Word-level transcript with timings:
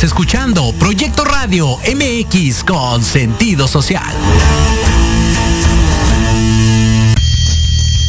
Estás 0.00 0.12
escuchando 0.12 0.72
Proyecto 0.78 1.24
Radio 1.24 1.76
MX 1.76 2.64
con 2.64 3.04
sentido 3.04 3.68
social. 3.68 4.16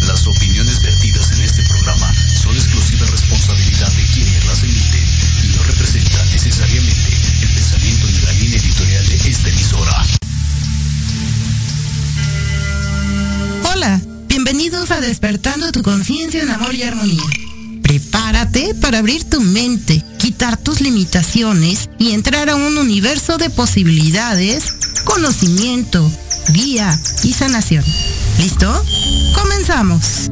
Las 0.08 0.25
opiniones 0.25 0.81
vertidas 0.81 1.34
en 1.34 1.42
este 1.42 1.64
programa 1.64 2.09
son 2.34 2.56
exclusiva 2.56 3.06
responsabilidad 3.07 3.91
de 3.91 4.03
quienes 4.13 4.46
las 4.46 4.63
emiten 4.63 5.03
y 5.44 5.57
no 5.57 5.63
representan 5.63 6.31
necesariamente 6.31 7.09
el 7.41 7.50
pensamiento 7.50 8.07
ni 8.07 8.19
la 8.22 8.31
línea 8.40 8.57
editorial 8.57 9.07
de 9.09 9.16
esta 9.30 9.50
emisora. 9.50 10.06
Hola, 13.74 14.01
bienvenidos 14.30 14.91
a 14.91 15.01
Despertando 15.01 15.74
tu 15.74 15.84
conciencia 15.84 16.41
en 16.41 16.51
amor 16.51 16.74
y 16.74 16.84
armonía. 16.84 17.24
Prepárate 17.84 18.75
para 18.75 19.00
abrir 19.00 19.25
tu 19.30 19.41
mente, 19.41 20.06
tus 20.64 20.81
limitaciones 20.81 21.90
y 22.00 22.12
entrar 22.12 22.50
a 22.50 22.56
un 22.56 22.78
universo 22.78 23.38
de 23.38 23.50
posibilidades, 23.50 24.74
conocimiento, 25.03 26.09
guía 26.50 27.00
y 27.24 27.34
sanación. 27.34 27.84
¿Listo? 28.38 28.84
Comenzamos. 29.36 30.31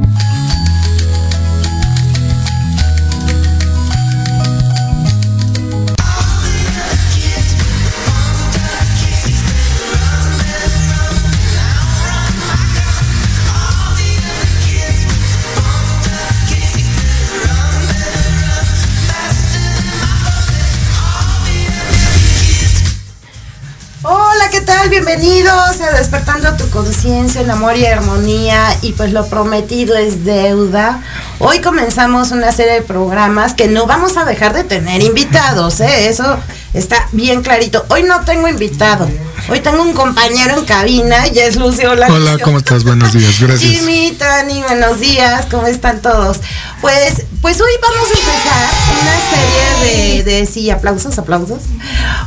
Tal? 24.90 25.06
Bienvenidos 25.06 25.82
a 25.82 25.92
Despertando 25.98 26.56
tu 26.58 26.70
conciencia 26.70 27.42
en 27.42 27.52
amor 27.52 27.76
y 27.78 27.86
armonía. 27.86 28.76
Y 28.82 28.94
pues 28.94 29.12
lo 29.12 29.28
prometido 29.28 29.96
es 29.96 30.26
deuda. 30.26 31.02
Hoy 31.40 31.60
comenzamos 31.62 32.32
una 32.32 32.52
serie 32.52 32.74
de 32.74 32.82
programas 32.82 33.54
que 33.54 33.68
no 33.68 33.86
vamos 33.86 34.18
a 34.18 34.26
dejar 34.26 34.54
de 34.54 34.64
tener 34.64 35.02
invitados, 35.02 35.80
¿eh? 35.80 36.10
Eso 36.10 36.38
está 36.74 37.08
bien 37.12 37.42
clarito. 37.42 37.86
Hoy 37.90 38.04
no 38.04 38.22
tengo 38.22 38.48
invitado. 38.48 39.10
Hoy 39.50 39.62
tengo 39.62 39.82
un 39.82 39.94
compañero 39.94 40.60
en 40.60 40.66
cabina 40.66 41.28
y 41.28 41.40
es 41.40 41.56
Lucio. 41.56 41.92
Hola, 41.92 42.08
Hola, 42.10 42.32
Lucio. 42.34 42.46
¿cómo 42.46 42.58
estás? 42.60 42.84
Buenos 42.84 43.14
días, 43.14 43.40
gracias. 43.40 43.72
Jimmy, 43.72 44.12
Tani, 44.18 44.62
buenos 44.62 45.00
días, 45.00 45.48
¿cómo 45.50 45.66
están 45.66 46.02
todos? 46.02 46.40
Pues, 46.82 47.24
pues 47.42 47.60
hoy 47.60 47.72
vamos 47.82 48.08
a 48.10 48.20
empezar 48.20 48.70
una 49.02 49.84
serie 49.84 50.24
de, 50.24 50.24
de, 50.24 50.46
sí, 50.46 50.70
aplausos, 50.70 51.18
aplausos, 51.18 51.64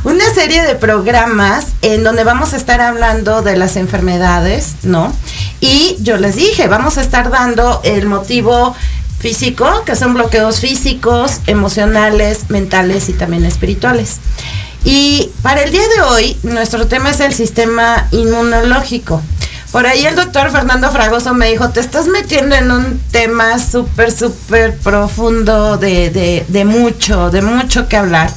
una 0.03 0.25
serie 0.33 0.63
de 0.63 0.75
programas 0.75 1.67
en 1.81 2.03
donde 2.03 2.23
vamos 2.23 2.53
a 2.53 2.57
estar 2.57 2.81
hablando 2.81 3.41
de 3.41 3.55
las 3.55 3.77
enfermedades, 3.77 4.75
¿no? 4.83 5.13
Y 5.61 5.95
yo 6.01 6.17
les 6.17 6.35
dije, 6.35 6.67
vamos 6.67 6.97
a 6.97 7.01
estar 7.01 7.29
dando 7.29 7.79
el 7.85 8.07
motivo 8.07 8.75
físico, 9.23 9.85
que 9.85 9.95
son 9.95 10.13
bloqueos 10.13 10.59
físicos, 10.59 11.39
emocionales, 11.47 12.49
mentales 12.49 13.07
y 13.07 13.13
también 13.13 13.45
espirituales. 13.45 14.17
Y 14.83 15.31
para 15.41 15.63
el 15.63 15.71
día 15.71 15.87
de 15.95 16.01
hoy, 16.01 16.37
nuestro 16.43 16.87
tema 16.87 17.09
es 17.09 17.21
el 17.21 17.33
sistema 17.33 18.09
inmunológico. 18.11 19.21
Por 19.71 19.87
ahí 19.87 20.05
el 20.05 20.17
doctor 20.17 20.51
Fernando 20.51 20.91
Fragoso 20.91 21.33
me 21.33 21.49
dijo, 21.49 21.69
te 21.69 21.79
estás 21.79 22.07
metiendo 22.07 22.53
en 22.55 22.69
un 22.69 22.99
tema 23.11 23.59
súper, 23.59 24.11
súper 24.11 24.75
profundo 24.79 25.77
de, 25.77 26.43
de, 26.45 26.65
mucho, 26.65 27.31
de 27.31 27.41
mucho 27.41 27.87
que 27.87 27.95
hablar. 27.95 28.29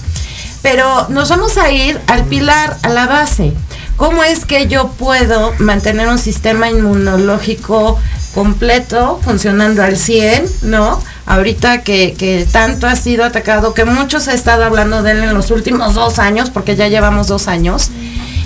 Pero 0.63 1.09
nos 1.09 1.31
vamos 1.31 1.59
a 1.59 1.73
ir 1.73 2.01
al 2.07 2.27
pilar, 2.27 2.79
a 2.83 2.91
la 2.91 3.09
base. 3.09 3.53
¿Cómo 3.97 4.23
es 4.23 4.45
que 4.45 4.69
yo 4.69 4.91
puedo 4.91 5.53
mantener 5.59 6.07
un 6.07 6.19
sistema 6.19 6.71
inmunológico 6.71 7.99
completo, 8.37 9.19
funcionando 9.25 9.83
al 9.83 9.97
100, 9.97 10.47
¿no? 10.61 11.03
Ahorita 11.25 11.81
que, 11.81 12.47
tanto 12.53 12.87
ha 12.87 12.95
sido 12.95 13.25
atacado, 13.25 13.73
que 13.73 13.87
muchos 13.87 14.29
ha 14.29 14.35
estado 14.35 14.63
hablando 14.63 15.03
de 15.03 15.13
él 15.13 15.23
en 15.23 15.33
los 15.33 15.51
últimos 15.51 15.95
dos 15.95 16.19
años, 16.19 16.51
porque 16.51 16.77
ya 16.77 16.87
llevamos 16.89 17.29
dos 17.29 17.49
años. 17.49 17.91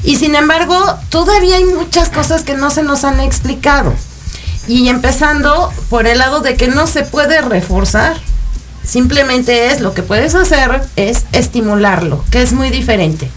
Y 0.05 0.15
sin 0.15 0.37
embargo, 0.37 0.77
todavía 1.09 1.57
hay 1.57 1.65
muchas 1.65 2.09
cosas 2.09 2.45
que 2.45 2.55
no 2.55 2.71
se 2.71 2.85
nos 2.85 3.03
han 3.03 3.19
explicado. 3.19 3.93
Y 4.69 4.89
empezando 4.89 5.73
por 5.89 6.07
el 6.07 6.19
lado 6.19 6.39
de 6.39 6.55
que 6.55 6.69
no 6.69 6.87
se 6.87 7.03
puede 7.03 7.41
reforzar. 7.41 8.17
Simplemente 8.85 9.73
es 9.73 9.81
lo 9.81 9.93
que 9.93 10.05
puedes 10.05 10.37
hacer 10.37 10.83
es 10.95 11.25
estimularlo, 11.33 12.25
que 12.31 12.43
es 12.43 12.53
muy 12.53 12.71
diferente. 12.71 13.29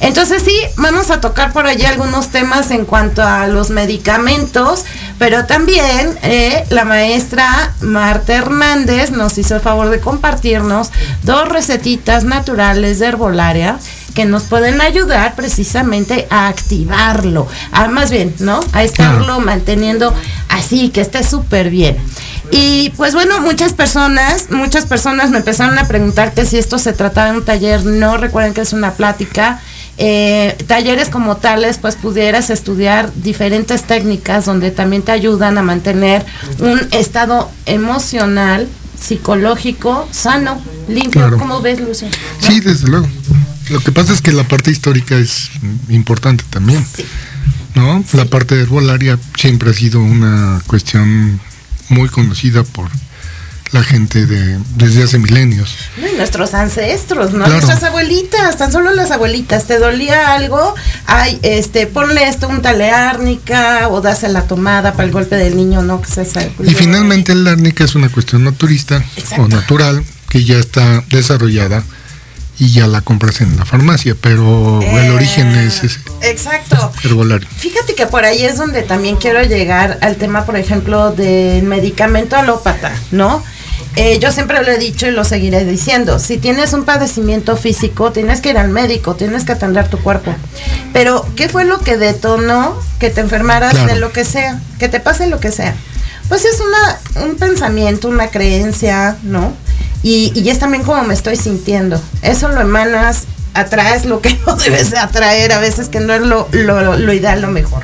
Entonces 0.00 0.42
sí, 0.42 0.56
vamos 0.76 1.10
a 1.10 1.20
tocar 1.20 1.52
por 1.52 1.66
allí 1.66 1.84
algunos 1.84 2.30
temas 2.30 2.70
en 2.70 2.86
cuanto 2.86 3.22
a 3.22 3.46
los 3.46 3.68
medicamentos, 3.68 4.84
pero 5.18 5.44
también 5.44 6.18
eh, 6.22 6.64
la 6.70 6.84
maestra 6.84 7.74
Marta 7.80 8.34
Hernández 8.34 9.10
nos 9.10 9.36
hizo 9.36 9.56
el 9.56 9.60
favor 9.60 9.90
de 9.90 10.00
compartirnos 10.00 10.90
dos 11.22 11.48
recetitas 11.48 12.24
naturales 12.24 12.98
de 12.98 13.06
herbolaria 13.06 13.78
que 14.14 14.24
nos 14.24 14.44
pueden 14.44 14.80
ayudar 14.80 15.34
precisamente 15.34 16.26
a 16.30 16.48
activarlo, 16.48 17.46
a 17.70 17.88
más 17.88 18.10
bien, 18.10 18.34
¿no? 18.40 18.60
A 18.72 18.82
estarlo 18.82 19.24
claro. 19.24 19.40
manteniendo 19.40 20.14
así, 20.48 20.88
que 20.88 21.00
esté 21.00 21.22
súper 21.22 21.70
bien. 21.70 21.96
Y 22.50 22.90
pues 22.96 23.14
bueno, 23.14 23.40
muchas 23.40 23.74
personas, 23.74 24.50
muchas 24.50 24.86
personas 24.86 25.30
me 25.30 25.38
empezaron 25.38 25.78
a 25.78 25.86
preguntar 25.86 26.32
que 26.32 26.44
si 26.44 26.58
esto 26.58 26.78
se 26.78 26.92
trataba 26.92 27.30
de 27.30 27.38
un 27.38 27.44
taller, 27.44 27.84
no 27.84 28.16
recuerden 28.16 28.54
que 28.54 28.62
es 28.62 28.72
una 28.72 28.94
plática. 28.94 29.60
Eh, 30.02 30.56
talleres 30.66 31.10
como 31.10 31.36
tales, 31.36 31.76
pues 31.76 31.94
pudieras 31.94 32.48
estudiar 32.48 33.12
diferentes 33.16 33.82
técnicas 33.82 34.46
donde 34.46 34.70
también 34.70 35.02
te 35.02 35.12
ayudan 35.12 35.58
a 35.58 35.62
mantener 35.62 36.24
un 36.58 36.80
estado 36.92 37.50
emocional, 37.66 38.66
psicológico, 38.98 40.08
sano, 40.10 40.58
limpio. 40.88 41.20
Claro. 41.20 41.36
¿Cómo 41.36 41.60
ves, 41.60 41.80
Lucio? 41.80 42.08
¿No? 42.08 42.46
Sí, 42.48 42.60
desde 42.60 42.88
luego. 42.88 43.06
Lo 43.68 43.80
que 43.80 43.92
pasa 43.92 44.14
es 44.14 44.22
que 44.22 44.32
la 44.32 44.48
parte 44.48 44.70
histórica 44.70 45.18
es 45.18 45.50
importante 45.90 46.44
también. 46.48 46.82
Sí. 46.96 47.04
¿No? 47.74 48.02
Sí. 48.08 48.16
La 48.16 48.24
parte 48.24 48.58
herbolaria 48.58 49.18
siempre 49.36 49.68
ha 49.68 49.74
sido 49.74 50.00
una 50.00 50.62
cuestión 50.66 51.38
muy 51.90 52.08
conocida 52.08 52.64
por 52.64 52.88
la 53.72 53.84
gente 53.84 54.26
de 54.26 54.58
desde 54.76 55.04
hace 55.04 55.18
milenios. 55.18 55.76
Y 55.96 56.16
nuestros 56.16 56.54
ancestros, 56.54 57.32
¿no? 57.32 57.44
Claro. 57.44 57.52
Nuestras 57.52 57.82
abuelitas, 57.84 58.56
tan 58.56 58.72
solo 58.72 58.92
las 58.92 59.10
abuelitas, 59.10 59.66
te 59.66 59.78
dolía 59.78 60.34
algo, 60.34 60.74
ay, 61.06 61.38
este, 61.42 61.86
ponle 61.86 62.28
esto, 62.28 62.48
un 62.48 62.60
árnica 62.66 63.88
o 63.88 64.00
dase 64.00 64.28
la 64.28 64.42
tomada 64.42 64.92
para 64.92 65.04
el 65.04 65.12
golpe 65.12 65.36
del 65.36 65.56
niño, 65.56 65.82
¿no? 65.82 66.00
Que 66.00 66.10
se 66.10 66.24
sabe. 66.24 66.52
Y 66.64 66.74
finalmente 66.74 67.32
el 67.32 67.46
árnica 67.46 67.84
es 67.84 67.94
una 67.94 68.08
cuestión 68.08 68.44
naturista 68.44 69.04
Exacto. 69.16 69.44
o 69.44 69.48
natural 69.48 70.04
que 70.28 70.44
ya 70.44 70.56
está 70.58 71.04
desarrollada 71.08 71.82
y 72.58 72.72
ya 72.72 72.86
la 72.86 73.00
compras 73.00 73.40
en 73.40 73.56
la 73.56 73.64
farmacia, 73.64 74.14
pero 74.20 74.80
Eh, 74.82 75.06
el 75.06 75.12
origen 75.12 75.48
es 75.56 75.82
ese 75.82 76.00
Exacto. 76.22 76.92
herbolario. 77.04 77.48
Fíjate 77.56 77.94
que 77.94 78.06
por 78.06 78.24
ahí 78.24 78.44
es 78.44 78.58
donde 78.58 78.82
también 78.82 79.16
quiero 79.16 79.42
llegar 79.42 79.98
al 80.02 80.16
tema, 80.16 80.44
por 80.44 80.56
ejemplo, 80.56 81.12
del 81.12 81.62
medicamento 81.62 82.36
alópata, 82.36 82.92
¿no? 83.12 83.42
Eh, 83.96 84.18
yo 84.20 84.30
siempre 84.30 84.62
lo 84.62 84.70
he 84.70 84.78
dicho 84.78 85.06
y 85.06 85.10
lo 85.10 85.24
seguiré 85.24 85.64
diciendo. 85.64 86.18
Si 86.18 86.38
tienes 86.38 86.72
un 86.72 86.84
padecimiento 86.84 87.56
físico, 87.56 88.12
tienes 88.12 88.40
que 88.40 88.50
ir 88.50 88.58
al 88.58 88.68
médico, 88.68 89.14
tienes 89.16 89.44
que 89.44 89.52
atender 89.52 89.88
tu 89.88 89.98
cuerpo. 89.98 90.34
Pero, 90.92 91.26
¿qué 91.36 91.48
fue 91.48 91.64
lo 91.64 91.80
que 91.80 91.96
detonó 91.96 92.78
que 92.98 93.10
te 93.10 93.20
enfermaras 93.20 93.72
Claro. 93.72 93.92
de 93.94 93.98
lo 94.00 94.12
que 94.12 94.24
sea? 94.24 94.60
Que 94.78 94.88
te 94.88 95.00
pase 95.00 95.26
lo 95.26 95.40
que 95.40 95.50
sea. 95.50 95.74
Pues 96.28 96.44
es 96.44 96.60
una, 96.60 97.24
un 97.26 97.36
pensamiento, 97.36 98.08
una 98.08 98.28
creencia, 98.28 99.16
¿no? 99.24 99.52
Y, 100.02 100.32
y 100.34 100.48
es 100.50 100.60
también 100.60 100.84
como 100.84 101.02
me 101.02 101.12
estoy 101.14 101.36
sintiendo. 101.36 102.00
Eso 102.22 102.48
lo 102.48 102.60
emanas, 102.60 103.24
atraes 103.54 104.04
lo 104.06 104.20
que 104.20 104.38
no 104.46 104.54
debes 104.54 104.92
de 104.92 104.98
atraer, 104.98 105.52
a 105.52 105.58
veces 105.58 105.88
que 105.88 105.98
no 106.00 106.14
es 106.14 106.20
lo, 106.22 106.48
lo, 106.52 106.96
lo 106.96 107.12
ideal, 107.12 107.42
lo 107.42 107.48
mejor. 107.48 107.82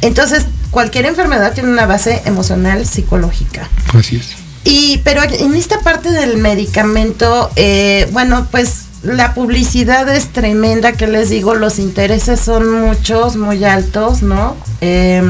Entonces, 0.00 0.44
cualquier 0.72 1.06
enfermedad 1.06 1.52
tiene 1.54 1.70
una 1.70 1.86
base 1.86 2.20
emocional, 2.24 2.84
psicológica. 2.86 3.68
Así 3.94 4.16
es. 4.16 4.30
Y, 4.68 5.00
pero 5.04 5.22
en 5.22 5.54
esta 5.54 5.78
parte 5.78 6.10
del 6.10 6.38
medicamento, 6.38 7.52
eh, 7.54 8.08
bueno, 8.10 8.48
pues 8.50 8.86
la 9.04 9.32
publicidad 9.32 10.12
es 10.12 10.32
tremenda, 10.32 10.90
que 10.94 11.06
les 11.06 11.30
digo, 11.30 11.54
los 11.54 11.78
intereses 11.78 12.40
son 12.40 12.68
muchos, 12.80 13.36
muy 13.36 13.62
altos, 13.64 14.22
¿no? 14.22 14.56
Eh, 14.80 15.22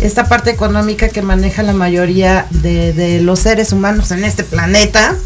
esta 0.00 0.28
parte 0.28 0.50
económica 0.50 1.08
que 1.08 1.20
maneja 1.20 1.64
la 1.64 1.72
mayoría 1.72 2.46
de, 2.50 2.92
de, 2.92 3.20
los 3.20 3.40
seres 3.40 3.72
humanos 3.72 4.12
en 4.12 4.22
este 4.22 4.44
planeta. 4.44 5.16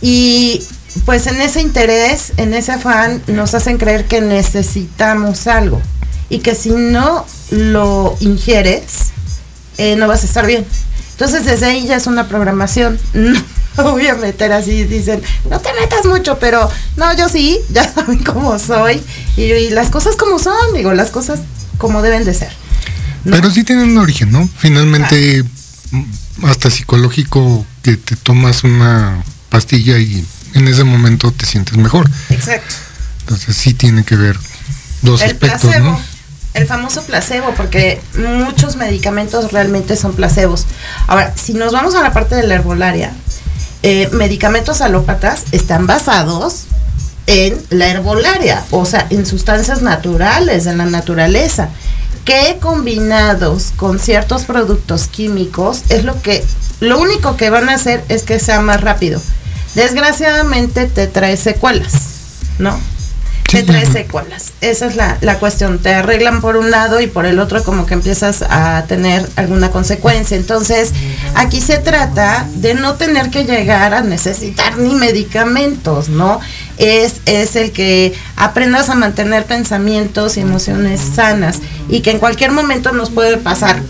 Y 0.00 0.66
pues 1.04 1.28
en 1.28 1.40
ese 1.40 1.60
interés, 1.60 2.32
en 2.38 2.54
ese 2.54 2.72
afán, 2.72 3.22
nos 3.28 3.54
hacen 3.54 3.78
creer 3.78 4.06
que 4.06 4.20
necesitamos 4.20 5.46
algo. 5.46 5.80
Y 6.28 6.40
que 6.40 6.56
si 6.56 6.70
no 6.70 7.24
lo 7.50 8.16
ingieres, 8.18 9.12
eh, 9.78 9.94
no 9.94 10.08
vas 10.08 10.24
a 10.24 10.26
estar 10.26 10.44
bien. 10.44 10.66
Entonces 11.12 11.44
desde 11.44 11.66
ahí 11.66 11.86
ya 11.86 11.96
es 11.96 12.06
una 12.06 12.28
programación. 12.28 12.98
voy 13.76 14.06
a 14.06 14.14
meter 14.14 14.52
así, 14.52 14.84
dicen, 14.84 15.22
no 15.48 15.60
te 15.60 15.72
metas 15.74 16.04
mucho, 16.04 16.38
pero 16.38 16.70
no, 16.96 17.16
yo 17.16 17.28
sí, 17.28 17.58
ya 17.70 17.90
saben 17.90 18.18
cómo 18.18 18.58
soy. 18.58 19.02
Y, 19.36 19.70
las 19.70 19.90
cosas 19.90 20.16
como 20.16 20.38
son, 20.38 20.74
digo, 20.74 20.92
las 20.92 21.10
cosas 21.10 21.40
como 21.78 22.02
deben 22.02 22.24
de 22.24 22.34
ser. 22.34 22.52
Pero 23.24 23.50
sí 23.50 23.64
tienen 23.64 23.90
un 23.90 23.98
origen, 23.98 24.32
¿no? 24.32 24.48
Finalmente, 24.58 25.44
mm, 25.90 26.04
hasta 26.44 26.70
psicológico, 26.70 27.64
que 27.82 27.96
te 27.96 28.16
tomas 28.16 28.64
una 28.64 29.22
pastilla 29.48 29.98
y 29.98 30.24
en 30.54 30.68
ese 30.68 30.84
momento 30.84 31.30
te 31.30 31.46
sientes 31.46 31.76
mejor. 31.76 32.10
Exacto. 32.30 32.74
Entonces 33.20 33.56
sí 33.56 33.74
tiene 33.74 34.04
que 34.04 34.16
ver 34.16 34.36
dos 35.02 35.22
aspectos, 35.22 35.70
¿no? 35.80 36.00
El 36.54 36.66
famoso 36.66 37.02
placebo, 37.02 37.54
porque 37.56 38.00
muchos 38.16 38.76
medicamentos 38.76 39.52
realmente 39.52 39.96
son 39.96 40.12
placebos. 40.14 40.66
Ahora, 41.06 41.32
si 41.34 41.54
nos 41.54 41.72
vamos 41.72 41.94
a 41.94 42.02
la 42.02 42.12
parte 42.12 42.34
de 42.34 42.46
la 42.46 42.54
herbolaria, 42.54 43.12
eh, 43.82 44.08
medicamentos 44.12 44.80
alópatas 44.80 45.44
están 45.52 45.86
basados 45.86 46.66
en 47.26 47.60
la 47.70 47.88
herbolaria, 47.88 48.62
o 48.70 48.84
sea, 48.84 49.06
en 49.10 49.24
sustancias 49.26 49.82
naturales, 49.82 50.66
en 50.66 50.78
la 50.78 50.86
naturaleza, 50.86 51.70
que 52.24 52.58
combinados 52.60 53.72
con 53.76 53.98
ciertos 53.98 54.44
productos 54.44 55.08
químicos 55.08 55.82
es 55.88 56.04
lo 56.04 56.20
que, 56.22 56.44
lo 56.80 57.00
único 57.00 57.36
que 57.36 57.50
van 57.50 57.68
a 57.68 57.74
hacer 57.74 58.04
es 58.08 58.22
que 58.22 58.38
sea 58.38 58.60
más 58.60 58.80
rápido. 58.80 59.20
Desgraciadamente 59.74 60.86
te 60.86 61.06
trae 61.06 61.36
secuelas, 61.36 61.94
¿no? 62.58 62.78
Te 63.52 63.62
trae 63.64 63.86
secuelas. 63.86 64.52
Esa 64.62 64.86
es 64.86 64.96
la, 64.96 65.18
la, 65.20 65.38
cuestión. 65.38 65.78
Te 65.78 65.92
arreglan 65.92 66.40
por 66.40 66.56
un 66.56 66.70
lado 66.70 67.00
y 67.00 67.06
por 67.06 67.26
el 67.26 67.38
otro 67.38 67.62
como 67.62 67.84
que 67.84 67.94
empiezas 67.94 68.42
a 68.48 68.84
tener 68.88 69.28
alguna 69.36 69.70
consecuencia. 69.70 70.36
Entonces, 70.36 70.92
aquí 71.34 71.60
se 71.60 71.78
trata 71.78 72.46
de 72.54 72.74
no 72.74 72.94
tener 72.94 73.30
que 73.30 73.44
llegar 73.44 73.92
a 73.92 74.00
necesitar 74.00 74.78
ni 74.78 74.94
medicamentos, 74.94 76.08
¿no? 76.08 76.40
Es, 76.78 77.16
es 77.26 77.54
el 77.56 77.72
que 77.72 78.14
aprendas 78.36 78.88
a 78.88 78.94
mantener 78.94 79.44
pensamientos 79.44 80.36
y 80.36 80.40
emociones 80.40 81.00
sanas 81.14 81.60
y 81.88 82.00
que 82.00 82.10
en 82.10 82.18
cualquier 82.18 82.52
momento 82.52 82.92
nos 82.92 83.10
puede 83.10 83.36
pasar 83.36 83.82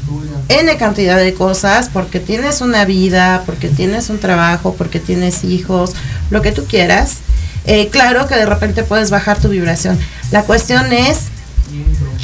N 0.48 0.76
cantidad 0.76 1.18
de 1.18 1.34
cosas, 1.34 1.88
porque 1.90 2.20
tienes 2.20 2.60
una 2.60 2.84
vida, 2.84 3.42
porque 3.46 3.68
tienes 3.68 4.10
un 4.10 4.18
trabajo, 4.18 4.74
porque 4.76 4.98
tienes 4.98 5.44
hijos, 5.44 5.92
lo 6.30 6.42
que 6.42 6.52
tú 6.52 6.64
quieras 6.66 7.18
eh, 7.66 7.88
claro 7.90 8.26
que 8.26 8.34
de 8.34 8.46
repente 8.46 8.82
puedes 8.82 9.10
bajar 9.10 9.38
tu 9.38 9.48
vibración. 9.48 9.98
La 10.30 10.42
cuestión 10.44 10.92
es 10.92 11.18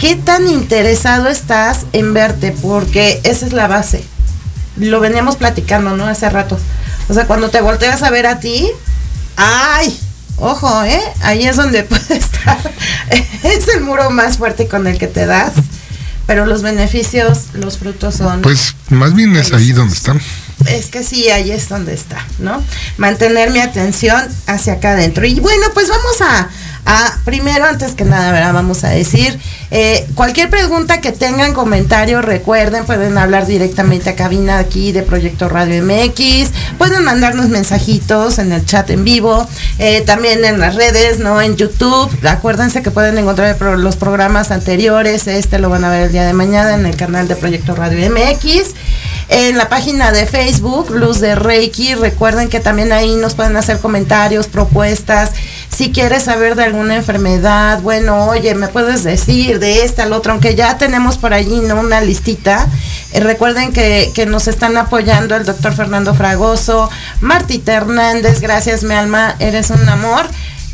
qué 0.01 0.17
tan 0.17 0.47
interesado 0.49 1.29
estás 1.29 1.87
en 1.93 2.15
verte, 2.15 2.55
porque 2.63 3.21
esa 3.25 3.47
es 3.47 3.53
la 3.53 3.69
base. 3.69 4.05
Lo 4.77 5.01
veníamos 5.01 5.37
platicando, 5.37 5.97
¿no? 5.97 6.07
Hace 6.07 6.29
rato. 6.31 6.59
O 7.09 7.15
sea, 7.15 7.27
cuando 7.27 7.51
te 7.51 7.61
volteas 7.61 8.03
a 8.03 8.11
ver 8.11 8.27
a 8.27 8.41
ti, 8.41 8.69
¡ay! 9.37 9.99
Ojo, 10.37 10.85
¿eh? 10.85 11.01
Ahí 11.23 11.45
es 11.45 11.57
donde 11.57 11.83
puede 11.85 12.17
estar. 12.17 12.59
es 13.43 13.69
el 13.69 13.81
muro 13.83 14.11
más 14.11 14.39
fuerte 14.39 14.69
con 14.69 14.87
el 14.87 14.99
que 14.99 15.09
te 15.09 15.27
das. 15.27 15.53
Pero 16.27 16.45
los 16.45 16.63
beneficios, 16.63 17.47
los 17.55 17.79
frutos 17.79 18.17
son... 18.17 18.43
Pues 18.43 18.75
más 18.91 19.15
bien 19.15 19.35
es 19.37 19.53
ahí 19.53 19.73
donde 19.73 19.95
están 19.95 20.21
es 20.67 20.87
que 20.87 21.03
sí, 21.03 21.29
ahí 21.31 21.51
es 21.51 21.69
donde 21.69 21.95
está, 21.95 22.25
¿no? 22.39 22.63
Mantener 22.97 23.51
mi 23.51 23.61
atención 23.61 24.27
hacia 24.47 24.75
acá 24.75 24.93
adentro. 24.93 25.27
Y 25.27 25.39
bueno, 25.41 25.67
pues 25.75 25.89
vamos 25.89 26.21
a, 26.21 26.49
primero, 27.25 27.67
antes 27.67 27.93
que 27.93 28.05
nada, 28.05 28.53
vamos 28.53 28.85
a 28.85 28.89
decir, 28.89 29.39
eh, 29.71 30.07
cualquier 30.15 30.49
pregunta 30.49 31.01
que 31.01 31.13
tengan, 31.13 31.53
comentarios, 31.53 32.25
recuerden, 32.25 32.85
pueden 32.85 33.19
hablar 33.19 33.47
directamente 33.47 34.11
a 34.11 34.17
cabina 34.17 34.59
aquí 34.59 34.93
de 34.93 35.03
Proyecto 35.03 35.49
Radio 35.49 35.85
MX, 35.85 36.51
pueden 36.79 37.05
mandarnos 37.05 37.49
mensajitos 37.49 38.39
en 38.39 38.53
el 38.53 38.65
chat 38.65 38.89
en 38.91 39.05
vivo, 39.05 39.47
eh, 39.79 40.03
también 40.03 40.45
en 40.45 40.59
las 40.61 40.75
redes, 40.75 41.19
¿no? 41.19 41.43
En 41.43 41.57
YouTube, 41.57 42.11
acuérdense 42.27 42.83
que 42.83 42.91
pueden 42.91 43.19
encontrar 43.19 43.61
los 43.79 43.97
programas 43.97 44.51
anteriores, 44.51 45.27
este 45.27 45.59
lo 45.59 45.69
van 45.69 45.85
a 45.85 45.91
ver 45.91 46.05
el 46.05 46.13
día 46.13 46.25
de 46.25 46.33
mañana 46.33 46.75
en 46.75 46.87
el 46.87 46.97
canal 46.97 47.29
de 47.29 47.37
Proyecto 47.37 47.75
Radio 47.75 48.11
MX 48.11 48.75
en 49.29 49.59
la 49.59 49.69
página 49.69 50.11
de 50.11 50.27
Facebook, 50.27 50.91
Luz 50.91 51.21
de 51.21 51.35
Reiki. 51.35 51.95
Recuerden 51.95 52.49
que 52.49 52.61
también 52.61 52.93
ahí 52.93 53.15
nos 53.17 53.35
pueden 53.35 53.57
hacer 53.57 53.79
comentarios, 53.79 54.47
propuestas. 54.47 55.33
Si 55.69 55.93
quieres 55.93 56.25
saber 56.25 56.55
de 56.55 56.68
alguna 56.69 56.97
enfermedad, 56.97 57.81
bueno, 57.83 58.27
oye, 58.27 58.55
me 58.55 58.69
puedes 58.69 59.03
decir 59.05 59.59
de 59.59 59.85
esta, 59.85 60.05
al 60.05 60.13
otro, 60.13 60.33
aunque 60.33 60.55
ya 60.55 60.79
tenemos 60.79 61.19
por 61.19 61.35
allí 61.35 61.61
¿no? 61.61 61.81
una 61.81 62.01
listita. 62.01 62.69
Eh, 63.13 63.21
recuerden 63.21 63.73
que, 63.73 64.13
que, 64.15 64.27
nos 64.27 64.49
están 64.49 64.77
apoyando 64.77 65.35
el 65.35 65.45
doctor 65.45 65.73
Fernando 65.75 66.15
Fragoso, 66.15 66.91
Martita 67.21 67.75
Hernández, 67.75 68.41
gracias 68.41 68.85
mi 68.85 68.95
alma, 68.95 69.35
eres 69.39 69.71
un 69.71 69.89
amor. 69.89 70.27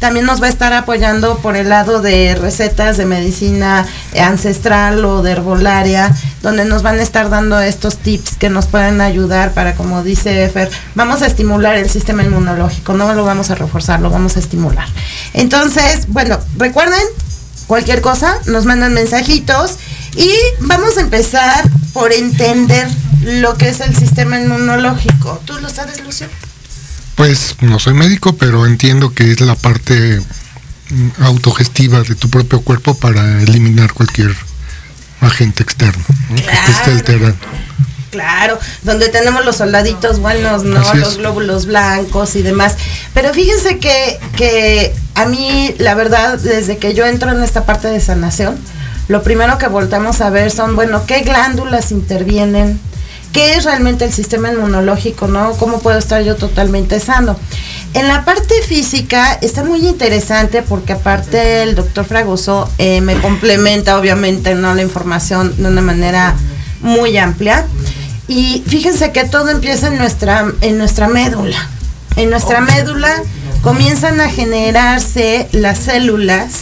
También 0.05 0.27
nos 0.27 0.43
va 0.43 0.49
a 0.49 0.51
estar 0.51 0.75
apoyando 0.75 1.39
por 1.39 1.57
el 1.57 1.71
lado 1.71 2.03
de 2.03 2.35
recetas 2.35 2.99
de 2.99 3.07
medicina 3.07 3.87
ancestral 4.21 5.03
o 5.03 5.23
de 5.23 5.33
herbolaria, 5.33 6.15
donde 6.43 6.67
nos 6.67 6.83
van 6.83 6.99
a 6.99 7.03
estar 7.03 7.31
dando 7.31 7.59
estos 7.59 7.97
tips 7.97 8.37
que 8.37 8.51
nos 8.51 8.67
pueden 8.67 9.01
ayudar 9.01 9.55
para, 9.55 9.75
como 9.75 10.03
dice 10.03 10.47
Fer, 10.51 10.71
vamos 10.95 11.23
a 11.23 11.27
estimular 11.27 11.77
el 11.77 11.89
sistema 11.89 12.23
inmunológico, 12.23 12.93
no 12.93 13.15
lo 13.15 13.25
vamos 13.25 13.49
a 13.49 13.55
reforzar, 13.55 14.03
lo 14.03 14.11
vamos 14.11 14.37
a 14.37 14.41
estimular. 14.41 14.87
Entonces, 15.33 16.07
bueno, 16.09 16.39
recuerden, 16.59 17.01
cualquier 17.67 18.03
cosa, 18.03 18.37
nos 18.45 18.67
mandan 18.67 18.93
mensajitos 18.93 19.79
y 20.17 20.31
vamos 20.61 20.99
a 20.99 21.01
empezar 21.01 21.65
por 21.95 22.13
entender 22.13 22.87
lo 23.23 23.57
que 23.57 23.71
es 23.71 23.81
el 23.81 23.97
sistema 23.97 24.39
inmunológico. 24.39 25.41
¿Tú 25.47 25.55
lo 25.61 25.71
sabes, 25.71 26.05
Lucio? 26.05 26.27
Pues 27.15 27.57
no 27.61 27.79
soy 27.79 27.95
médico, 27.95 28.37
pero 28.37 28.67
entiendo 28.67 29.15
que 29.15 29.31
es 29.31 29.41
la 29.41 29.55
parte 29.55 30.21
mm, 30.91 31.23
autogestiva 31.23 32.03
de 32.03 32.15
tu 32.15 32.29
propio 32.29 32.61
cuerpo 32.61 32.97
para 32.97 33.43
eliminar 33.43 33.93
cualquier 33.93 34.35
agente 35.21 35.63
externo 35.63 36.05
que 36.35 36.43
te 36.43 36.71
esté 36.71 36.91
alterando. 36.91 37.37
Claro, 38.11 38.61
donde 38.83 39.09
tenemos 39.09 39.45
los 39.45 39.57
soldaditos 39.57 40.21
buenos, 40.21 40.63
¿no? 40.63 40.95
Los 40.95 41.19
glóbulos 41.19 41.67
blancos 41.67 42.37
y 42.37 42.43
demás. 42.43 42.77
Pero 43.13 43.35
fíjense 43.35 43.79
que, 43.79 44.21
que 44.37 44.95
a 45.17 45.27
mí, 45.27 45.75
la 45.79 45.95
verdad, 45.97 46.39
desde 46.39 46.79
que 46.79 46.95
yo 46.95 47.07
entro 47.07 47.33
en 47.33 47.43
esta 47.43 47.67
parte 47.67 47.89
de 47.89 48.01
sanación, 48.01 48.57
lo 49.09 49.25
primero 49.25 49.59
que 49.59 49.67
voltamos 49.67 50.21
a 50.21 50.31
ver 50.31 50.53
son, 50.53 50.77
bueno, 50.77 51.05
qué 51.07 51.23
glándulas 51.23 51.91
intervienen, 51.91 52.81
qué 53.35 53.57
es 53.57 53.65
realmente 53.65 54.05
el 54.07 54.13
sistema 54.13 54.51
inmunológico, 54.51 55.27
¿no? 55.27 55.53
¿Cómo 55.59 55.81
puedo 55.81 55.99
estar 55.99 56.23
yo 56.23 56.37
totalmente 56.37 57.01
sano? 57.01 57.37
En 57.93 58.09
la 58.09 58.25
parte 58.25 58.55
física 58.63 59.37
está 59.43 59.65
muy 59.65 59.87
interesante 59.87 60.63
porque 60.63 60.95
aparte 60.95 61.63
el 61.63 61.75
doctor 61.75 62.05
Fragoso 62.05 62.71
eh, 62.79 63.01
me 63.01 63.17
complementa 63.21 63.99
obviamente 63.99 64.55
¿no? 64.55 64.75
la 64.75 64.83
información 64.83 65.55
de 65.57 65.69
una 65.69 65.81
manera 65.81 66.35
muy 66.81 67.17
amplia. 67.19 67.67
Y 68.27 68.63
fíjense 68.67 69.13
que 69.13 69.25
todo 69.25 69.51
empieza 69.51 69.89
en 69.89 69.99
nuestra, 69.99 70.47
en 70.61 70.79
nuestra 70.79 71.09
médula. 71.09 71.69
En 72.17 72.31
nuestra 72.31 72.61
médula 72.61 73.23
comienzan 73.65 74.21
a 74.21 74.29
generarse 74.29 75.49
las 75.53 75.79
células 75.79 76.61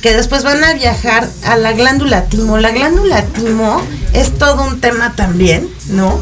que 0.00 0.14
después 0.14 0.42
van 0.44 0.64
a 0.64 0.72
viajar 0.72 1.28
a 1.44 1.56
la 1.56 1.72
glándula 1.72 2.24
timo. 2.24 2.56
La 2.56 2.70
glándula 2.70 3.22
timo 3.22 3.82
es 4.14 4.36
todo 4.38 4.64
un 4.64 4.80
tema 4.80 5.12
también, 5.14 5.68
¿no? 5.90 6.18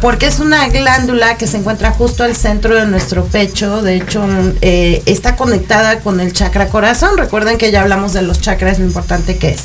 Porque 0.00 0.26
es 0.26 0.38
una 0.38 0.68
glándula 0.68 1.36
que 1.36 1.48
se 1.48 1.56
encuentra 1.56 1.90
justo 1.90 2.22
al 2.22 2.36
centro 2.36 2.76
de 2.76 2.86
nuestro 2.86 3.24
pecho, 3.24 3.82
de 3.82 3.96
hecho 3.96 4.24
eh, 4.60 5.02
está 5.06 5.34
conectada 5.34 5.98
con 5.98 6.20
el 6.20 6.32
chakra 6.32 6.68
corazón. 6.68 7.18
Recuerden 7.18 7.58
que 7.58 7.72
ya 7.72 7.82
hablamos 7.82 8.12
de 8.12 8.22
los 8.22 8.40
chakras, 8.40 8.78
lo 8.78 8.84
importante 8.84 9.36
que 9.36 9.50
es. 9.50 9.62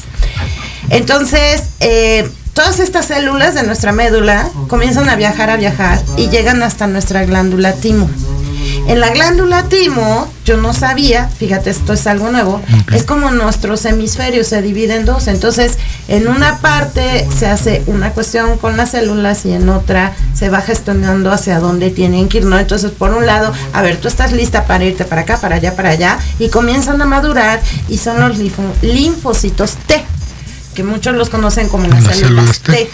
Entonces, 0.90 1.64
eh, 1.80 2.28
todas 2.54 2.80
estas 2.80 3.06
células 3.06 3.54
de 3.54 3.64
nuestra 3.64 3.92
médula 3.92 4.50
comienzan 4.68 5.10
a 5.10 5.16
viajar, 5.16 5.52
a 5.52 5.58
viajar 5.58 6.02
y 6.18 6.30
llegan 6.30 6.64
hasta 6.64 6.88
nuestra 6.88 7.24
glándula 7.26 7.74
timo. 7.74 8.10
En 8.88 9.00
la 9.00 9.10
glándula 9.10 9.70
timo, 9.70 10.28
yo 10.44 10.58
no 10.58 10.74
sabía, 10.74 11.30
fíjate, 11.30 11.70
esto 11.70 11.94
es 11.94 12.08
algo 12.08 12.32
nuevo, 12.32 12.62
es 12.92 13.04
como 13.04 13.32
nuestros 13.32 13.86
hemisferios 13.86 14.48
se 14.48 14.62
dividen 14.62 15.02
en 15.02 15.06
dos. 15.06 15.28
Entonces, 15.28 15.78
en 16.08 16.28
una 16.28 16.58
parte 16.60 17.28
se 17.38 17.48
hace 17.48 17.84
una 17.88 18.12
cuestión 18.12 18.58
con 18.58 18.76
las 18.78 18.92
células 18.92 19.46
y 19.46 19.54
en 19.54 19.70
otra 19.70 20.14
se 20.34 20.50
va 20.50 20.62
gestionando 20.62 21.32
hacia 21.32 21.60
dónde 21.60 21.90
tienen 21.90 22.28
que 22.28 22.40
ir, 22.40 22.46
¿no? 22.46 22.60
Entonces, 22.60 22.92
por 22.92 23.14
un 23.14 23.26
lado, 23.26 23.54
a 23.74 23.82
ver, 23.82 23.98
tú 23.98 24.08
estás 24.08 24.32
lista 24.34 24.66
para 24.66 24.84
irte 24.84 25.06
para 25.06 25.22
acá, 25.22 25.40
para 25.40 25.56
allá, 25.56 25.76
para 25.76 25.90
allá, 25.90 26.20
y 26.40 26.50
comienzan 26.50 27.02
a 27.02 27.06
madurar 27.06 27.62
y 27.88 27.98
son 27.98 28.20
los 28.20 28.38
linfocitos 28.82 29.76
T, 29.88 30.04
que 30.76 30.84
muchos 30.84 31.16
los 31.16 31.30
conocen 31.30 31.70
como 31.70 31.88
las, 31.88 32.04
células, 32.04 32.60
T 32.60 32.90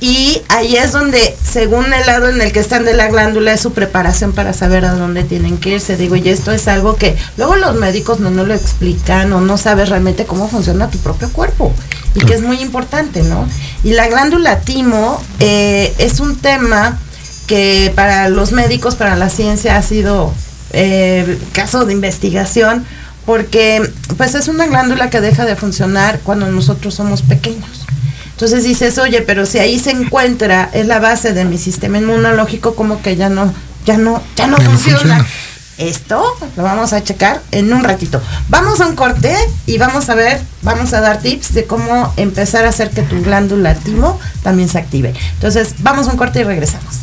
y 0.00 0.42
ahí 0.48 0.76
es 0.76 0.92
donde, 0.92 1.36
según 1.42 1.92
el 1.92 2.06
lado 2.06 2.28
en 2.28 2.40
el 2.40 2.52
que 2.52 2.60
están 2.60 2.84
de 2.84 2.94
la 2.94 3.08
glándula, 3.08 3.52
es 3.52 3.60
su 3.60 3.72
preparación 3.72 4.32
para 4.32 4.52
saber 4.52 4.84
a 4.84 4.94
dónde 4.94 5.24
tienen 5.24 5.58
que 5.58 5.70
irse. 5.70 5.96
Digo, 5.96 6.14
y 6.14 6.28
esto 6.28 6.52
es 6.52 6.68
algo 6.68 6.94
que 6.94 7.16
luego 7.36 7.56
los 7.56 7.74
médicos 7.74 8.20
no 8.20 8.30
nos 8.30 8.46
lo 8.46 8.54
explican 8.54 9.32
o 9.32 9.40
no 9.40 9.58
sabes 9.58 9.88
realmente 9.88 10.24
cómo 10.24 10.48
funciona 10.48 10.88
tu 10.88 10.98
propio 10.98 11.32
cuerpo. 11.32 11.74
Y 12.14 12.20
que 12.20 12.34
es 12.34 12.42
muy 12.42 12.60
importante, 12.60 13.22
¿no? 13.22 13.48
Y 13.82 13.92
la 13.92 14.08
glándula 14.08 14.60
timo 14.60 15.20
eh, 15.40 15.92
es 15.98 16.20
un 16.20 16.36
tema 16.36 16.98
que 17.48 17.92
para 17.96 18.28
los 18.28 18.52
médicos, 18.52 18.94
para 18.94 19.16
la 19.16 19.30
ciencia 19.30 19.76
ha 19.76 19.82
sido 19.82 20.32
eh, 20.72 21.38
caso 21.52 21.86
de 21.86 21.92
investigación, 21.92 22.86
porque 23.26 23.82
pues 24.16 24.34
es 24.34 24.46
una 24.48 24.66
glándula 24.66 25.10
que 25.10 25.20
deja 25.20 25.44
de 25.44 25.56
funcionar 25.56 26.20
cuando 26.20 26.46
nosotros 26.46 26.94
somos 26.94 27.22
pequeños. 27.22 27.77
Entonces 28.38 28.62
dices, 28.62 28.98
oye, 28.98 29.20
pero 29.22 29.46
si 29.46 29.58
ahí 29.58 29.80
se 29.80 29.90
encuentra, 29.90 30.70
es 30.72 30.86
la 30.86 31.00
base 31.00 31.32
de 31.32 31.44
mi 31.44 31.58
sistema 31.58 31.98
inmunológico, 31.98 32.76
como 32.76 33.02
que 33.02 33.16
ya 33.16 33.28
no, 33.28 33.52
ya 33.84 33.98
no, 33.98 34.22
ya 34.36 34.46
no, 34.46 34.56
funciona. 34.58 35.26
Esto 35.76 36.22
lo 36.56 36.62
vamos 36.62 36.92
a 36.92 37.02
checar 37.02 37.42
en 37.50 37.72
un 37.72 37.82
ratito. 37.82 38.22
Vamos 38.48 38.80
a 38.80 38.86
un 38.86 38.94
corte 38.94 39.34
y 39.66 39.78
vamos 39.78 40.08
a 40.08 40.14
ver, 40.14 40.40
vamos 40.62 40.92
a 40.92 41.00
dar 41.00 41.18
tips 41.20 41.52
de 41.52 41.64
cómo 41.64 42.12
empezar 42.16 42.64
a 42.64 42.68
hacer 42.68 42.90
que 42.90 43.02
tu 43.02 43.20
glándula 43.24 43.74
timo 43.74 44.20
también 44.44 44.68
se 44.68 44.78
active. 44.78 45.14
Entonces, 45.32 45.74
vamos 45.80 46.06
a 46.06 46.12
un 46.12 46.16
corte 46.16 46.38
y 46.38 46.44
regresamos. 46.44 46.94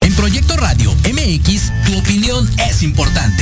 En 0.00 0.12
Proyecto 0.16 0.56
Radio 0.56 0.92
MX, 0.92 1.72
tu 1.86 1.98
opinión 1.98 2.50
es 2.68 2.82
importante. 2.82 3.41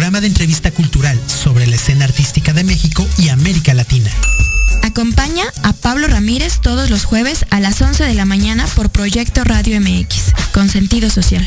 programa 0.00 0.22
de 0.22 0.28
entrevista 0.28 0.70
cultural 0.70 1.20
sobre 1.26 1.66
la 1.66 1.76
escena 1.76 2.06
artística 2.06 2.54
de 2.54 2.64
México 2.64 3.06
y 3.18 3.28
América 3.28 3.74
Latina. 3.74 4.10
Acompaña 4.82 5.44
a 5.62 5.74
Pablo 5.74 6.06
Ramírez 6.08 6.60
todos 6.62 6.88
los 6.88 7.04
jueves 7.04 7.44
a 7.50 7.60
las 7.60 7.82
11 7.82 8.04
de 8.04 8.14
la 8.14 8.24
mañana 8.24 8.66
por 8.76 8.88
Proyecto 8.88 9.44
Radio 9.44 9.78
MX, 9.78 10.32
con 10.54 10.70
sentido 10.70 11.10
social. 11.10 11.46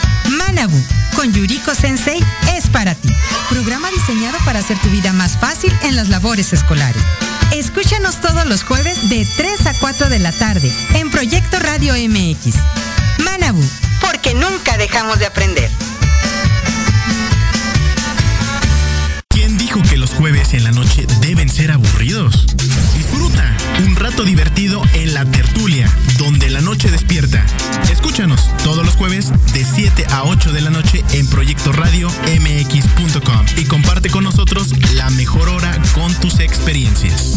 Manabu 0.51 0.83
con 1.15 1.31
Yuriko 1.31 1.73
Sensei 1.73 2.19
es 2.53 2.67
para 2.67 2.93
ti. 2.93 3.07
Programa 3.49 3.89
diseñado 3.89 4.37
para 4.43 4.59
hacer 4.59 4.77
tu 4.79 4.89
vida 4.89 5.13
más 5.13 5.37
fácil 5.37 5.73
en 5.83 5.95
las 5.95 6.09
labores 6.09 6.51
escolares. 6.51 7.01
Escúchanos 7.53 8.19
todos 8.19 8.45
los 8.45 8.63
jueves 8.63 9.09
de 9.09 9.25
3 9.37 9.67
a 9.67 9.73
4 9.79 10.09
de 10.09 10.19
la 10.19 10.33
tarde 10.33 10.69
en 10.95 11.09
Proyecto 11.09 11.57
Radio 11.59 11.93
MX. 11.93 12.55
Manabu, 13.23 13.63
porque 14.01 14.33
nunca 14.33 14.77
dejamos 14.77 15.19
de 15.19 15.27
aprender. 15.27 15.71
¿Quién 19.29 19.57
dijo 19.57 19.81
que 19.83 19.95
los 19.95 20.09
jueves 20.11 20.53
en 20.53 20.65
la 20.65 20.71
noche 20.71 21.07
deben 21.21 21.47
ser 21.47 21.71
aburridos? 21.71 22.45
Disfruta 22.93 23.55
un 23.85 23.95
rato 23.95 24.23
divertido 24.23 24.81
en 24.93 25.13
la 25.13 25.25
tertulia, 25.25 25.89
donde 26.17 26.49
la 26.49 26.61
noche 26.61 26.91
despierta. 26.91 27.45
Escúchanos 27.91 28.49
todos 28.63 28.85
los 28.85 28.95
jueves 28.95 29.31
de 29.53 29.65
7 29.65 29.80
a 30.11 30.23
8 30.23 30.51
de 30.51 30.61
la 30.61 30.69
noche 30.69 31.03
en 31.13 31.27
Proyecto 31.27 31.71
Radio 31.71 32.09
MX.com 32.09 33.45
y 33.57 33.65
comparte 33.65 34.09
con 34.09 34.23
nosotros 34.23 34.69
la 34.93 35.09
mejor 35.11 35.49
hora 35.49 35.77
con 35.93 36.13
tus 36.15 36.39
experiencias. 36.39 37.30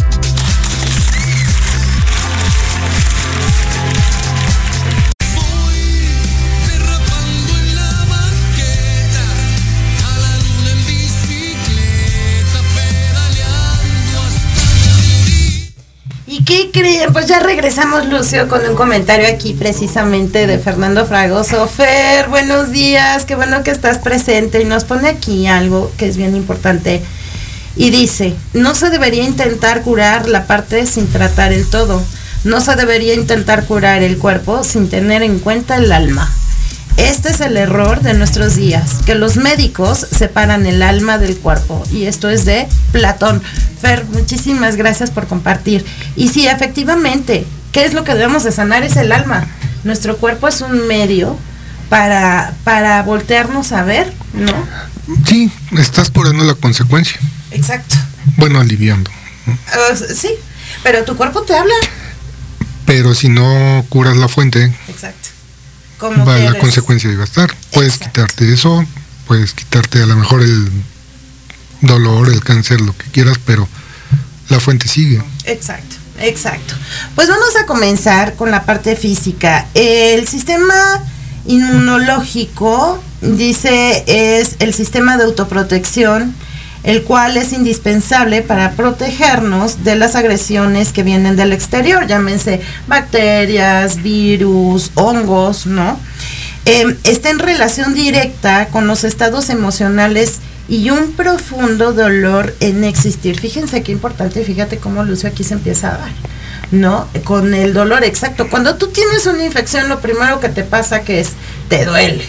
Regresamos, 17.65 18.05
Lucio, 18.09 18.47
con 18.47 18.63
un 18.63 18.75
comentario 18.75 19.27
aquí 19.27 19.53
precisamente 19.53 20.45
de 20.45 20.59
Fernando 20.59 21.03
Fragoso. 21.07 21.67
Fer, 21.67 22.29
buenos 22.29 22.69
días, 22.69 23.25
qué 23.25 23.33
bueno 23.33 23.63
que 23.63 23.71
estás 23.71 23.97
presente. 23.97 24.61
Y 24.61 24.65
nos 24.65 24.83
pone 24.83 25.09
aquí 25.09 25.47
algo 25.47 25.91
que 25.97 26.07
es 26.07 26.15
bien 26.15 26.35
importante. 26.35 27.01
Y 27.75 27.89
dice, 27.89 28.35
no 28.53 28.75
se 28.75 28.91
debería 28.91 29.23
intentar 29.23 29.81
curar 29.81 30.29
la 30.29 30.45
parte 30.45 30.85
sin 30.85 31.07
tratar 31.07 31.53
el 31.53 31.67
todo. 31.67 32.03
No 32.43 32.61
se 32.61 32.75
debería 32.75 33.15
intentar 33.15 33.65
curar 33.65 34.03
el 34.03 34.19
cuerpo 34.19 34.63
sin 34.63 34.87
tener 34.87 35.23
en 35.23 35.39
cuenta 35.39 35.77
el 35.77 35.91
alma. 35.91 36.31
Este 36.97 37.29
es 37.29 37.41
el 37.41 37.57
error 37.57 38.01
de 38.01 38.13
nuestros 38.13 38.55
días, 38.55 39.01
que 39.05 39.15
los 39.15 39.35
médicos 39.35 40.07
separan 40.11 40.65
el 40.65 40.81
alma 40.81 41.17
del 41.17 41.37
cuerpo. 41.37 41.83
Y 41.91 42.05
esto 42.05 42.29
es 42.29 42.45
de 42.45 42.67
Platón. 42.93 43.41
Fer, 43.81 44.05
muchísimas 44.05 44.77
gracias 44.77 45.11
por 45.11 45.27
compartir. 45.27 45.85
Y 46.15 46.29
sí, 46.29 46.47
efectivamente, 46.47 47.45
¿qué 47.73 47.83
es 47.83 47.93
lo 47.93 48.03
que 48.05 48.13
debemos 48.13 48.43
de 48.43 48.51
sanar? 48.53 48.83
Es 48.83 48.95
el 48.95 49.11
alma. 49.11 49.45
Nuestro 49.83 50.17
cuerpo 50.17 50.47
es 50.47 50.61
un 50.61 50.87
medio 50.87 51.37
para, 51.89 52.53
para 52.63 53.03
voltearnos 53.03 53.73
a 53.73 53.83
ver, 53.83 54.11
¿no? 54.33 54.53
Sí, 55.27 55.51
estás 55.77 56.09
curando 56.09 56.43
la 56.45 56.55
consecuencia. 56.55 57.19
Exacto. 57.51 57.95
Bueno, 58.37 58.59
aliviando. 58.59 59.11
Uh, 59.47 59.95
sí, 59.95 60.29
pero 60.81 61.03
tu 61.03 61.15
cuerpo 61.15 61.43
te 61.43 61.55
habla. 61.55 61.73
Pero 62.85 63.13
si 63.13 63.29
no 63.29 63.85
curas 63.89 64.15
la 64.17 64.27
fuente, 64.27 64.73
Exacto. 64.87 65.24
Como 65.97 66.25
va, 66.25 66.37
la 66.37 66.49
eres- 66.49 66.61
consecuencia 66.61 67.11
iba 67.11 67.21
a 67.23 67.25
estar. 67.25 67.53
Puedes 67.71 67.95
Exacto. 67.95 68.11
quitarte 68.21 68.53
eso, 68.53 68.85
puedes 69.27 69.53
quitarte 69.53 70.01
a 70.01 70.05
lo 70.05 70.15
mejor 70.15 70.41
el 70.41 70.69
dolor, 71.81 72.29
el 72.29 72.43
cáncer, 72.43 72.81
lo 72.81 72.95
que 72.97 73.05
quieras, 73.11 73.37
pero 73.45 73.67
la 74.49 74.59
fuente 74.59 74.87
sigue. 74.87 75.21
Exacto, 75.45 75.95
exacto. 76.19 76.73
Pues 77.15 77.27
vamos 77.29 77.55
a 77.61 77.65
comenzar 77.65 78.35
con 78.35 78.51
la 78.51 78.63
parte 78.65 78.95
física. 78.95 79.67
El 79.73 80.27
sistema 80.27 80.75
inmunológico, 81.45 83.01
dice, 83.21 84.03
es 84.07 84.55
el 84.59 84.73
sistema 84.73 85.17
de 85.17 85.23
autoprotección, 85.25 86.35
el 86.85 87.03
cual 87.03 87.35
es 87.35 87.51
indispensable 87.51 88.43
para 88.43 88.73
protegernos 88.73 89.83
de 89.83 89.95
las 89.95 90.15
agresiones 90.15 90.93
que 90.93 91.01
vienen 91.01 91.35
del 91.35 91.51
exterior, 91.51 92.05
llámense 92.05 92.61
bacterias, 92.87 94.03
virus, 94.03 94.91
hongos, 94.93 95.65
¿no? 95.65 95.99
Eh, 96.65 96.95
está 97.03 97.31
en 97.31 97.39
relación 97.39 97.95
directa 97.95 98.67
con 98.67 98.87
los 98.87 99.03
estados 99.03 99.49
emocionales 99.49 100.39
y 100.67 100.91
un 100.91 101.13
profundo 101.13 101.91
dolor 101.91 102.55
en 102.59 102.83
existir. 102.83 103.39
Fíjense 103.39 103.81
qué 103.81 103.91
importante, 103.91 104.43
fíjate 104.43 104.77
cómo 104.77 105.03
Lucio 105.03 105.27
aquí 105.27 105.43
se 105.43 105.55
empieza 105.55 105.89
a 105.89 105.97
dar, 105.97 106.11
¿no? 106.69 107.07
Con 107.23 107.55
el 107.55 107.73
dolor 107.73 108.03
exacto. 108.03 108.47
Cuando 108.47 108.75
tú 108.75 108.87
tienes 108.87 109.25
una 109.25 109.43
infección, 109.43 109.89
lo 109.89 110.01
primero 110.01 110.39
que 110.39 110.49
te 110.49 110.63
pasa 110.63 111.01
que 111.01 111.19
es, 111.19 111.31
te 111.67 111.83
duele, 111.83 112.25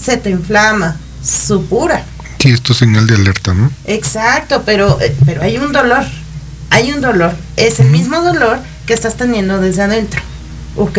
se 0.00 0.16
te 0.16 0.30
inflama, 0.30 0.96
supura. 1.22 2.04
Sí, 2.42 2.50
esto 2.50 2.72
es 2.72 2.80
señal 2.80 3.06
de 3.06 3.14
alerta, 3.14 3.54
¿no? 3.54 3.70
Exacto, 3.84 4.64
pero, 4.66 5.00
eh, 5.00 5.14
pero 5.24 5.42
hay 5.42 5.58
un 5.58 5.70
dolor, 5.70 6.02
hay 6.70 6.90
un 6.90 7.00
dolor, 7.00 7.36
es 7.56 7.78
el 7.78 7.88
mismo 7.88 8.20
dolor 8.20 8.58
que 8.84 8.94
estás 8.94 9.14
teniendo 9.14 9.60
desde 9.60 9.82
adentro, 9.82 10.20
¿ok? 10.74 10.98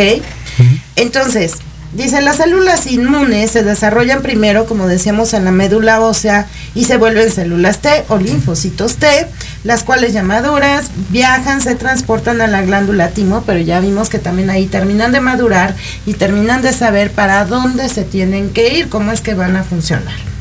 Entonces, 0.96 1.56
dice, 1.92 2.22
las 2.22 2.38
células 2.38 2.88
inmunes 2.88 3.52
se 3.52 3.62
desarrollan 3.62 4.22
primero, 4.22 4.68
como 4.68 4.88
decíamos, 4.88 5.34
en 5.34 5.44
la 5.44 5.52
médula 5.52 6.00
ósea 6.00 6.48
y 6.76 6.86
se 6.86 6.96
vuelven 6.96 7.30
células 7.30 7.80
T 7.80 8.06
o 8.08 8.20
linfocitos 8.20 8.96
T, 8.96 9.28
las 9.66 9.84
cuales 9.84 10.14
ya 10.14 10.24
maduras, 10.24 10.92
viajan, 11.10 11.60
se 11.60 11.76
transportan 11.76 12.40
a 12.40 12.48
la 12.48 12.62
glándula 12.62 13.10
timo, 13.10 13.44
pero 13.46 13.60
ya 13.60 13.82
vimos 13.82 14.08
que 14.08 14.18
también 14.18 14.50
ahí 14.50 14.68
terminan 14.68 15.12
de 15.12 15.20
madurar 15.20 15.76
y 16.06 16.14
terminan 16.14 16.62
de 16.62 16.72
saber 16.72 17.12
para 17.12 17.44
dónde 17.44 17.90
se 17.90 18.04
tienen 18.06 18.52
que 18.52 18.78
ir, 18.78 18.88
cómo 18.88 19.12
es 19.12 19.20
que 19.20 19.34
van 19.34 19.58
a 19.58 19.66
funcionar. 19.66 20.33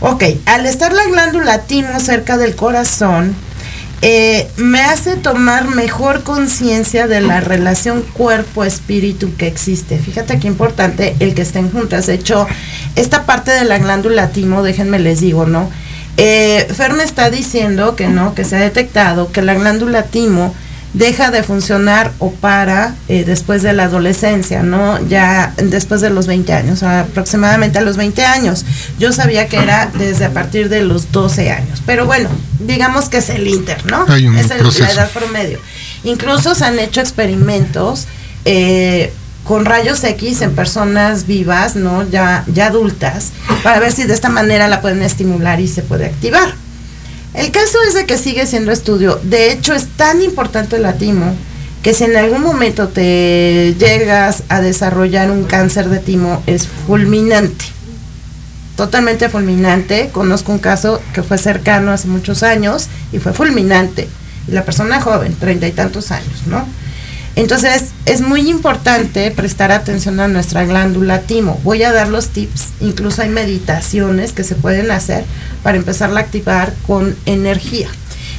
Ok, 0.00 0.24
al 0.44 0.66
estar 0.66 0.92
la 0.92 1.06
glándula 1.06 1.62
timo 1.62 2.00
cerca 2.00 2.36
del 2.36 2.54
corazón, 2.54 3.34
eh, 4.02 4.46
me 4.56 4.82
hace 4.82 5.16
tomar 5.16 5.68
mejor 5.68 6.22
conciencia 6.22 7.06
de 7.06 7.22
la 7.22 7.40
relación 7.40 8.02
cuerpo-espíritu 8.02 9.34
que 9.36 9.46
existe. 9.46 9.98
Fíjate 9.98 10.38
qué 10.38 10.48
importante 10.48 11.16
el 11.18 11.34
que 11.34 11.42
estén 11.42 11.70
juntas. 11.70 12.06
De 12.06 12.14
hecho, 12.14 12.46
esta 12.94 13.24
parte 13.24 13.50
de 13.52 13.64
la 13.64 13.78
glándula 13.78 14.28
timo, 14.28 14.62
déjenme 14.62 14.98
les 14.98 15.20
digo, 15.20 15.46
¿no? 15.46 15.70
Eh, 16.18 16.68
Fer 16.76 16.92
me 16.92 17.02
está 17.02 17.30
diciendo 17.30 17.96
que 17.96 18.06
no, 18.08 18.34
que 18.34 18.44
se 18.44 18.56
ha 18.56 18.60
detectado 18.60 19.32
que 19.32 19.40
la 19.40 19.54
glándula 19.54 20.02
timo 20.02 20.54
deja 20.92 21.30
de 21.30 21.42
funcionar 21.42 22.12
o 22.18 22.30
para 22.32 22.94
eh, 23.08 23.24
después 23.24 23.62
de 23.62 23.72
la 23.72 23.84
adolescencia, 23.84 24.62
¿no? 24.62 24.98
Ya 25.08 25.52
después 25.56 26.00
de 26.00 26.10
los 26.10 26.26
20 26.26 26.52
años, 26.52 26.82
aproximadamente 26.82 27.78
a 27.78 27.82
los 27.82 27.96
20 27.96 28.24
años. 28.24 28.64
Yo 28.98 29.12
sabía 29.12 29.48
que 29.48 29.58
era 29.58 29.90
desde 29.94 30.24
a 30.24 30.30
partir 30.32 30.68
de 30.68 30.82
los 30.82 31.12
12 31.12 31.50
años, 31.50 31.82
pero 31.84 32.06
bueno, 32.06 32.28
digamos 32.60 33.08
que 33.08 33.18
es 33.18 33.28
el 33.30 33.46
inter, 33.46 33.84
¿no? 33.86 34.06
es 34.06 34.48
la 34.48 34.90
edad 34.90 35.10
promedio. 35.10 35.58
Incluso 36.04 36.54
se 36.54 36.64
han 36.64 36.78
hecho 36.78 37.00
experimentos 37.00 38.06
eh, 38.44 39.12
con 39.44 39.64
rayos 39.64 40.02
X 40.02 40.42
en 40.42 40.54
personas 40.54 41.26
vivas, 41.26 41.76
¿no? 41.76 42.08
Ya, 42.08 42.44
ya 42.52 42.66
adultas, 42.66 43.32
para 43.62 43.78
ver 43.80 43.92
si 43.92 44.04
de 44.04 44.14
esta 44.14 44.28
manera 44.28 44.66
la 44.66 44.80
pueden 44.80 45.02
estimular 45.02 45.60
y 45.60 45.68
se 45.68 45.82
puede 45.82 46.06
activar. 46.06 46.54
El 47.36 47.50
caso 47.50 47.78
es 47.86 47.92
de 47.92 48.06
que 48.06 48.16
sigue 48.16 48.46
siendo 48.46 48.72
estudio. 48.72 49.20
De 49.22 49.52
hecho, 49.52 49.74
es 49.74 49.88
tan 49.88 50.22
importante 50.22 50.76
el 50.76 50.94
timo 50.94 51.34
que 51.82 51.92
si 51.92 52.04
en 52.04 52.16
algún 52.16 52.40
momento 52.40 52.88
te 52.88 53.76
llegas 53.78 54.42
a 54.48 54.62
desarrollar 54.62 55.30
un 55.30 55.44
cáncer 55.44 55.90
de 55.90 55.98
timo, 55.98 56.42
es 56.46 56.66
fulminante. 56.66 57.66
Totalmente 58.74 59.28
fulminante. 59.28 60.08
Conozco 60.12 60.50
un 60.50 60.58
caso 60.58 61.00
que 61.12 61.22
fue 61.22 61.36
cercano 61.36 61.92
hace 61.92 62.08
muchos 62.08 62.42
años 62.42 62.88
y 63.12 63.18
fue 63.18 63.34
fulminante. 63.34 64.08
Y 64.48 64.52
la 64.52 64.64
persona 64.64 65.02
joven, 65.02 65.34
treinta 65.34 65.68
y 65.68 65.72
tantos 65.72 66.12
años, 66.12 66.46
¿no? 66.46 66.66
Entonces, 67.36 67.90
es 68.06 68.22
muy 68.22 68.48
importante 68.48 69.30
prestar 69.30 69.70
atención 69.70 70.18
a 70.20 70.26
nuestra 70.26 70.64
glándula 70.64 71.20
timo. 71.20 71.60
Voy 71.62 71.82
a 71.82 71.92
dar 71.92 72.08
los 72.08 72.30
tips, 72.30 72.70
incluso 72.80 73.20
hay 73.20 73.28
meditaciones 73.28 74.32
que 74.32 74.42
se 74.42 74.54
pueden 74.54 74.90
hacer 74.90 75.24
para 75.62 75.76
empezarla 75.76 76.20
a 76.20 76.22
activar 76.22 76.72
con 76.86 77.14
energía. 77.26 77.88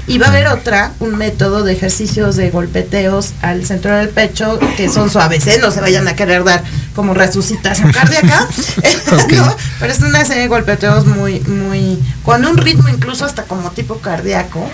Y 0.07 0.17
va 0.17 0.27
a 0.27 0.29
haber 0.29 0.47
otra, 0.47 0.93
un 0.99 1.15
método 1.15 1.63
de 1.63 1.73
ejercicios 1.73 2.37
de 2.37 2.49
golpeteos 2.49 3.33
al 3.41 3.65
centro 3.65 3.95
del 3.95 4.09
pecho 4.09 4.57
que 4.77 4.89
son 4.89 5.09
suaves, 5.09 5.45
¿eh? 5.47 5.59
no 5.61 5.69
se 5.69 5.81
vayan 5.81 6.07
a 6.07 6.15
querer 6.15 6.45
dar 6.45 6.63
como 6.95 7.13
resucitación 7.13 7.91
cardíaca, 7.91 8.47
pero 9.79 9.91
es 9.91 9.99
una 9.99 10.23
serie 10.23 10.43
de 10.43 10.47
golpeteos 10.47 11.05
muy, 11.05 11.41
muy, 11.41 11.99
con 12.23 12.45
un 12.45 12.57
ritmo 12.57 12.87
incluso 12.87 13.25
hasta 13.25 13.43
como 13.43 13.69
tipo 13.71 13.97
cardíaco, 13.97 14.67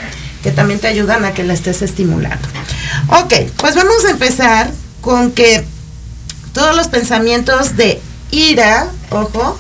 que 0.43 0.51
también 0.51 0.79
te 0.79 0.87
ayudan 0.87 1.25
a 1.25 1.33
que 1.33 1.43
la 1.43 1.53
estés 1.53 1.81
estimulando. 1.81 2.47
Ok, 3.07 3.33
pues 3.57 3.75
vamos 3.75 4.05
a 4.05 4.11
empezar 4.11 4.69
con 5.01 5.31
que 5.31 5.65
todos 6.51 6.75
los 6.75 6.89
pensamientos 6.89 7.77
de 7.77 8.01
ira, 8.29 8.87
ojo, 9.09 9.57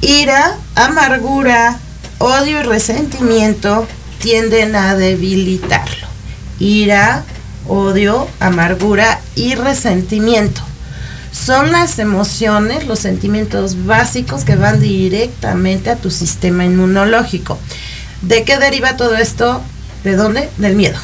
ira, 0.00 0.56
amargura, 0.76 1.78
odio 2.18 2.60
y 2.60 2.62
resentimiento 2.62 3.86
tienden 4.20 4.76
a 4.76 4.94
debilitarlo. 4.94 6.06
Ira, 6.58 7.24
odio, 7.68 8.28
amargura 8.40 9.20
y 9.34 9.56
resentimiento. 9.56 10.62
Son 11.32 11.70
las 11.70 11.98
emociones, 11.98 12.86
los 12.86 13.00
sentimientos 13.00 13.84
básicos 13.84 14.44
que 14.44 14.56
van 14.56 14.80
directamente 14.80 15.90
a 15.90 15.96
tu 15.96 16.10
sistema 16.10 16.64
inmunológico. 16.64 17.58
¿De 18.22 18.44
qué 18.44 18.56
deriva 18.56 18.96
todo 18.96 19.16
esto? 19.16 19.62
¿De 20.06 20.14
dónde? 20.14 20.48
Del 20.58 20.76
miedo. 20.76 20.96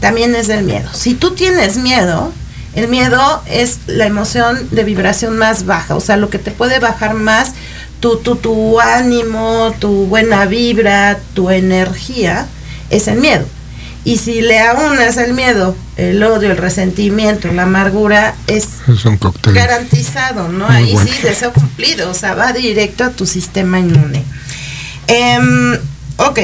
También 0.00 0.34
es 0.34 0.48
del 0.48 0.64
miedo. 0.64 0.90
Si 0.92 1.14
tú 1.14 1.36
tienes 1.36 1.76
miedo, 1.76 2.32
el 2.74 2.88
miedo 2.88 3.44
es 3.46 3.78
la 3.86 4.06
emoción 4.06 4.68
de 4.72 4.82
vibración 4.82 5.38
más 5.38 5.66
baja, 5.66 5.94
o 5.94 6.00
sea, 6.00 6.16
lo 6.16 6.30
que 6.30 6.40
te 6.40 6.50
puede 6.50 6.80
bajar 6.80 7.14
más 7.14 7.52
tu, 8.00 8.16
tu, 8.16 8.34
tu 8.34 8.80
ánimo, 8.80 9.72
tu 9.78 10.06
buena 10.06 10.46
vibra, 10.46 11.20
tu 11.34 11.48
energía, 11.50 12.48
es 12.90 13.06
el 13.06 13.20
miedo. 13.20 13.46
Y 14.02 14.16
si 14.16 14.40
le 14.40 14.58
aunas 14.58 15.16
el 15.16 15.32
miedo, 15.32 15.76
el 15.96 16.20
odio, 16.20 16.50
el 16.50 16.56
resentimiento, 16.56 17.52
la 17.52 17.62
amargura, 17.62 18.34
es, 18.48 18.66
garantizado, 19.54 20.48
¿no? 20.48 20.66
Ahí 20.68 20.96
sí, 20.96 21.22
deseo 21.22 21.52
cumplido, 21.52 22.10
o 22.10 22.14
sea, 22.14 22.34
va 22.34 22.52
directo 22.52 23.04
a 23.04 23.10
tu 23.10 23.26
sistema 23.26 23.78
inmune. 23.78 24.24
Em, 25.06 25.78
ok, 26.16 26.38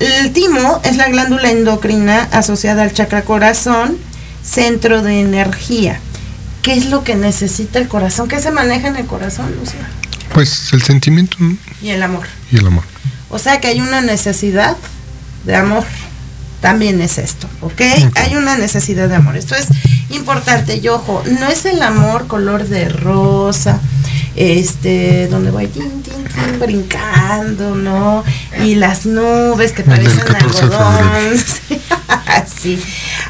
el 0.00 0.32
timo 0.32 0.80
es 0.82 0.96
la 0.96 1.08
glándula 1.08 1.50
endocrina 1.50 2.28
asociada 2.32 2.82
al 2.82 2.92
chakra 2.92 3.22
corazón, 3.22 3.98
centro 4.42 5.02
de 5.02 5.20
energía. 5.20 6.00
¿Qué 6.62 6.74
es 6.74 6.86
lo 6.86 7.04
que 7.04 7.14
necesita 7.14 7.78
el 7.78 7.88
corazón? 7.88 8.26
¿Qué 8.28 8.40
se 8.40 8.50
maneja 8.50 8.88
en 8.88 8.96
el 8.96 9.06
corazón, 9.06 9.54
Lucia? 9.58 9.80
Pues 10.32 10.72
el 10.72 10.82
sentimiento. 10.82 11.36
Y 11.82 11.90
el 11.90 12.02
amor. 12.02 12.26
Y 12.50 12.56
el 12.56 12.66
amor. 12.66 12.84
O 13.28 13.38
sea 13.38 13.60
que 13.60 13.68
hay 13.68 13.80
una 13.80 14.00
necesidad 14.00 14.76
de 15.44 15.56
amor. 15.56 15.84
También 16.60 17.00
es 17.00 17.16
esto, 17.18 17.48
¿ok? 17.62 17.80
Hay 18.16 18.36
una 18.36 18.56
necesidad 18.56 19.08
de 19.08 19.16
amor. 19.16 19.36
Esto 19.36 19.54
es 19.54 19.68
importante. 20.10 20.76
Y 20.76 20.88
ojo, 20.88 21.22
no 21.40 21.48
es 21.48 21.64
el 21.64 21.80
amor 21.80 22.26
color 22.26 22.68
de 22.68 22.88
rosa, 22.88 23.80
este, 24.36 25.28
donde 25.28 25.50
voy 25.50 25.68
brincando, 26.60 27.74
¿no? 27.74 28.24
Y 28.62 28.74
las 28.74 29.06
nubes 29.06 29.72
que 29.72 29.82
parecen 29.82 30.34
algodón. 30.34 31.36
sí. 32.60 32.82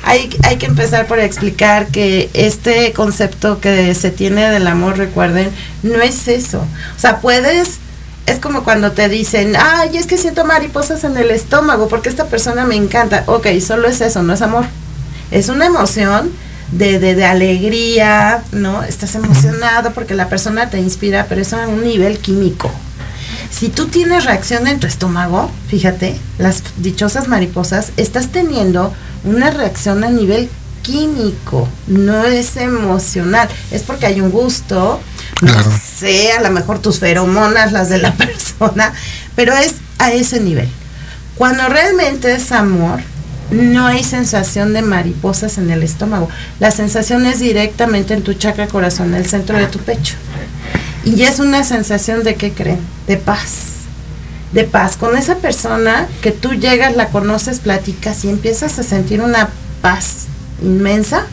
Hay, 0.02 0.30
hay 0.42 0.56
que 0.56 0.66
empezar 0.66 1.06
por 1.06 1.18
explicar 1.18 1.88
que 1.88 2.30
este 2.34 2.92
concepto 2.92 3.60
que 3.60 3.94
se 3.94 4.10
tiene 4.10 4.50
del 4.50 4.66
amor, 4.66 4.98
recuerden, 4.98 5.50
no 5.82 6.00
es 6.00 6.28
eso. 6.28 6.60
O 6.96 6.98
sea, 6.98 7.20
puedes 7.20 7.78
es 8.26 8.38
como 8.38 8.62
cuando 8.62 8.92
te 8.92 9.08
dicen, 9.08 9.56
ay, 9.58 9.96
es 9.96 10.06
que 10.06 10.16
siento 10.16 10.44
mariposas 10.44 11.02
en 11.04 11.16
el 11.16 11.30
estómago 11.30 11.88
porque 11.88 12.08
esta 12.08 12.26
persona 12.26 12.64
me 12.64 12.76
encanta. 12.76 13.24
Ok, 13.26 13.48
solo 13.60 13.88
es 13.88 14.00
eso, 14.00 14.22
no 14.22 14.32
es 14.32 14.42
amor. 14.42 14.66
Es 15.30 15.48
una 15.48 15.66
emoción 15.66 16.30
de, 16.72 16.98
de, 16.98 17.24
alegría, 17.24 18.42
¿no? 18.52 18.82
Estás 18.82 19.14
emocionado 19.14 19.92
porque 19.92 20.14
la 20.14 20.28
persona 20.28 20.70
te 20.70 20.78
inspira, 20.78 21.26
pero 21.28 21.40
eso 21.40 21.56
a 21.56 21.66
un 21.66 21.82
nivel 21.82 22.18
químico. 22.18 22.70
Si 23.50 23.68
tú 23.68 23.88
tienes 23.88 24.24
reacción 24.24 24.66
en 24.66 24.78
tu 24.78 24.86
estómago, 24.86 25.50
fíjate, 25.68 26.16
las 26.38 26.62
dichosas 26.78 27.26
mariposas, 27.26 27.92
estás 27.96 28.28
teniendo 28.28 28.94
una 29.24 29.50
reacción 29.50 30.04
a 30.04 30.10
nivel 30.10 30.48
químico, 30.82 31.68
no 31.86 32.24
es 32.24 32.56
emocional, 32.56 33.48
es 33.70 33.82
porque 33.82 34.06
hay 34.06 34.20
un 34.20 34.30
gusto, 34.30 35.00
no 35.42 35.52
sé, 35.98 36.32
a 36.32 36.40
lo 36.40 36.50
mejor 36.50 36.78
tus 36.78 37.00
feromonas, 37.00 37.72
las 37.72 37.88
de 37.88 37.98
la 37.98 38.12
persona, 38.16 38.92
pero 39.34 39.54
es 39.54 39.74
a 39.98 40.12
ese 40.12 40.40
nivel. 40.40 40.68
Cuando 41.36 41.68
realmente 41.68 42.32
es 42.34 42.52
amor, 42.52 43.00
no 43.50 43.86
hay 43.86 44.04
sensación 44.04 44.72
de 44.72 44.82
mariposas 44.82 45.58
en 45.58 45.70
el 45.70 45.82
estómago. 45.82 46.28
La 46.58 46.70
sensación 46.70 47.26
es 47.26 47.40
directamente 47.40 48.14
en 48.14 48.22
tu 48.22 48.34
chakra 48.34 48.68
corazón, 48.68 49.08
en 49.08 49.16
el 49.16 49.26
centro 49.26 49.58
de 49.58 49.66
tu 49.66 49.78
pecho. 49.78 50.14
Y 51.04 51.22
es 51.22 51.38
una 51.40 51.64
sensación 51.64 52.22
de 52.22 52.34
qué 52.34 52.52
creen? 52.52 52.80
De 53.06 53.16
paz. 53.16 53.64
De 54.52 54.64
paz. 54.64 54.96
Con 54.96 55.16
esa 55.16 55.36
persona 55.36 56.06
que 56.22 56.30
tú 56.30 56.52
llegas, 56.52 56.96
la 56.96 57.08
conoces, 57.08 57.60
platicas 57.60 58.24
y 58.24 58.28
empiezas 58.28 58.78
a 58.78 58.82
sentir 58.82 59.20
una 59.20 59.48
paz 59.80 60.26
inmensa. 60.62 61.26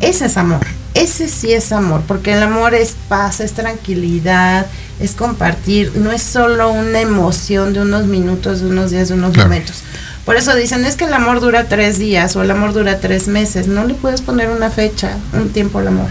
Ese 0.00 0.26
es 0.26 0.36
amor. 0.36 0.66
Ese 0.94 1.28
sí 1.28 1.52
es 1.52 1.72
amor, 1.72 2.02
porque 2.06 2.32
el 2.32 2.42
amor 2.42 2.72
es 2.72 2.94
paz, 3.08 3.40
es 3.40 3.52
tranquilidad, 3.52 4.66
es 5.04 5.12
compartir, 5.12 5.92
no 5.96 6.12
es 6.12 6.22
solo 6.22 6.72
una 6.72 7.00
emoción 7.00 7.72
de 7.72 7.80
unos 7.80 8.06
minutos, 8.06 8.60
de 8.60 8.66
unos 8.66 8.90
días, 8.90 9.08
de 9.08 9.14
unos 9.14 9.36
momentos. 9.36 9.82
Por 10.24 10.36
eso 10.36 10.54
dicen, 10.54 10.84
es 10.84 10.96
que 10.96 11.04
el 11.04 11.12
amor 11.12 11.40
dura 11.40 11.68
tres 11.68 11.98
días 11.98 12.34
o 12.34 12.42
el 12.42 12.50
amor 12.50 12.72
dura 12.72 12.98
tres 12.98 13.28
meses. 13.28 13.68
No 13.68 13.84
le 13.84 13.94
puedes 13.94 14.22
poner 14.22 14.48
una 14.48 14.70
fecha, 14.70 15.18
un 15.34 15.50
tiempo 15.50 15.78
al 15.78 15.88
amor. 15.88 16.08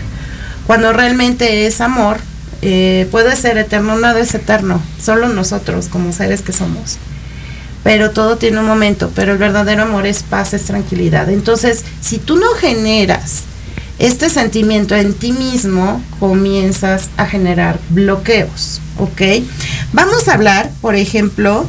Cuando 0.67 0.93
realmente 0.93 1.65
es 1.65 1.81
amor, 1.81 2.17
eh, 2.61 3.07
puede 3.11 3.35
ser 3.35 3.57
eterno, 3.57 3.97
nada 3.97 4.19
es 4.19 4.33
eterno, 4.35 4.81
solo 5.01 5.27
nosotros 5.27 5.87
como 5.87 6.13
seres 6.13 6.41
que 6.41 6.53
somos. 6.53 6.97
Pero 7.83 8.11
todo 8.11 8.37
tiene 8.37 8.59
un 8.59 8.67
momento, 8.67 9.11
pero 9.13 9.33
el 9.33 9.37
verdadero 9.37 9.83
amor 9.83 10.05
es 10.05 10.23
paz, 10.23 10.53
es 10.53 10.63
tranquilidad. 10.63 11.29
Entonces, 11.29 11.83
si 11.99 12.19
tú 12.19 12.37
no 12.37 12.53
generas 12.53 13.43
este 13.99 14.29
sentimiento 14.29 14.95
en 14.95 15.13
ti 15.13 15.33
mismo, 15.33 16.01
comienzas 16.19 17.09
a 17.17 17.25
generar 17.25 17.79
bloqueos, 17.89 18.79
¿ok? 18.99 19.21
Vamos 19.91 20.27
a 20.27 20.33
hablar, 20.33 20.71
por 20.81 20.95
ejemplo, 20.95 21.67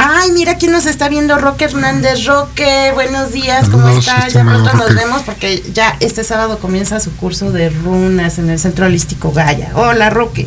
Ay, 0.00 0.30
mira 0.30 0.58
quién 0.58 0.70
nos 0.70 0.86
está 0.86 1.08
viendo, 1.08 1.36
Roque 1.38 1.64
Hernández. 1.64 2.24
Roque, 2.24 2.92
buenos 2.94 3.32
días, 3.32 3.68
¿cómo 3.68 3.82
Saludos, 3.82 4.06
estás? 4.06 4.20
Ya 4.20 4.26
estimado 4.28 4.62
pronto 4.62 4.78
nos 4.78 4.94
vemos 4.94 5.22
porque 5.22 5.60
ya 5.74 5.96
este 5.98 6.22
sábado 6.22 6.60
comienza 6.60 7.00
su 7.00 7.10
curso 7.16 7.50
de 7.50 7.68
runas 7.68 8.38
en 8.38 8.48
el 8.48 8.60
Centro 8.60 8.86
Holístico 8.86 9.32
Gaya. 9.32 9.72
Hola, 9.74 10.08
Roque. 10.08 10.46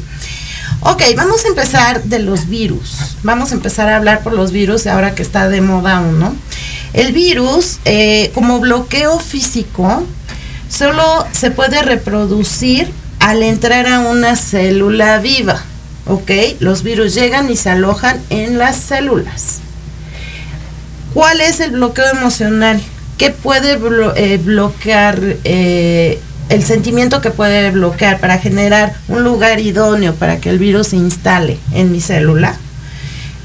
Ok, 0.80 1.04
vamos 1.18 1.44
a 1.44 1.50
empezar 1.50 2.02
de 2.04 2.20
los 2.20 2.48
virus. 2.48 3.18
Vamos 3.24 3.52
a 3.52 3.56
empezar 3.56 3.90
a 3.90 3.98
hablar 3.98 4.24
por 4.24 4.32
los 4.32 4.54
virus 4.54 4.88
ahora 4.88 5.16
que 5.16 5.22
está 5.22 5.50
de 5.50 5.60
moda 5.60 6.00
uno. 6.00 6.34
El 6.94 7.12
virus, 7.12 7.80
eh, 7.84 8.32
como 8.34 8.62
bloqueo 8.62 9.20
físico, 9.20 10.04
solo 10.70 11.28
se 11.34 11.52
puede 11.52 11.84
reproducir 11.84 12.90
al 13.22 13.44
entrar 13.44 13.88
a 13.88 14.00
una 14.00 14.36
célula 14.36 15.20
viva. 15.20 15.62
¿Ok? 16.08 16.32
Los 16.60 16.84
virus 16.84 17.14
llegan 17.14 17.50
y 17.50 17.56
se 17.56 17.70
alojan 17.70 18.20
en 18.30 18.58
las 18.58 18.76
células. 18.76 19.60
¿Cuál 21.14 21.40
es 21.40 21.60
el 21.60 21.72
bloqueo 21.72 22.10
emocional? 22.12 22.82
¿Qué 23.18 23.30
puede 23.30 23.78
eh, 24.16 24.38
bloquear 24.44 25.20
eh, 25.44 26.20
el 26.50 26.64
sentimiento 26.64 27.22
que 27.22 27.30
puede 27.30 27.70
bloquear 27.70 28.20
para 28.20 28.40
generar 28.40 28.96
un 29.08 29.24
lugar 29.24 29.60
idóneo 29.60 30.16
para 30.16 30.40
que 30.40 30.50
el 30.50 30.58
virus 30.58 30.88
se 30.88 30.96
instale 30.96 31.60
en 31.74 31.92
mi 31.92 32.02
célula? 32.02 32.56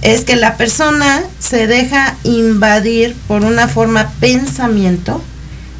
Es 0.00 0.22
que 0.22 0.36
la 0.36 0.56
persona 0.56 1.22
se 1.38 1.66
deja 1.66 2.16
invadir 2.24 3.14
por 3.28 3.44
una 3.44 3.68
forma 3.68 4.10
pensamiento 4.20 5.22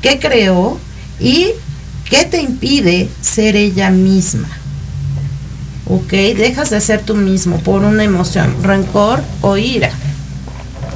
que 0.02 0.18
creó 0.18 0.78
y 1.18 1.52
que 2.08 2.24
te 2.24 2.40
impide 2.40 3.08
ser 3.20 3.56
ella 3.56 3.90
misma. 3.90 4.48
¿Ok? 5.88 6.10
Dejas 6.10 6.70
de 6.70 6.80
ser 6.80 7.02
tú 7.02 7.14
mismo 7.14 7.58
por 7.58 7.82
una 7.82 8.04
emoción, 8.04 8.56
rencor 8.62 9.22
o 9.40 9.56
ira. 9.56 9.90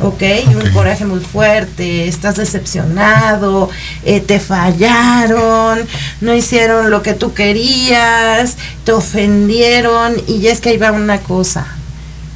¿ok? 0.02 0.22
Y 0.50 0.54
un 0.54 0.70
coraje 0.72 1.04
muy 1.04 1.20
fuerte, 1.20 2.08
estás 2.08 2.36
decepcionado, 2.36 3.68
eh, 4.04 4.20
te 4.20 4.40
fallaron, 4.40 5.80
no 6.20 6.34
hicieron 6.34 6.90
lo 6.90 7.02
que 7.02 7.14
tú 7.14 7.34
querías, 7.34 8.56
te 8.84 8.92
ofendieron 8.92 10.14
y 10.26 10.46
es 10.46 10.60
que 10.60 10.70
ahí 10.70 10.78
va 10.78 10.92
una 10.92 11.18
cosa, 11.18 11.66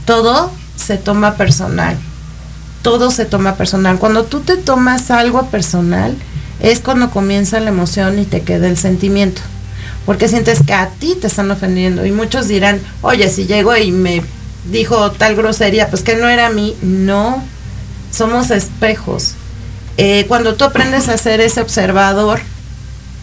todo 0.05 0.53
se 0.77 0.97
toma 0.97 1.37
personal, 1.37 1.97
todo 2.83 3.11
se 3.11 3.25
toma 3.25 3.57
personal. 3.57 3.99
Cuando 3.99 4.25
tú 4.25 4.41
te 4.41 4.57
tomas 4.57 5.11
algo 5.11 5.47
personal, 5.47 6.17
es 6.61 6.81
cuando 6.81 7.11
comienza 7.11 7.61
la 7.61 7.71
emoción 7.71 8.19
y 8.19 8.25
te 8.25 8.43
queda 8.43 8.69
el 8.69 8.77
sentimiento. 8.77 9.43
Porque 10.07 10.29
sientes 10.29 10.61
que 10.67 10.75
a 10.75 10.89
ti 10.89 11.17
te 11.21 11.29
están 11.29 11.51
ofendiendo. 11.51 12.05
Y 12.05 12.13
muchos 12.13 12.49
dirán, 12.49 12.81
oye, 13.03 13.29
si 13.29 13.47
llegó 13.47 13.77
y 13.77 13.91
me 13.91 14.23
dijo 14.71 15.13
tal 15.13 15.35
grosería, 15.37 15.89
pues 15.89 16.03
que 16.03 16.17
no 16.17 16.29
era 16.29 16.47
a 16.47 16.51
mí. 16.51 16.77
No, 16.83 17.43
somos 18.11 18.51
espejos. 18.51 19.35
Eh, 19.97 20.27
cuando 20.29 20.55
tú 20.55 20.65
aprendes 20.65 21.09
a 21.09 21.17
ser 21.17 21.41
ese 21.41 21.61
observador 21.61 22.41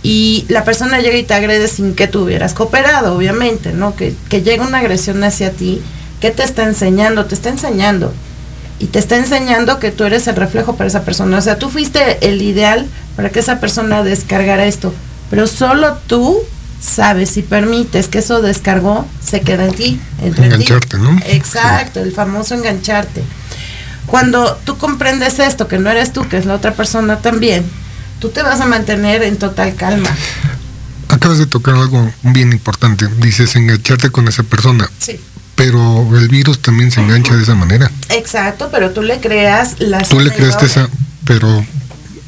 y 0.03 0.45
la 0.47 0.63
persona 0.63 0.99
llega 0.99 1.17
y 1.17 1.23
te 1.23 1.33
agrede 1.33 1.67
sin 1.67 1.93
que 1.93 2.07
tú 2.07 2.23
hubieras 2.23 2.53
cooperado, 2.53 3.15
obviamente, 3.15 3.73
¿no? 3.73 3.95
Que, 3.95 4.15
que 4.29 4.41
llega 4.41 4.65
una 4.65 4.79
agresión 4.79 5.23
hacia 5.23 5.51
ti, 5.51 5.81
¿qué 6.19 6.31
te 6.31 6.43
está 6.43 6.63
enseñando? 6.63 7.25
Te 7.25 7.35
está 7.35 7.49
enseñando. 7.49 8.13
Y 8.79 8.87
te 8.87 8.97
está 8.97 9.17
enseñando 9.17 9.77
que 9.77 9.91
tú 9.91 10.05
eres 10.05 10.27
el 10.27 10.35
reflejo 10.35 10.75
para 10.75 10.87
esa 10.87 11.03
persona. 11.03 11.37
O 11.37 11.41
sea, 11.41 11.59
tú 11.59 11.69
fuiste 11.69 12.17
el 12.27 12.41
ideal 12.41 12.87
para 13.15 13.29
que 13.29 13.39
esa 13.39 13.59
persona 13.59 14.03
descargara 14.03 14.65
esto. 14.65 14.93
Pero 15.29 15.47
solo 15.47 15.97
tú 16.07 16.37
sabes 16.81 17.37
y 17.37 17.41
permites 17.43 18.07
que 18.07 18.19
eso 18.19 18.41
descargó, 18.41 19.07
se 19.23 19.41
queda 19.41 19.65
en 19.65 19.73
ti. 19.73 20.01
entre 20.21 20.47
ti. 20.49 20.53
Engancharte, 20.55 20.97
¿no? 20.97 21.19
Exacto, 21.25 21.99
el 22.01 22.11
famoso 22.11 22.55
engancharte. 22.55 23.21
Cuando 24.07 24.59
tú 24.65 24.77
comprendes 24.77 25.39
esto, 25.39 25.67
que 25.67 25.77
no 25.77 25.89
eres 25.89 26.11
tú, 26.11 26.27
que 26.27 26.37
es 26.37 26.45
la 26.45 26.55
otra 26.55 26.73
persona 26.73 27.19
también, 27.19 27.63
tú 28.19 28.29
te 28.29 28.41
vas 28.43 28.59
a 28.59 28.65
mantener 28.65 29.23
en 29.23 29.37
total 29.37 29.75
calma. 29.75 30.09
Acabas 31.07 31.37
de 31.37 31.45
tocar 31.45 31.75
algo 31.75 32.11
bien 32.23 32.51
importante. 32.51 33.07
Dices 33.19 33.55
engancharte 33.55 34.09
con 34.09 34.27
esa 34.27 34.43
persona, 34.43 34.89
Sí. 34.97 35.19
pero 35.55 36.07
el 36.17 36.27
virus 36.29 36.61
también 36.61 36.89
se 36.91 36.99
engancha 37.01 37.35
de 37.35 37.43
esa 37.43 37.55
manera. 37.55 37.91
Exacto, 38.09 38.69
pero 38.71 38.91
tú 38.91 39.01
le 39.01 39.19
creas 39.19 39.75
la 39.79 39.99
Tú 40.01 40.19
le 40.19 40.31
creaste 40.33 40.65
esa, 40.65 40.89
pero 41.25 41.63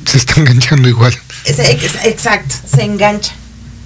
se 0.05 0.17
está 0.17 0.39
enganchando 0.39 0.87
igual. 0.89 1.13
Es- 1.45 1.59
ex- 1.59 2.05
Exacto, 2.05 2.55
se 2.69 2.83
engancha, 2.83 3.33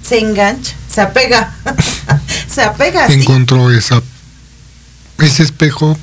se 0.06 0.18
engancha, 0.18 0.74
se 0.92 1.00
apega, 1.00 1.54
se 2.52 2.62
apega 2.62 3.06
Encontró 3.06 3.70
esa 3.70 4.02
ese 5.18 5.42
espejo 5.42 5.96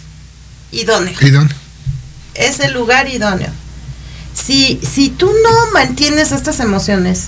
idóneo, 0.72 1.14
idóneo. 1.22 1.56
ese 2.34 2.70
lugar 2.70 3.08
idóneo. 3.10 3.50
Si, 4.34 4.80
si 4.84 5.10
tú 5.10 5.28
no 5.44 5.72
mantienes 5.72 6.32
estas 6.34 6.60
emociones, 6.60 7.28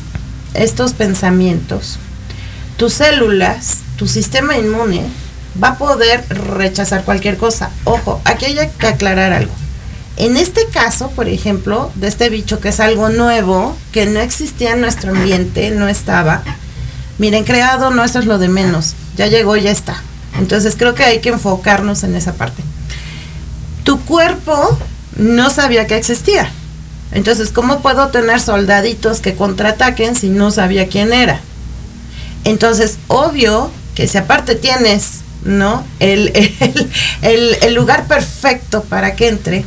estos 0.53 0.91
pensamientos, 0.93 1.97
tus 2.75 2.93
células, 2.95 3.77
tu 3.97 4.07
sistema 4.07 4.57
inmune 4.57 5.03
va 5.63 5.69
a 5.69 5.77
poder 5.77 6.25
rechazar 6.29 7.05
cualquier 7.05 7.37
cosa. 7.37 7.69
Ojo, 7.85 8.21
aquí 8.25 8.45
hay 8.45 8.69
que 8.77 8.87
aclarar 8.87 9.31
algo. 9.31 9.53
En 10.17 10.35
este 10.35 10.65
caso, 10.73 11.11
por 11.11 11.27
ejemplo, 11.29 11.91
de 11.95 12.07
este 12.07 12.29
bicho 12.29 12.59
que 12.59 12.69
es 12.69 12.79
algo 12.79 13.09
nuevo, 13.09 13.77
que 13.91 14.05
no 14.07 14.19
existía 14.19 14.71
en 14.73 14.81
nuestro 14.81 15.11
ambiente, 15.11 15.69
no 15.71 15.87
estaba. 15.87 16.43
Miren, 17.19 17.43
creado 17.43 17.91
no 17.91 18.03
eso 18.03 18.19
es 18.19 18.25
lo 18.25 18.39
de 18.39 18.47
menos. 18.49 18.93
Ya 19.15 19.27
llegó, 19.27 19.55
ya 19.57 19.71
está. 19.71 20.01
Entonces 20.39 20.75
creo 20.77 20.95
que 20.95 21.03
hay 21.03 21.19
que 21.19 21.29
enfocarnos 21.29 22.03
en 22.03 22.15
esa 22.15 22.33
parte. 22.33 22.63
Tu 23.83 23.99
cuerpo 24.01 24.77
no 25.17 25.49
sabía 25.49 25.87
que 25.87 25.95
existía. 25.97 26.51
Entonces, 27.11 27.49
¿cómo 27.51 27.79
puedo 27.81 28.09
tener 28.09 28.39
soldaditos 28.41 29.19
que 29.21 29.35
contraataquen 29.35 30.15
si 30.15 30.29
no 30.29 30.51
sabía 30.51 30.87
quién 30.87 31.13
era? 31.13 31.39
Entonces, 32.43 32.97
obvio 33.07 33.71
que 33.95 34.07
si 34.07 34.17
aparte 34.17 34.55
tienes, 34.55 35.19
¿no? 35.43 35.85
El, 35.99 36.31
el, 36.35 36.53
el- 37.21 37.57
el 37.61 37.73
lugar 37.75 38.07
perfecto 38.07 38.83
para 38.83 39.15
que 39.15 39.27
entre, 39.29 39.65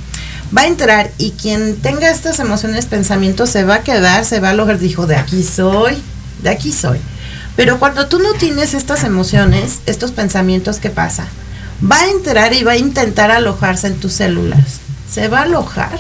va 0.57 0.63
a 0.63 0.67
entrar 0.67 1.11
y 1.19 1.33
quien 1.33 1.77
tenga 1.77 2.11
estas 2.11 2.39
emociones, 2.39 2.87
pensamientos, 2.87 3.51
se 3.51 3.65
va 3.65 3.77
a 3.77 3.83
quedar, 3.83 4.25
se 4.25 4.41
va 4.41 4.51
a 4.51 4.55
lograr, 4.55 4.79
dijo, 4.79 5.07
de 5.07 5.17
aquí 5.17 5.43
soy, 5.43 5.97
de 6.43 6.51
aquí 6.51 6.73
soy. 6.73 6.99
Pero 7.57 7.79
cuando 7.79 8.07
tú 8.07 8.19
no 8.19 8.33
tienes 8.35 8.75
estas 8.75 9.05
emociones, 9.05 9.81
estos 9.87 10.13
pensamientos, 10.13 10.79
¿qué 10.79 10.91
pasa? 10.91 11.27
Va 11.91 12.01
a 12.01 12.11
entrar 12.11 12.53
y 12.53 12.63
va 12.63 12.73
a 12.73 12.77
intentar 12.77 13.31
alojarse 13.31 13.87
en 13.87 13.97
tus 13.97 14.15
células. 14.15 14.81
¿Se 15.11 15.29
va 15.29 15.41
a 15.41 15.43
alojar? 15.43 15.99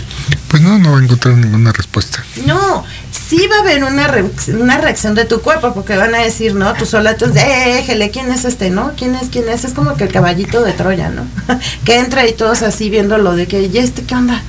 Pues 0.48 0.62
no, 0.62 0.78
no 0.78 0.92
va 0.92 0.98
a 0.98 1.02
encontrar 1.02 1.36
ninguna 1.36 1.72
respuesta. 1.72 2.24
No, 2.46 2.84
sí 3.30 3.46
va 3.46 3.58
a 3.58 3.60
haber 3.60 3.84
una, 3.84 4.08
re- 4.08 4.24
una 4.60 4.78
reacción 4.78 5.14
de 5.14 5.24
tu 5.24 5.40
cuerpo, 5.40 5.72
porque 5.72 5.96
van 5.96 6.14
a 6.16 6.18
decir, 6.18 6.54
¿no? 6.56 6.74
Tus 6.74 6.88
solatos 6.88 7.32
de, 7.32 7.40
"Eh, 7.40 7.78
éjele, 7.78 8.10
¿quién 8.10 8.30
es 8.32 8.44
este, 8.44 8.70
no? 8.70 8.90
¿Quién 8.96 9.14
es, 9.14 9.28
quién 9.28 9.48
es? 9.48 9.64
Es 9.64 9.72
como 9.72 9.94
que 9.94 10.02
el 10.04 10.12
caballito 10.12 10.62
de 10.62 10.72
Troya, 10.72 11.10
¿no? 11.10 11.22
que 11.84 11.98
entra 12.00 12.26
y 12.26 12.32
todos 12.32 12.62
así 12.62 12.90
viéndolo 12.90 13.36
de 13.36 13.46
que, 13.46 13.62
¿y 13.62 13.78
este 13.78 14.02
qué 14.02 14.16
onda? 14.16 14.42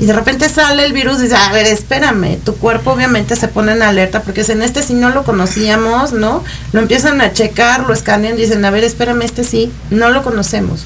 Y 0.00 0.06
de 0.06 0.12
repente 0.12 0.48
sale 0.48 0.84
el 0.84 0.92
virus 0.92 1.18
y 1.20 1.22
dice, 1.22 1.36
a 1.36 1.52
ver, 1.52 1.66
espérame, 1.66 2.38
tu 2.44 2.54
cuerpo 2.56 2.90
obviamente 2.92 3.34
se 3.36 3.46
pone 3.48 3.72
en 3.72 3.82
alerta, 3.82 4.22
porque 4.22 4.40
es 4.40 4.48
en 4.48 4.62
este 4.62 4.82
si 4.82 4.94
no 4.94 5.10
lo 5.10 5.22
conocíamos, 5.24 6.12
¿no? 6.12 6.42
Lo 6.72 6.80
empiezan 6.80 7.20
a 7.20 7.32
checar, 7.32 7.80
lo 7.86 7.92
escanean, 7.94 8.36
dicen, 8.36 8.64
a 8.64 8.70
ver, 8.70 8.82
espérame, 8.84 9.22
este 9.22 9.44
sí, 9.44 9.72
no 9.90 10.10
lo 10.10 10.22
conocemos. 10.24 10.84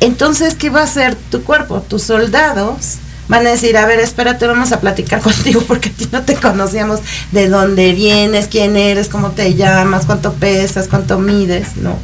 Entonces, 0.00 0.54
¿qué 0.54 0.70
va 0.70 0.80
a 0.80 0.84
hacer 0.84 1.14
tu 1.30 1.42
cuerpo? 1.44 1.80
Tus 1.82 2.02
soldados 2.02 2.96
van 3.28 3.46
a 3.46 3.50
decir, 3.50 3.76
a 3.76 3.86
ver, 3.86 4.00
espérate, 4.00 4.46
vamos 4.46 4.72
a 4.72 4.80
platicar 4.80 5.20
contigo 5.22 5.62
porque 5.66 5.88
a 5.88 5.92
ti 5.92 6.08
no 6.12 6.22
te 6.22 6.34
conocíamos 6.34 7.00
de 7.30 7.48
dónde 7.48 7.92
vienes, 7.92 8.48
quién 8.48 8.76
eres, 8.76 9.08
cómo 9.08 9.30
te 9.30 9.54
llamas, 9.54 10.06
cuánto 10.06 10.34
pesas, 10.34 10.88
cuánto 10.88 11.18
mides, 11.18 11.76
¿no? 11.76 11.98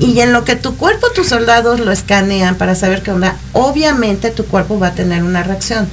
Y 0.00 0.20
en 0.20 0.32
lo 0.32 0.44
que 0.44 0.54
tu 0.54 0.76
cuerpo, 0.76 1.08
tus 1.14 1.28
soldados 1.28 1.80
lo 1.80 1.90
escanean 1.90 2.56
para 2.56 2.74
saber 2.74 3.02
qué 3.02 3.10
onda, 3.10 3.36
obviamente 3.52 4.30
tu 4.30 4.44
cuerpo 4.44 4.78
va 4.78 4.88
a 4.88 4.94
tener 4.94 5.22
una 5.22 5.42
reacción. 5.42 5.88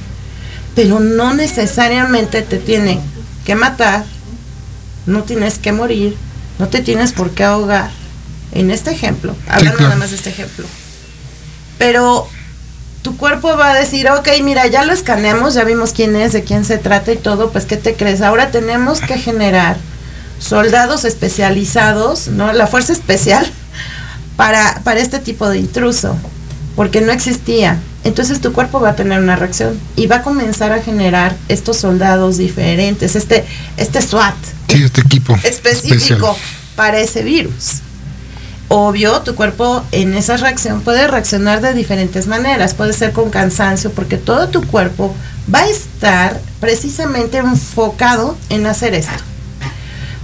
Pero 0.74 1.00
no 1.00 1.34
necesariamente 1.34 2.42
te 2.42 2.58
tiene 2.58 3.00
que 3.44 3.54
matar, 3.54 4.04
no 5.06 5.22
tienes 5.22 5.58
que 5.58 5.72
morir, 5.72 6.16
no 6.58 6.68
te 6.68 6.82
tienes 6.82 7.12
por 7.12 7.30
qué 7.30 7.44
ahogar. 7.44 7.90
En 8.52 8.70
este 8.70 8.90
ejemplo, 8.90 9.34
hablando 9.48 9.78
claro. 9.78 9.88
nada 9.88 9.96
más 9.96 10.10
de 10.10 10.16
este 10.16 10.30
ejemplo. 10.30 10.66
Pero 11.78 12.28
tu 13.06 13.16
cuerpo 13.16 13.56
va 13.56 13.70
a 13.70 13.74
decir, 13.74 14.10
ok, 14.10 14.26
mira, 14.42 14.66
ya 14.66 14.84
lo 14.84 14.92
escaneamos, 14.92 15.54
ya 15.54 15.62
vimos 15.62 15.92
quién 15.92 16.16
es, 16.16 16.32
de 16.32 16.42
quién 16.42 16.64
se 16.64 16.76
trata 16.76 17.12
y 17.12 17.16
todo, 17.16 17.52
pues 17.52 17.64
¿qué 17.64 17.76
te 17.76 17.94
crees? 17.94 18.20
Ahora 18.20 18.50
tenemos 18.50 18.98
que 18.98 19.16
generar 19.16 19.76
soldados 20.40 21.04
especializados, 21.04 22.26
¿no? 22.26 22.52
La 22.52 22.66
fuerza 22.66 22.92
especial 22.92 23.46
para, 24.36 24.80
para 24.82 24.98
este 24.98 25.20
tipo 25.20 25.48
de 25.48 25.58
intruso, 25.58 26.16
porque 26.74 27.00
no 27.00 27.12
existía. 27.12 27.78
Entonces 28.02 28.40
tu 28.40 28.52
cuerpo 28.52 28.80
va 28.80 28.88
a 28.88 28.96
tener 28.96 29.20
una 29.20 29.36
reacción 29.36 29.78
y 29.94 30.08
va 30.08 30.16
a 30.16 30.22
comenzar 30.22 30.72
a 30.72 30.82
generar 30.82 31.36
estos 31.48 31.76
soldados 31.76 32.38
diferentes, 32.38 33.14
este, 33.14 33.44
este 33.76 34.02
SWAT 34.02 34.34
Sí, 34.66 34.82
este 34.82 35.02
equipo 35.02 35.38
específico 35.44 36.32
especial. 36.32 36.34
para 36.74 36.98
ese 36.98 37.22
virus. 37.22 37.82
Obvio, 38.68 39.22
tu 39.22 39.36
cuerpo 39.36 39.84
en 39.92 40.14
esa 40.14 40.36
reacción 40.36 40.80
puede 40.80 41.06
reaccionar 41.06 41.60
de 41.60 41.72
diferentes 41.72 42.26
maneras. 42.26 42.74
Puede 42.74 42.92
ser 42.92 43.12
con 43.12 43.30
cansancio, 43.30 43.92
porque 43.92 44.16
todo 44.16 44.48
tu 44.48 44.66
cuerpo 44.66 45.14
va 45.52 45.60
a 45.60 45.68
estar 45.68 46.40
precisamente 46.58 47.38
enfocado 47.38 48.36
en 48.48 48.66
hacer 48.66 48.94
esto. 48.94 49.22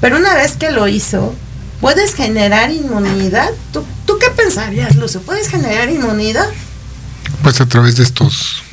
Pero 0.01 0.17
una 0.17 0.35
vez 0.35 0.57
que 0.57 0.73
lo 0.73 0.89
hizo, 0.89 1.33
puedes 1.81 2.15
generar 2.15 2.73
inmunidad. 2.73 3.51
¿Tú, 3.73 3.85
tú 4.07 4.19
qué 4.19 4.31
pensarías, 4.31 4.97
Lucio? 4.97 5.21
¿Puedes 5.23 5.49
generar 5.49 5.89
inmunidad? 5.89 6.49
Pues 7.45 7.61
a 7.61 7.67
través 7.67 7.97
de 7.97 8.03
estos, 8.03 8.65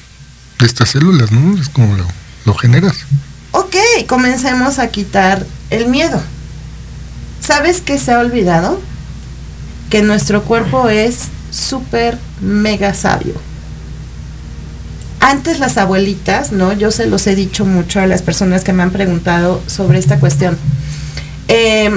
de 0.57 0.65
estas 0.65 0.89
células, 0.89 1.31
¿no? 1.31 1.61
Es 1.61 1.69
como 1.69 1.95
lo, 1.95 2.07
lo 2.45 2.55
generas. 2.55 2.97
Ok, 3.51 3.75
comencemos 4.07 4.79
a 4.79 4.87
quitar 4.87 5.45
el 5.69 5.87
miedo. 5.87 6.19
¿Sabes 7.39 7.81
qué 7.81 7.99
se 7.99 8.11
ha 8.11 8.19
olvidado? 8.19 8.81
Que 9.89 10.01
nuestro 10.03 10.43
cuerpo 10.43 10.89
es 10.89 11.27
súper 11.51 12.17
mega 12.41 12.93
sabio. 12.93 13.33
Antes 15.19 15.59
las 15.59 15.77
abuelitas, 15.77 16.51
¿no? 16.51 16.73
Yo 16.73 16.91
se 16.91 17.07
los 17.07 17.27
he 17.27 17.35
dicho 17.35 17.65
mucho 17.65 17.99
a 17.99 18.07
las 18.07 18.21
personas 18.21 18.63
que 18.63 18.71
me 18.71 18.83
han 18.83 18.91
preguntado 18.91 19.61
sobre 19.67 19.99
esta 19.99 20.19
cuestión. 20.19 20.57
Eh, 21.47 21.91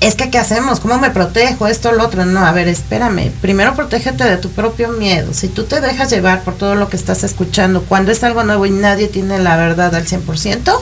es 0.00 0.14
que, 0.14 0.30
¿qué 0.30 0.38
hacemos? 0.38 0.78
¿Cómo 0.78 0.98
me 0.98 1.10
protejo? 1.10 1.66
Esto, 1.66 1.90
lo 1.92 2.04
otro. 2.04 2.24
No, 2.24 2.46
a 2.46 2.52
ver, 2.52 2.68
espérame. 2.68 3.32
Primero 3.40 3.74
protégete 3.74 4.24
de 4.24 4.36
tu 4.36 4.50
propio 4.50 4.90
miedo. 4.90 5.34
Si 5.34 5.48
tú 5.48 5.64
te 5.64 5.80
dejas 5.80 6.10
llevar 6.10 6.42
por 6.42 6.54
todo 6.54 6.76
lo 6.76 6.88
que 6.88 6.96
estás 6.96 7.24
escuchando, 7.24 7.82
cuando 7.82 8.12
es 8.12 8.22
algo 8.22 8.44
nuevo 8.44 8.64
y 8.66 8.70
nadie 8.70 9.08
tiene 9.08 9.38
la 9.38 9.56
verdad 9.56 9.94
al 9.94 10.06
100%, 10.06 10.80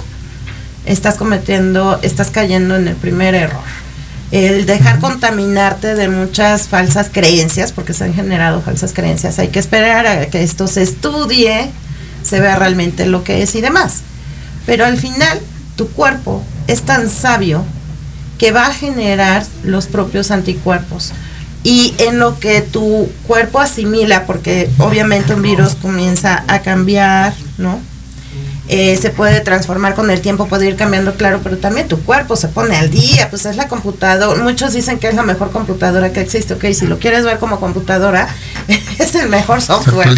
estás 0.85 1.15
cometiendo, 1.15 1.99
estás 2.03 2.31
cayendo 2.31 2.77
en 2.77 2.89
el 2.89 2.95
primer 2.95 3.35
error. 3.35 3.86
El 4.31 4.67
dejar 4.67 4.99
contaminarte 4.99 5.95
de 5.95 6.09
muchas 6.09 6.69
falsas 6.69 7.09
creencias, 7.13 7.73
porque 7.73 7.93
se 7.93 8.05
han 8.05 8.15
generado 8.15 8.61
falsas 8.61 8.93
creencias. 8.93 9.39
Hay 9.39 9.49
que 9.49 9.61
esperar 9.61 10.07
a 10.07 10.27
que 10.27 10.43
esto 10.43 10.67
se 10.67 10.83
estudie, 10.83 11.71
se 12.23 12.41
vea 12.41 12.57
realmente 12.57 13.07
lo 13.07 13.23
que 13.23 13.43
es 13.43 13.55
y 13.55 13.61
demás. 13.61 14.03
Pero 14.67 14.85
al 14.85 14.97
final, 14.97 15.41
tu 15.77 15.89
cuerpo 15.89 16.43
es 16.67 16.83
tan 16.83 17.09
sabio 17.09 17.65
que 18.39 18.51
va 18.51 18.67
a 18.67 18.75
generar 18.75 19.45
los 19.63 19.87
propios 19.87 20.31
anticuerpos. 20.31 21.13
Y 21.63 21.95
en 21.99 22.19
lo 22.19 22.39
que 22.39 22.61
tu 22.61 23.09
cuerpo 23.27 23.61
asimila, 23.61 24.27
porque 24.27 24.71
obviamente 24.79 25.35
un 25.35 25.43
virus 25.43 25.75
comienza 25.75 26.45
a 26.49 26.61
cambiar, 26.61 27.33
¿no? 27.59 27.81
Eh, 28.69 28.99
se 29.01 29.11
puede 29.11 29.41
transformar 29.43 29.95
con 29.95 30.11
el 30.11 30.21
tiempo, 30.21 30.49
puede 30.49 30.67
ir 30.67 30.75
cambiando, 30.75 31.15
claro, 31.15 31.41
pero 31.43 31.57
también 31.57 31.87
tu 31.87 32.01
cuerpo 32.03 32.35
se 32.35 32.49
pone 32.49 32.77
al 32.77 32.91
día, 32.91 33.31
pues 33.31 33.47
es 33.47 33.55
la 33.55 33.69
computadora. 33.69 34.43
Muchos 34.43 34.73
dicen 34.73 34.99
que 34.99 35.09
es 35.09 35.15
la 35.15 35.23
mejor 35.23 35.53
computadora 35.53 36.13
que 36.13 36.21
existe, 36.21 36.55
ok, 36.55 36.65
si 36.73 36.87
lo 36.87 36.99
quieres 36.99 37.25
ver 37.25 37.39
como 37.39 37.61
computadora, 37.61 38.29
es 38.99 39.15
el 39.15 39.29
mejor 39.29 39.63
software 39.63 40.09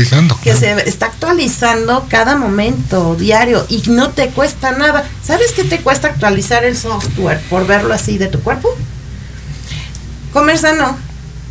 que 0.42 0.54
se 0.54 0.88
está 0.88 1.06
actualizando 1.06 2.06
cada 2.08 2.36
momento, 2.36 3.16
diario, 3.16 3.66
y 3.68 3.82
no 3.88 4.10
te 4.10 4.28
cuesta 4.30 4.72
nada. 4.72 5.04
¿Sabes 5.22 5.52
qué 5.52 5.64
te 5.64 5.80
cuesta 5.80 6.08
actualizar 6.08 6.64
el 6.64 6.76
software 6.76 7.40
por 7.50 7.66
verlo 7.66 7.92
así 7.92 8.16
de 8.16 8.28
tu 8.28 8.40
cuerpo? 8.40 8.74
Comer 10.32 10.56
sano, 10.56 10.96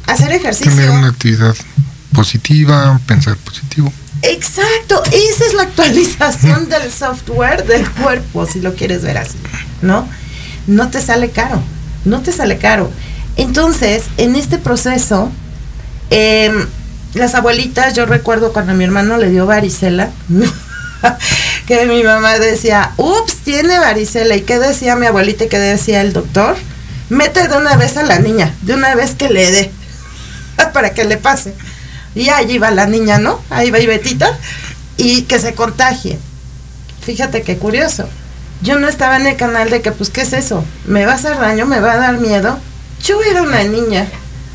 hacer 0.07 0.31
ejercicio. 0.31 0.71
Tener 0.71 0.89
una 0.89 1.09
actividad 1.09 1.55
positiva, 2.11 2.99
pensar 3.05 3.37
positivo. 3.37 3.93
Exacto, 4.21 5.03
esa 5.05 5.45
es 5.45 5.53
la 5.53 5.63
actualización 5.63 6.69
del 6.69 6.91
software 6.91 7.65
del 7.65 7.89
cuerpo, 7.91 8.45
si 8.45 8.61
lo 8.61 8.73
quieres 8.73 9.03
ver 9.03 9.17
así, 9.17 9.37
¿no? 9.81 10.07
No 10.65 10.89
te 10.89 11.01
sale 11.01 11.29
caro, 11.29 11.61
no 12.05 12.21
te 12.21 12.31
sale 12.31 12.57
caro. 12.57 12.91
Entonces, 13.37 14.05
en 14.17 14.35
este 14.35 14.57
proceso, 14.57 15.31
em, 16.09 16.65
las 17.13 17.35
abuelitas, 17.35 17.93
yo 17.93 18.05
recuerdo 18.05 18.51
cuando 18.51 18.71
a 18.71 18.75
mi 18.75 18.83
hermano 18.83 19.17
le 19.17 19.29
dio 19.29 19.45
varicela, 19.45 20.09
que 21.67 21.85
mi 21.85 22.03
mamá 22.03 22.39
decía, 22.39 22.93
ups, 22.97 23.37
tiene 23.43 23.77
varicela. 23.79 24.35
¿Y 24.35 24.41
qué 24.41 24.57
decía 24.57 24.95
mi 24.95 25.05
abuelita 25.05 25.43
y 25.43 25.49
qué 25.49 25.59
decía 25.59 26.01
el 26.01 26.13
doctor? 26.13 26.55
Mete 27.09 27.47
de 27.47 27.55
una 27.55 27.75
vez 27.75 27.97
a 27.97 28.03
la 28.03 28.19
niña, 28.19 28.53
de 28.63 28.73
una 28.73 28.95
vez 28.95 29.15
que 29.15 29.29
le 29.29 29.51
dé, 29.51 29.71
para 30.73 30.93
que 30.93 31.05
le 31.05 31.17
pase. 31.17 31.53
Y 32.17 32.29
allí 32.29 32.57
va 32.57 32.71
la 32.71 32.87
niña, 32.87 33.19
¿no? 33.19 33.39
Ahí 33.49 33.69
va 33.69 33.77
Betita 33.77 34.37
y 34.97 35.21
que 35.23 35.39
se 35.39 35.53
contagie. 35.53 36.17
Fíjate 37.01 37.43
qué 37.43 37.57
curioso. 37.57 38.09
Yo 38.63 38.79
no 38.79 38.87
estaba 38.87 39.17
en 39.17 39.27
el 39.27 39.35
canal 39.35 39.69
de 39.69 39.81
que, 39.81 39.91
pues, 39.91 40.09
¿qué 40.09 40.21
es 40.21 40.33
eso? 40.33 40.65
¿Me 40.87 41.05
va 41.05 41.11
a 41.11 41.15
hacer 41.15 41.37
daño? 41.37 41.67
¿Me 41.67 41.79
va 41.79 41.93
a 41.93 41.97
dar 41.97 42.17
miedo? 42.17 42.57
Yo 43.03 43.21
era 43.21 43.43
una 43.43 43.63
niña. 43.63 44.07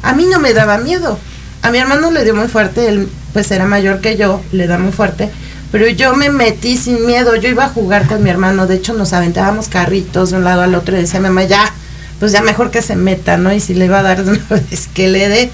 A 0.03 0.13
mí 0.13 0.27
no 0.27 0.41
me 0.41 0.53
daba 0.53 0.79
miedo. 0.79 1.19
A 1.63 1.71
mi 1.71 1.79
hermano 1.79 2.11
le 2.11 2.25
dio 2.25 2.35
muy 2.35 2.49
fuerte, 2.49 2.89
él 2.89 3.09
pues 3.33 3.51
era 3.53 3.65
mayor 3.65 4.01
que 4.01 4.17
yo, 4.17 4.43
le 4.51 4.67
da 4.67 4.79
muy 4.79 4.91
fuerte. 4.91 5.31
Pero 5.71 5.87
yo 5.89 6.17
me 6.17 6.31
metí 6.31 6.77
sin 6.77 7.07
miedo, 7.07 7.37
yo 7.37 7.49
iba 7.49 7.67
a 7.67 7.69
jugar 7.69 8.09
con 8.09 8.23
mi 8.25 8.29
hermano, 8.29 8.67
de 8.67 8.75
hecho 8.75 8.93
nos 8.93 9.13
aventábamos 9.13 9.69
carritos 9.69 10.31
de 10.31 10.39
un 10.39 10.45
lado 10.45 10.63
al 10.63 10.75
otro 10.75 10.97
y 10.97 11.03
decía, 11.03 11.21
mamá, 11.21 11.45
ya, 11.45 11.73
pues 12.19 12.33
ya 12.33 12.43
mejor 12.43 12.73
que 12.73 12.83
se 12.83 12.97
meta, 12.97 13.37
¿no? 13.37 13.53
Y 13.55 13.61
si 13.61 13.73
le 13.75 13.89
va 13.89 14.01
a 14.01 14.03
dar 14.03 14.25
de 14.25 14.41
que 14.95 15.09
le 15.09 15.29
dé. 15.29 15.51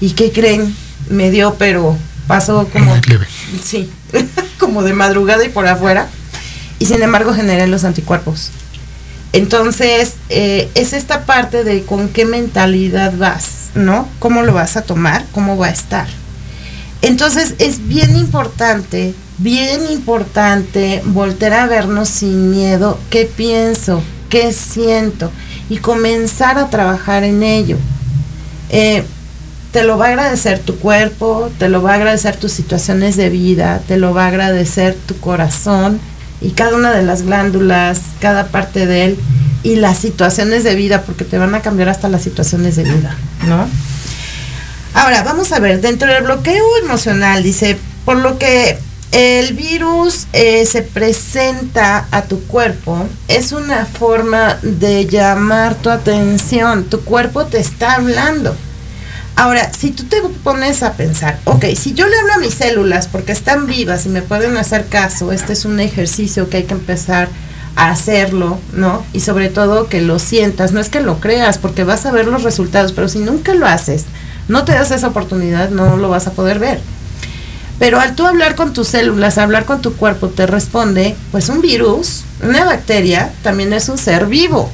¿Y 0.00 0.10
qué 0.10 0.32
creen? 0.32 0.74
Me 1.08 1.30
dio, 1.30 1.54
pero 1.58 1.96
pasó 2.26 2.68
como... 2.72 2.94
Sí, 3.62 3.90
como 4.58 4.82
de 4.82 4.92
madrugada 4.92 5.44
y 5.44 5.48
por 5.48 5.66
afuera. 5.66 6.08
Y 6.78 6.86
sin 6.86 7.02
embargo 7.02 7.34
generé 7.34 7.66
los 7.66 7.84
anticuerpos. 7.84 8.50
Entonces, 9.32 10.14
eh, 10.28 10.70
es 10.74 10.92
esta 10.92 11.26
parte 11.26 11.64
de 11.64 11.82
con 11.82 12.08
qué 12.08 12.24
mentalidad 12.24 13.12
vas, 13.18 13.70
¿no? 13.74 14.08
¿Cómo 14.20 14.42
lo 14.42 14.54
vas 14.54 14.76
a 14.76 14.82
tomar? 14.82 15.24
¿Cómo 15.32 15.56
va 15.56 15.66
a 15.66 15.70
estar? 15.70 16.06
Entonces, 17.02 17.54
es 17.58 17.88
bien 17.88 18.16
importante, 18.16 19.12
bien 19.38 19.90
importante 19.90 21.02
volver 21.04 21.52
a 21.52 21.66
vernos 21.66 22.08
sin 22.08 22.52
miedo, 22.52 22.98
qué 23.10 23.24
pienso, 23.24 24.02
qué 24.30 24.52
siento, 24.52 25.32
y 25.68 25.78
comenzar 25.78 26.56
a 26.56 26.70
trabajar 26.70 27.24
en 27.24 27.42
ello. 27.42 27.76
Eh, 28.70 29.04
te 29.74 29.82
lo 29.82 29.98
va 29.98 30.06
a 30.06 30.08
agradecer 30.10 30.60
tu 30.60 30.78
cuerpo, 30.78 31.50
te 31.58 31.68
lo 31.68 31.82
va 31.82 31.90
a 31.90 31.94
agradecer 31.96 32.36
tus 32.36 32.52
situaciones 32.52 33.16
de 33.16 33.28
vida, 33.28 33.82
te 33.88 33.96
lo 33.96 34.14
va 34.14 34.26
a 34.26 34.28
agradecer 34.28 34.94
tu 34.94 35.18
corazón 35.18 35.98
y 36.40 36.50
cada 36.52 36.76
una 36.76 36.92
de 36.92 37.02
las 37.02 37.22
glándulas, 37.22 37.98
cada 38.20 38.46
parte 38.46 38.86
de 38.86 39.04
él 39.04 39.18
y 39.64 39.74
las 39.74 39.98
situaciones 39.98 40.62
de 40.62 40.76
vida, 40.76 41.02
porque 41.02 41.24
te 41.24 41.38
van 41.38 41.56
a 41.56 41.60
cambiar 41.60 41.88
hasta 41.88 42.08
las 42.08 42.22
situaciones 42.22 42.76
de 42.76 42.84
vida, 42.84 43.16
¿no? 43.48 43.66
Ahora, 44.94 45.24
vamos 45.24 45.50
a 45.50 45.58
ver, 45.58 45.80
dentro 45.80 46.08
del 46.08 46.22
bloqueo 46.22 46.64
emocional, 46.84 47.42
dice, 47.42 47.76
por 48.04 48.18
lo 48.18 48.38
que 48.38 48.78
el 49.10 49.54
virus 49.54 50.28
eh, 50.32 50.66
se 50.66 50.82
presenta 50.82 52.06
a 52.12 52.22
tu 52.22 52.44
cuerpo, 52.44 53.08
es 53.26 53.50
una 53.50 53.86
forma 53.86 54.56
de 54.62 55.06
llamar 55.06 55.74
tu 55.74 55.90
atención, 55.90 56.84
tu 56.84 57.00
cuerpo 57.00 57.46
te 57.46 57.58
está 57.58 57.94
hablando 57.94 58.54
Ahora, 59.36 59.72
si 59.72 59.90
tú 59.90 60.04
te 60.04 60.22
pones 60.44 60.84
a 60.84 60.92
pensar, 60.92 61.40
ok, 61.44 61.64
si 61.76 61.92
yo 61.92 62.06
le 62.06 62.16
hablo 62.16 62.34
a 62.34 62.38
mis 62.38 62.54
células 62.54 63.08
porque 63.08 63.32
están 63.32 63.66
vivas 63.66 64.06
y 64.06 64.08
me 64.08 64.22
pueden 64.22 64.56
hacer 64.56 64.86
caso, 64.86 65.32
este 65.32 65.52
es 65.54 65.64
un 65.64 65.80
ejercicio 65.80 66.48
que 66.48 66.58
hay 66.58 66.62
que 66.64 66.74
empezar 66.74 67.28
a 67.74 67.90
hacerlo, 67.90 68.60
¿no? 68.72 69.04
Y 69.12 69.20
sobre 69.20 69.48
todo 69.48 69.88
que 69.88 70.00
lo 70.00 70.20
sientas, 70.20 70.70
no 70.70 70.78
es 70.78 70.88
que 70.88 71.00
lo 71.00 71.18
creas 71.18 71.58
porque 71.58 71.82
vas 71.82 72.06
a 72.06 72.12
ver 72.12 72.28
los 72.28 72.44
resultados, 72.44 72.92
pero 72.92 73.08
si 73.08 73.18
nunca 73.18 73.54
lo 73.54 73.66
haces, 73.66 74.04
no 74.46 74.64
te 74.64 74.72
das 74.72 74.92
esa 74.92 75.08
oportunidad, 75.08 75.70
no 75.70 75.96
lo 75.96 76.08
vas 76.08 76.28
a 76.28 76.32
poder 76.32 76.60
ver. 76.60 76.80
Pero 77.80 77.98
al 77.98 78.14
tú 78.14 78.26
hablar 78.26 78.54
con 78.54 78.72
tus 78.72 78.86
células, 78.86 79.36
hablar 79.38 79.64
con 79.64 79.82
tu 79.82 79.94
cuerpo, 79.96 80.28
te 80.28 80.46
responde, 80.46 81.16
pues 81.32 81.48
un 81.48 81.60
virus, 81.60 82.22
una 82.40 82.64
bacteria, 82.64 83.32
también 83.42 83.72
es 83.72 83.88
un 83.88 83.98
ser 83.98 84.26
vivo. 84.26 84.70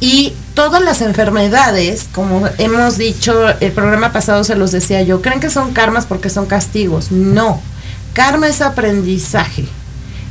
Y 0.00 0.34
todas 0.60 0.82
las 0.82 1.00
enfermedades, 1.00 2.06
como 2.12 2.46
hemos 2.58 2.98
dicho, 2.98 3.48
el 3.60 3.72
programa 3.72 4.12
pasado 4.12 4.44
se 4.44 4.56
los 4.56 4.72
decía 4.72 5.00
yo, 5.00 5.22
creen 5.22 5.40
que 5.40 5.48
son 5.48 5.72
karmas 5.72 6.04
porque 6.04 6.28
son 6.28 6.44
castigos. 6.44 7.10
No, 7.10 7.62
karma 8.12 8.46
es 8.46 8.60
aprendizaje. 8.60 9.64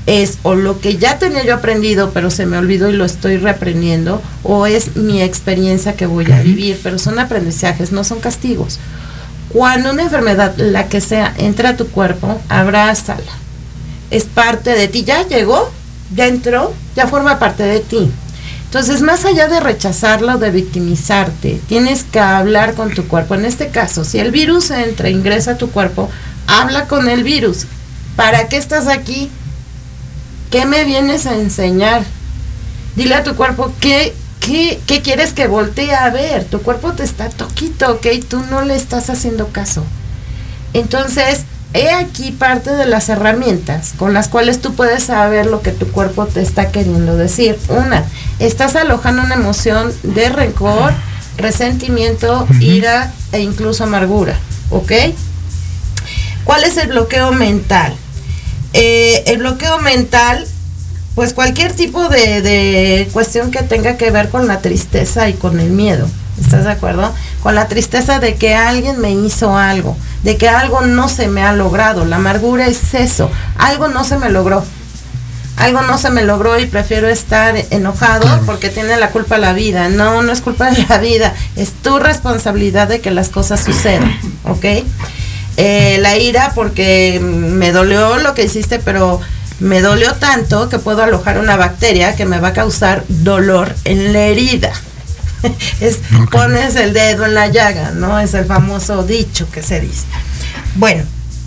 Es 0.05 0.37
o 0.43 0.53
lo 0.53 0.81
que 0.81 0.97
ya 0.97 1.17
tenía 1.17 1.43
yo 1.43 1.55
aprendido, 1.55 2.11
pero 2.11 2.29
se 2.29 2.45
me 2.45 2.59
olvidó 2.59 2.91
y 2.91 2.93
lo 2.93 3.05
estoy 3.05 3.37
reaprendiendo, 3.37 4.21
o 4.43 4.67
es 4.67 4.97
mi 4.97 5.19
experiencia 5.19 5.95
que 5.95 6.05
voy 6.05 6.31
a 6.31 6.43
vivir, 6.43 6.79
pero 6.83 6.99
son 6.99 7.17
aprendizajes, 7.17 7.91
no 7.91 8.03
son 8.03 8.19
castigos. 8.19 8.77
Cuando 9.51 9.93
una 9.93 10.03
enfermedad, 10.03 10.53
la 10.57 10.89
que 10.89 11.01
sea, 11.01 11.33
entra 11.39 11.69
a 11.69 11.75
tu 11.75 11.87
cuerpo, 11.87 12.39
abrázala. 12.49 13.31
Es 14.11 14.25
parte 14.25 14.75
de 14.75 14.89
ti, 14.89 15.03
ya 15.03 15.27
llegó, 15.27 15.71
ya 16.15 16.27
entró, 16.27 16.71
ya 16.95 17.07
forma 17.07 17.39
parte 17.39 17.63
de 17.63 17.79
ti 17.79 18.11
entonces, 18.69 19.01
más 19.01 19.25
allá 19.25 19.47
de 19.47 19.59
rechazarlo, 19.59 20.37
de 20.37 20.51
victimizarte, 20.51 21.59
tienes 21.67 22.03
que 22.03 22.19
hablar 22.19 22.75
con 22.75 22.93
tu 22.93 23.07
cuerpo. 23.07 23.33
En 23.33 23.45
este 23.45 23.69
caso, 23.69 24.05
si 24.05 24.19
el 24.19 24.29
virus 24.29 24.69
entra, 24.69 25.09
ingresa 25.09 25.53
a 25.53 25.57
tu 25.57 25.71
cuerpo, 25.71 26.07
habla 26.45 26.85
con 26.85 27.09
el 27.09 27.23
virus. 27.23 27.65
¿Para 28.15 28.47
qué 28.47 28.57
estás 28.57 28.85
aquí? 28.85 29.31
¿Qué 30.51 30.67
me 30.67 30.83
vienes 30.83 31.25
a 31.25 31.33
enseñar? 31.33 32.03
Dile 32.95 33.15
a 33.15 33.23
tu 33.23 33.33
cuerpo 33.35 33.73
qué 33.79 34.13
¿qué, 34.39 34.79
¿qué 34.85 35.01
quieres 35.01 35.33
que 35.33 35.47
voltee 35.47 35.95
a 35.95 36.11
ver? 36.11 36.45
Tu 36.45 36.61
cuerpo 36.61 36.91
te 36.93 37.03
está 37.03 37.27
toquito, 37.27 37.91
¿ok? 37.93 38.05
Tú 38.29 38.43
no 38.51 38.61
le 38.61 38.75
estás 38.75 39.09
haciendo 39.09 39.47
caso. 39.47 39.83
Entonces, 40.73 41.45
he 41.73 41.91
aquí 41.91 42.31
parte 42.31 42.71
de 42.71 42.85
las 42.85 43.09
herramientas 43.09 43.93
con 43.97 44.13
las 44.13 44.27
cuales 44.27 44.59
tú 44.59 44.73
puedes 44.73 45.03
saber 45.03 45.45
lo 45.45 45.61
que 45.61 45.71
tu 45.71 45.87
cuerpo 45.91 46.25
te 46.25 46.41
está 46.41 46.71
queriendo 46.71 47.15
decir. 47.15 47.57
Una, 47.69 48.05
estás 48.39 48.75
alojando 48.75 49.21
una 49.21 49.35
emoción 49.35 49.93
de 50.03 50.29
rencor, 50.29 50.93
resentimiento, 51.37 52.47
ira 52.59 53.13
e 53.31 53.39
incluso 53.39 53.83
amargura, 53.83 54.37
¿ok? 54.71 54.91
¿Cuál 56.43 56.63
es 56.63 56.77
el 56.77 56.87
bloqueo 56.87 57.31
mental? 57.31 57.93
Eh, 58.73 59.23
el 59.27 59.37
bloqueo 59.39 59.79
mental, 59.79 60.47
pues 61.13 61.33
cualquier 61.33 61.73
tipo 61.73 62.09
de, 62.09 62.41
de 62.41 63.09
cuestión 63.13 63.51
que 63.51 63.61
tenga 63.61 63.97
que 63.97 64.09
ver 64.09 64.29
con 64.29 64.47
la 64.47 64.61
tristeza 64.61 65.29
y 65.29 65.33
con 65.33 65.59
el 65.59 65.69
miedo. 65.69 66.07
¿Estás 66.39 66.63
de 66.63 66.71
acuerdo? 66.71 67.13
Con 67.41 67.55
la 67.55 67.67
tristeza 67.67 68.19
de 68.19 68.35
que 68.35 68.55
alguien 68.55 68.99
me 68.99 69.11
hizo 69.11 69.57
algo, 69.57 69.97
de 70.23 70.37
que 70.37 70.49
algo 70.49 70.81
no 70.81 71.09
se 71.09 71.27
me 71.27 71.43
ha 71.43 71.53
logrado. 71.53 72.05
La 72.05 72.17
amargura 72.17 72.67
es 72.67 72.93
eso, 72.93 73.29
algo 73.57 73.87
no 73.87 74.03
se 74.03 74.17
me 74.17 74.29
logró. 74.29 74.63
Algo 75.57 75.81
no 75.81 75.97
se 75.97 76.09
me 76.09 76.23
logró 76.23 76.57
y 76.57 76.67
prefiero 76.67 77.09
estar 77.09 77.53
enojado 77.69 78.25
porque 78.45 78.69
tiene 78.69 78.95
la 78.95 79.09
culpa 79.09 79.37
la 79.37 79.51
vida. 79.51 79.89
No, 79.89 80.21
no 80.21 80.31
es 80.31 80.39
culpa 80.39 80.71
de 80.71 80.85
la 80.87 80.99
vida, 80.99 81.33
es 81.57 81.73
tu 81.73 81.99
responsabilidad 81.99 82.87
de 82.87 83.01
que 83.01 83.11
las 83.11 83.27
cosas 83.27 83.61
sucedan, 83.61 84.17
¿ok? 84.45 84.65
Eh, 85.57 85.97
la 85.99 86.17
ira 86.17 86.53
porque 86.55 87.19
me 87.21 87.73
dolió 87.73 88.17
lo 88.19 88.33
que 88.33 88.45
hiciste, 88.45 88.79
pero 88.79 89.19
me 89.59 89.81
dolió 89.81 90.13
tanto 90.13 90.69
que 90.69 90.79
puedo 90.79 91.03
alojar 91.03 91.37
una 91.37 91.57
bacteria 91.57 92.15
que 92.15 92.25
me 92.25 92.39
va 92.39 92.49
a 92.49 92.53
causar 92.53 93.03
dolor 93.09 93.75
en 93.83 94.13
la 94.13 94.21
herida. 94.21 94.71
es, 95.79 95.99
Pones 96.31 96.75
el 96.75 96.93
dedo 96.93 97.25
en 97.25 97.33
la 97.33 97.47
llaga, 97.47 97.91
¿no? 97.91 98.19
Es 98.19 98.33
el 98.33 98.45
famoso 98.45 99.03
dicho 99.03 99.49
que 99.51 99.63
se 99.63 99.79
dice. 99.79 100.05
Bueno, 100.75 101.03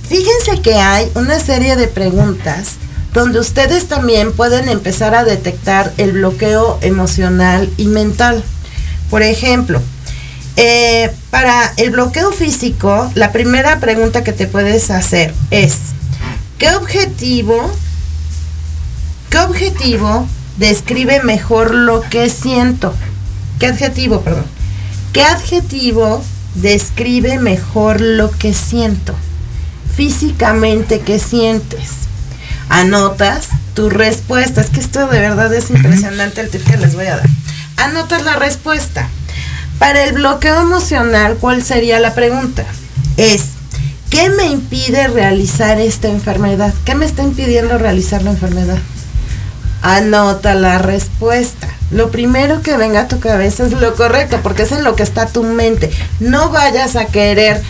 fíjense 0.08 0.60
que 0.62 0.74
hay 0.74 1.10
una 1.14 1.38
serie 1.40 1.76
de 1.76 1.88
preguntas 1.88 2.76
donde 3.12 3.40
ustedes 3.40 3.88
también 3.88 4.32
pueden 4.32 4.68
empezar 4.68 5.14
a 5.14 5.24
detectar 5.24 5.92
el 5.98 6.12
bloqueo 6.12 6.78
emocional 6.80 7.70
y 7.76 7.86
mental. 7.86 8.42
Por 9.10 9.22
ejemplo, 9.22 9.82
eh, 10.56 11.10
para 11.30 11.72
el 11.76 11.90
bloqueo 11.90 12.32
físico, 12.32 13.10
la 13.14 13.32
primera 13.32 13.80
pregunta 13.80 14.24
que 14.24 14.32
te 14.32 14.46
puedes 14.46 14.90
hacer 14.90 15.34
es, 15.50 15.76
¿qué 16.58 16.70
objetivo, 16.70 17.70
qué 19.28 19.38
objetivo 19.38 20.26
describe 20.56 21.22
mejor 21.22 21.74
lo 21.74 22.00
que 22.02 22.30
siento? 22.30 22.94
¿Qué 23.62 23.68
adjetivo, 23.68 24.22
perdón? 24.22 24.44
¿Qué 25.12 25.22
adjetivo 25.22 26.20
describe 26.56 27.38
mejor 27.38 28.00
lo 28.00 28.32
que 28.32 28.54
siento? 28.54 29.14
Físicamente, 29.94 30.98
¿qué 30.98 31.20
sientes? 31.20 31.90
Anotas 32.68 33.50
tu 33.74 33.88
respuesta. 33.88 34.62
Es 34.62 34.70
que 34.70 34.80
esto 34.80 35.06
de 35.06 35.20
verdad 35.20 35.54
es 35.54 35.70
impresionante 35.70 36.40
el 36.40 36.50
tip 36.50 36.68
que 36.68 36.76
les 36.76 36.96
voy 36.96 37.06
a 37.06 37.18
dar. 37.18 37.28
Anotas 37.76 38.24
la 38.24 38.34
respuesta. 38.34 39.08
Para 39.78 40.02
el 40.06 40.14
bloqueo 40.14 40.60
emocional, 40.60 41.36
¿cuál 41.40 41.62
sería 41.62 42.00
la 42.00 42.16
pregunta? 42.16 42.64
Es, 43.16 43.42
¿qué 44.10 44.28
me 44.28 44.46
impide 44.46 45.06
realizar 45.06 45.78
esta 45.80 46.08
enfermedad? 46.08 46.74
¿Qué 46.84 46.96
me 46.96 47.06
está 47.06 47.22
impidiendo 47.22 47.78
realizar 47.78 48.24
la 48.24 48.32
enfermedad? 48.32 48.78
Anota 49.82 50.54
la 50.54 50.78
respuesta. 50.78 51.68
Lo 51.90 52.10
primero 52.10 52.62
que 52.62 52.76
venga 52.76 53.02
a 53.02 53.08
tu 53.08 53.20
cabeza 53.20 53.66
es 53.66 53.72
lo 53.72 53.94
correcto, 53.94 54.38
porque 54.42 54.62
es 54.62 54.72
en 54.72 54.84
lo 54.84 54.96
que 54.96 55.02
está 55.02 55.26
tu 55.26 55.42
mente. 55.42 55.90
No 56.20 56.50
vayas 56.50 56.96
a 56.96 57.06
querer 57.06 57.62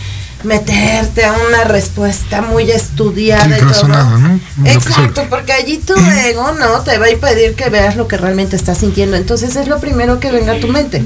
meterte 0.43 1.25
a 1.25 1.33
una 1.47 1.63
respuesta 1.63 2.41
muy 2.41 2.69
estudiada 2.69 3.57
y 3.57 3.61
todo. 3.61 3.87
¿no? 3.87 4.39
Exacto, 4.65 5.25
porque 5.29 5.53
allí 5.53 5.77
tu 5.77 5.93
ego 5.95 6.51
no 6.53 6.81
te 6.81 6.97
va 6.97 7.07
a 7.07 7.11
impedir 7.11 7.55
que 7.55 7.69
veas 7.69 7.95
lo 7.95 8.07
que 8.07 8.17
realmente 8.17 8.55
estás 8.55 8.77
sintiendo. 8.77 9.17
Entonces 9.17 9.55
es 9.55 9.67
lo 9.67 9.79
primero 9.79 10.19
que 10.19 10.31
venga 10.31 10.53
a 10.53 10.59
tu 10.59 10.67
mente. 10.67 11.03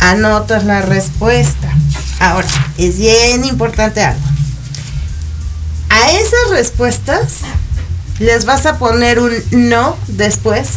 Anotas 0.00 0.64
la 0.64 0.82
respuesta. 0.82 1.68
Ahora, 2.20 2.48
es 2.78 2.98
bien 2.98 3.44
importante 3.44 4.02
algo. 4.02 4.20
A 5.90 6.10
esas 6.12 6.50
respuestas 6.50 7.40
les 8.18 8.44
vas 8.44 8.66
a 8.66 8.78
poner 8.78 9.18
un 9.18 9.32
no 9.50 9.96
después, 10.08 10.68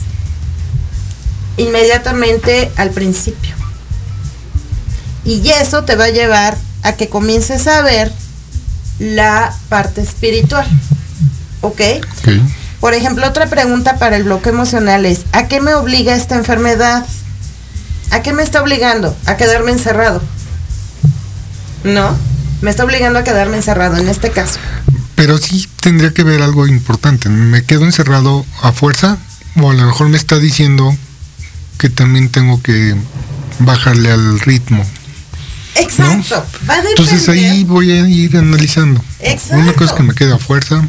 inmediatamente 1.57 2.71
al 2.75 2.91
principio. 2.91 3.55
Y 5.25 5.47
eso 5.49 5.83
te 5.83 5.95
va 5.95 6.05
a 6.05 6.09
llevar 6.09 6.57
a 6.83 6.93
que 6.93 7.09
comiences 7.09 7.67
a 7.67 7.81
ver 7.81 8.11
la 8.99 9.53
parte 9.69 10.01
espiritual. 10.01 10.67
¿Ok? 11.61 11.81
Por 12.79 12.93
ejemplo, 12.93 13.27
otra 13.27 13.47
pregunta 13.47 13.97
para 13.97 14.15
el 14.15 14.23
bloque 14.23 14.49
emocional 14.49 15.05
es, 15.05 15.25
¿a 15.33 15.47
qué 15.47 15.59
me 15.59 15.73
obliga 15.73 16.15
esta 16.15 16.35
enfermedad? 16.35 17.05
¿A 18.11 18.21
qué 18.21 18.31
me 18.33 18.43
está 18.43 18.61
obligando? 18.61 19.15
A 19.25 19.35
quedarme 19.35 19.71
encerrado. 19.71 20.21
¿No? 21.83 22.17
Me 22.61 22.71
está 22.71 22.85
obligando 22.85 23.19
a 23.19 23.23
quedarme 23.23 23.57
encerrado 23.57 23.97
en 23.97 24.07
este 24.07 24.31
caso. 24.31 24.59
Pero 25.19 25.37
sí 25.37 25.67
tendría 25.81 26.13
que 26.13 26.23
ver 26.23 26.41
algo 26.41 26.65
importante. 26.65 27.27
¿Me 27.27 27.65
quedo 27.65 27.83
encerrado 27.83 28.45
a 28.61 28.71
fuerza? 28.71 29.17
O 29.57 29.69
a 29.69 29.73
lo 29.73 29.85
mejor 29.85 30.07
me 30.07 30.15
está 30.15 30.39
diciendo 30.39 30.95
que 31.77 31.89
también 31.89 32.29
tengo 32.29 32.63
que 32.63 32.95
bajarle 33.59 34.13
al 34.13 34.39
ritmo. 34.39 34.81
Exacto. 35.75 36.45
Entonces 36.91 37.27
ahí 37.27 37.65
voy 37.65 37.91
a 37.91 38.07
ir 38.07 38.37
analizando. 38.37 39.03
Exacto. 39.19 39.61
Una 39.61 39.73
cosa 39.73 39.91
es 39.91 39.97
que 39.97 40.03
me 40.03 40.13
queda 40.13 40.35
a 40.35 40.39
fuerza 40.39 40.87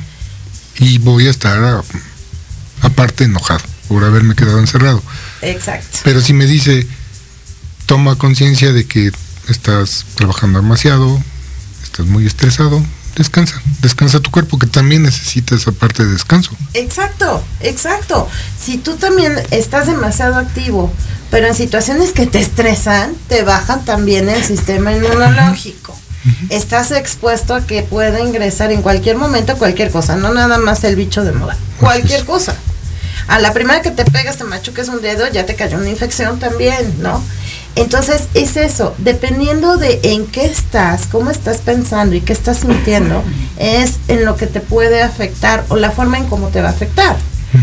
y 0.78 0.98
voy 0.98 1.26
a 1.26 1.30
estar 1.30 1.82
aparte 2.82 3.24
enojado 3.24 3.64
por 3.88 4.04
haberme 4.04 4.36
quedado 4.36 4.60
encerrado. 4.60 5.02
Exacto. 5.42 5.98
Pero 6.04 6.20
si 6.20 6.34
me 6.34 6.46
dice, 6.46 6.86
toma 7.86 8.14
conciencia 8.14 8.72
de 8.72 8.84
que 8.84 9.10
estás 9.48 10.06
trabajando 10.14 10.62
demasiado, 10.62 11.20
estás 11.82 12.06
muy 12.06 12.28
estresado, 12.28 12.80
descansa, 13.16 13.60
descansa 13.80 14.20
tu 14.20 14.30
cuerpo 14.30 14.58
que 14.58 14.66
también 14.66 15.02
necesita 15.02 15.54
esa 15.54 15.72
parte 15.72 16.04
de 16.04 16.12
descanso. 16.12 16.52
Exacto, 16.74 17.42
exacto. 17.60 18.28
Si 18.58 18.78
tú 18.78 18.96
también 18.96 19.34
estás 19.50 19.86
demasiado 19.86 20.36
activo, 20.36 20.92
pero 21.30 21.46
en 21.46 21.54
situaciones 21.54 22.12
que 22.12 22.26
te 22.26 22.40
estresan, 22.40 23.14
te 23.28 23.42
bajan 23.42 23.84
también 23.84 24.28
el 24.28 24.42
sistema 24.44 24.92
inmunológico. 24.92 25.96
Estás 26.50 26.90
expuesto 26.90 27.54
a 27.54 27.66
que 27.66 27.82
pueda 27.82 28.20
ingresar 28.20 28.70
en 28.72 28.82
cualquier 28.82 29.16
momento 29.16 29.56
cualquier 29.56 29.90
cosa, 29.90 30.16
no 30.16 30.34
nada 30.34 30.58
más 30.58 30.84
el 30.84 30.94
bicho 30.94 31.24
de 31.24 31.32
moda, 31.32 31.56
cualquier 31.78 32.26
cosa. 32.26 32.54
A 33.26 33.38
la 33.38 33.52
primera 33.54 33.80
que 33.80 33.90
te 33.90 34.04
pegas, 34.04 34.36
te 34.36 34.44
machuques 34.44 34.88
un 34.88 35.00
dedo, 35.00 35.26
ya 35.28 35.46
te 35.46 35.54
cayó 35.54 35.78
una 35.78 35.88
infección 35.88 36.38
también, 36.38 37.00
¿no? 37.00 37.22
Entonces 37.76 38.28
es 38.34 38.56
eso, 38.56 38.94
dependiendo 38.98 39.76
de 39.76 40.00
en 40.02 40.26
qué 40.26 40.44
estás, 40.44 41.06
cómo 41.06 41.30
estás 41.30 41.58
pensando 41.58 42.16
y 42.16 42.20
qué 42.20 42.32
estás 42.32 42.58
sintiendo, 42.58 43.22
es 43.58 43.98
en 44.08 44.24
lo 44.24 44.36
que 44.36 44.46
te 44.46 44.60
puede 44.60 45.02
afectar 45.02 45.64
o 45.68 45.76
la 45.76 45.90
forma 45.90 46.18
en 46.18 46.26
cómo 46.26 46.48
te 46.48 46.60
va 46.60 46.68
a 46.68 46.72
afectar, 46.72 47.16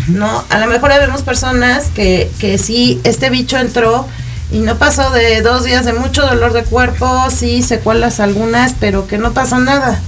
¿no? 0.07 0.43
A 0.49 0.59
lo 0.59 0.67
mejor 0.67 0.89
vemos 0.89 1.23
personas 1.23 1.87
que, 1.93 2.31
que 2.39 2.57
sí, 2.57 3.01
este 3.03 3.29
bicho 3.29 3.57
entró 3.57 4.07
y 4.51 4.59
no 4.59 4.77
pasó 4.77 5.11
de 5.11 5.41
dos 5.41 5.65
días 5.65 5.85
de 5.85 5.93
mucho 5.93 6.25
dolor 6.25 6.53
de 6.53 6.63
cuerpo, 6.63 7.29
sí, 7.29 7.61
secuelas 7.61 8.19
algunas, 8.19 8.73
pero 8.79 9.07
que 9.07 9.17
no 9.17 9.33
pasó 9.33 9.59
nada. 9.59 9.99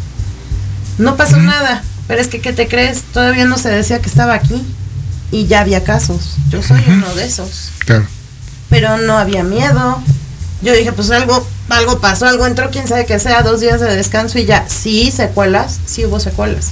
No 0.97 1.17
pasó 1.17 1.37
nada. 1.37 1.83
Pero 2.07 2.21
es 2.21 2.27
que, 2.27 2.41
¿qué 2.41 2.53
te 2.53 2.67
crees? 2.67 3.03
Todavía 3.13 3.45
no 3.45 3.57
se 3.57 3.69
decía 3.69 4.01
que 4.01 4.09
estaba 4.09 4.33
aquí 4.33 4.63
y 5.31 5.45
ya 5.47 5.59
había 5.59 5.83
casos. 5.83 6.37
Yo 6.49 6.63
soy 6.63 6.81
uno 6.87 7.13
de 7.15 7.25
esos. 7.25 7.71
Claro. 7.79 8.05
Pero 8.69 8.97
no 8.97 9.17
había 9.17 9.43
miedo. 9.43 10.01
Yo 10.61 10.73
dije, 10.73 10.91
pues 10.91 11.09
algo, 11.11 11.45
algo 11.69 11.99
pasó, 11.99 12.27
algo 12.27 12.45
entró, 12.45 12.69
quién 12.69 12.87
sabe 12.87 13.05
que 13.05 13.19
sea, 13.19 13.43
dos 13.43 13.61
días 13.61 13.79
de 13.79 13.95
descanso 13.95 14.39
y 14.39 14.45
ya. 14.45 14.67
Sí, 14.67 15.11
secuelas, 15.11 15.79
sí 15.85 16.05
hubo 16.05 16.19
secuelas. 16.19 16.69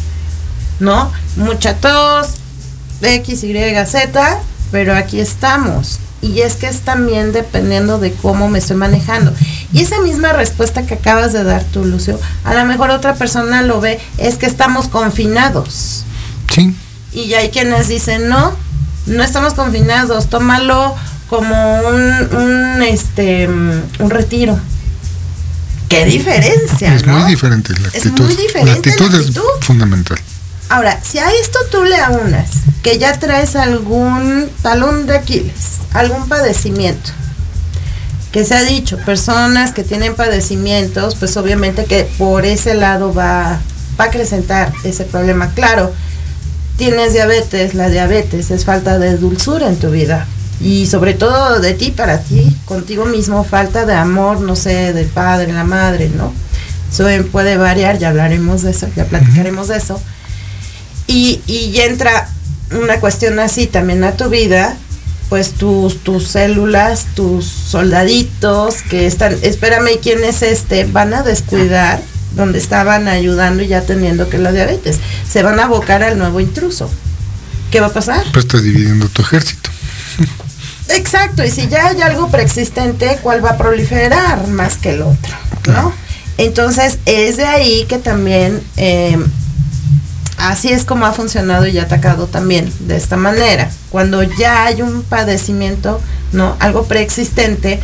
¿No? 0.80 1.12
Mucha 1.38 1.76
tos, 1.76 2.28
X, 3.02 3.44
Y, 3.44 3.54
Z, 3.86 4.40
pero 4.72 4.96
aquí 4.96 5.20
estamos. 5.20 6.00
Y 6.22 6.42
es 6.42 6.56
que 6.56 6.68
es 6.68 6.82
también 6.82 7.32
dependiendo 7.32 8.00
de 8.00 8.12
cómo 8.12 8.50
me 8.50 8.60
estoy 8.60 8.76
manejando. 8.76 9.32
Y 9.72 9.82
esa 9.82 10.02
misma 10.02 10.34
respuesta 10.34 10.86
que 10.86 10.96
acabas 10.96 11.32
de 11.32 11.44
dar 11.44 11.64
tú, 11.64 11.86
Lucio, 11.86 12.20
a 12.44 12.54
lo 12.54 12.66
mejor 12.66 12.90
otra 12.90 13.14
persona 13.14 13.62
lo 13.62 13.80
ve, 13.80 14.00
es 14.18 14.36
que 14.36 14.48
estamos 14.48 14.88
confinados. 14.88 16.04
Sí. 16.54 16.76
Y 17.14 17.34
hay 17.34 17.50
quienes 17.50 17.88
dicen, 17.88 18.30
no, 18.30 18.52
no 19.06 19.24
estamos 19.24 19.54
confinados, 19.54 20.28
tómalo 20.28 20.96
como 21.30 21.80
un, 21.82 22.36
un 22.38 22.82
este 22.84 23.48
un 23.48 24.10
retiro. 24.10 24.60
Qué 25.90 26.06
diferencia, 26.06 26.94
Es 26.96 27.06
¿no? 27.06 27.18
muy 27.18 27.30
diferente 27.32 27.74
la 27.80 27.88
Es 27.90 27.96
actitud. 28.06 28.26
muy 28.26 28.36
diferente 28.36 28.66
la 28.72 28.74
actitud 28.78 29.12
la 29.12 29.20
es 29.20 29.66
fundamental. 29.66 30.18
Ahora, 30.70 31.00
si 31.02 31.18
a 31.18 31.30
esto 31.32 31.60
tú 31.72 31.84
le 31.86 31.96
aunas 31.98 32.50
que 32.84 32.98
ya 32.98 33.18
traes 33.18 33.56
algún 33.56 34.50
talón 34.62 35.06
de 35.08 35.16
Aquiles, 35.16 35.78
algún 35.94 36.28
padecimiento, 36.28 37.12
que 38.34 38.44
se 38.44 38.54
ha 38.54 38.64
dicho, 38.64 38.98
personas 38.98 39.72
que 39.72 39.84
tienen 39.84 40.14
padecimientos, 40.16 41.16
pues 41.16 41.38
obviamente 41.38 41.86
que 41.86 42.04
por 42.18 42.46
ese 42.46 42.74
lado 42.76 43.14
va, 43.14 43.60
va 43.98 44.04
a 44.04 44.08
acrecentar 44.08 44.74
ese 44.84 45.06
problema. 45.06 45.52
Claro, 45.52 45.94
tienes 46.76 47.14
diabetes, 47.14 47.74
la 47.74 47.90
diabetes 47.90 48.52
es 48.52 48.66
falta 48.66 49.00
de 49.00 49.16
dulzura 49.16 49.70
en 49.70 49.78
tu 49.78 49.90
vida. 49.90 50.28
Y 50.60 50.88
sobre 50.88 51.14
todo 51.14 51.60
de 51.60 51.74
ti 51.74 51.92
para 51.92 52.20
ti, 52.22 52.56
contigo 52.66 53.06
mismo, 53.06 53.44
falta 53.44 53.86
de 53.86 53.94
amor, 53.94 54.42
no 54.42 54.56
sé, 54.56 54.94
del 54.94 55.08
padre, 55.08 55.54
la 55.54 55.64
madre, 55.64 56.10
¿no? 56.10 56.34
Eso 56.92 57.06
puede 57.32 57.58
variar, 57.58 58.00
ya 58.00 58.10
hablaremos 58.10 58.64
de 58.64 58.72
eso, 58.72 58.88
ya 58.96 59.06
platicaremos 59.06 59.68
de 59.68 59.78
eso. 59.78 60.02
Y, 61.06 61.42
y 61.46 61.80
entra 61.80 62.30
una 62.72 63.00
cuestión 63.00 63.40
así 63.40 63.68
también 63.68 64.04
a 64.04 64.14
tu 64.14 64.30
vida, 64.30 64.76
pues 65.30 65.52
tus, 65.52 66.04
tus 66.04 66.28
células, 66.28 67.08
tus 67.16 67.46
soldaditos 67.46 68.82
que 68.84 69.06
están, 69.06 69.36
espérame, 69.42 70.00
¿quién 70.02 70.24
es 70.24 70.42
este? 70.42 70.86
Van 70.86 71.14
a 71.14 71.24
descuidar 71.24 72.02
donde 72.36 72.60
estaban 72.60 73.08
ayudando 73.08 73.64
y 73.64 73.68
ya 73.68 73.82
teniendo 73.82 74.30
que 74.30 74.38
la 74.38 74.52
diabetes. 74.52 75.00
Se 75.30 75.44
van 75.44 75.60
a 75.60 75.66
abocar 75.66 76.04
al 76.04 76.18
nuevo 76.18 76.40
intruso. 76.40 76.90
¿Qué 77.72 77.82
va 77.82 77.88
a 77.88 77.94
pasar? 77.94 78.24
Pues 78.32 78.46
estás 78.46 78.64
dividiendo 78.64 79.10
tu 79.10 79.22
ejército. 79.22 79.70
Exacto, 80.90 81.44
y 81.44 81.52
si 81.52 81.68
ya 81.68 81.88
hay 81.88 82.02
algo 82.02 82.30
preexistente, 82.30 83.20
¿cuál 83.22 83.44
va 83.44 83.52
a 83.52 83.58
proliferar 83.58 84.48
más 84.48 84.78
que 84.78 84.92
el 84.92 85.02
otro? 85.02 85.36
¿No? 85.68 85.94
Entonces, 86.38 87.00
es 87.06 87.38
de 87.38 87.46
ahí 87.46 87.86
que 87.90 87.98
también 87.98 88.62
eh, 88.78 89.18
así 90.38 90.70
es 90.70 90.86
como 90.86 91.06
ha 91.06 91.14
funcionado 91.14 91.68
y 91.68 91.78
ha 91.80 91.84
atacado 91.84 92.28
también 92.28 92.72
de 92.82 92.96
esta 92.96 93.18
manera. 93.18 93.70
Cuando 93.90 94.24
ya 94.24 94.66
hay 94.66 94.82
un 94.82 95.04
padecimiento, 95.04 96.00
¿no? 96.32 96.56
Algo 96.60 96.86
preexistente, 96.86 97.80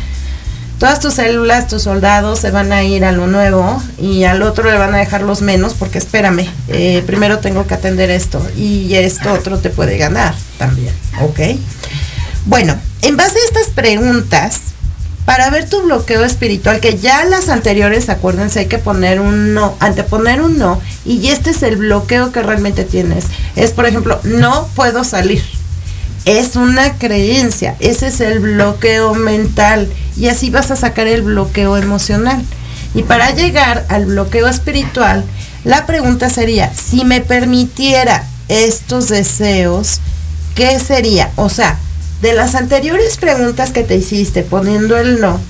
todas 0.78 1.00
tus 1.00 1.14
células, 1.14 1.66
tus 1.66 1.82
soldados 1.82 2.38
se 2.38 2.50
van 2.50 2.72
a 2.72 2.84
ir 2.84 3.04
a 3.04 3.12
lo 3.12 3.26
nuevo 3.26 3.82
y 3.98 4.24
al 4.24 4.42
otro 4.42 4.70
le 4.70 4.78
van 4.78 4.94
a 4.94 4.98
dejar 4.98 5.22
los 5.22 5.42
menos 5.42 5.74
porque 5.74 5.98
espérame, 5.98 6.48
eh, 6.68 7.02
primero 7.06 7.38
tengo 7.38 7.66
que 7.66 7.74
atender 7.74 8.10
esto 8.10 8.44
y 8.56 8.94
esto 8.94 9.32
otro 9.32 9.58
te 9.58 9.70
puede 9.70 9.98
ganar 9.98 10.34
también, 10.58 10.94
¿ok? 11.20 11.40
Bueno, 12.46 12.76
en 13.00 13.16
base 13.16 13.38
a 13.38 13.48
estas 13.48 13.72
preguntas, 13.74 14.60
para 15.24 15.48
ver 15.48 15.66
tu 15.66 15.80
bloqueo 15.82 16.24
espiritual, 16.24 16.80
que 16.80 16.98
ya 16.98 17.24
las 17.24 17.48
anteriores, 17.48 18.10
acuérdense, 18.10 18.60
hay 18.60 18.66
que 18.66 18.76
poner 18.76 19.20
un 19.20 19.54
no, 19.54 19.74
anteponer 19.80 20.42
un 20.42 20.58
no, 20.58 20.78
y 21.06 21.28
este 21.28 21.50
es 21.50 21.62
el 21.62 21.76
bloqueo 21.76 22.32
que 22.32 22.42
realmente 22.42 22.84
tienes. 22.84 23.24
Es, 23.56 23.70
por 23.70 23.86
ejemplo, 23.86 24.20
no 24.24 24.68
puedo 24.74 25.04
salir. 25.04 25.42
Es 26.26 26.56
una 26.56 26.98
creencia, 26.98 27.76
ese 27.80 28.08
es 28.08 28.20
el 28.20 28.40
bloqueo 28.40 29.14
mental, 29.14 29.88
y 30.16 30.28
así 30.28 30.50
vas 30.50 30.70
a 30.70 30.76
sacar 30.76 31.06
el 31.06 31.22
bloqueo 31.22 31.78
emocional. 31.78 32.42
Y 32.94 33.04
para 33.04 33.30
llegar 33.30 33.86
al 33.88 34.04
bloqueo 34.04 34.48
espiritual, 34.48 35.24
la 35.64 35.86
pregunta 35.86 36.28
sería, 36.28 36.70
si 36.74 37.06
me 37.06 37.22
permitiera 37.22 38.26
estos 38.48 39.08
deseos, 39.08 40.00
¿qué 40.54 40.78
sería? 40.78 41.30
O 41.36 41.48
sea, 41.48 41.78
de 42.20 42.32
las 42.32 42.54
anteriores 42.54 43.16
preguntas 43.16 43.70
que 43.70 43.82
te 43.82 43.96
hiciste 43.96 44.42
poniendo 44.42 44.96
el 44.96 45.20
no, 45.20 45.40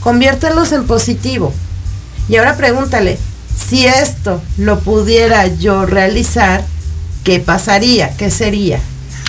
conviértelos 0.00 0.72
en 0.72 0.86
positivo. 0.86 1.52
Y 2.28 2.36
ahora 2.36 2.56
pregúntale, 2.56 3.18
si 3.68 3.86
esto 3.86 4.42
lo 4.58 4.80
pudiera 4.80 5.46
yo 5.46 5.86
realizar, 5.86 6.64
¿qué 7.24 7.40
pasaría? 7.40 8.16
¿Qué 8.16 8.30
sería? 8.30 8.80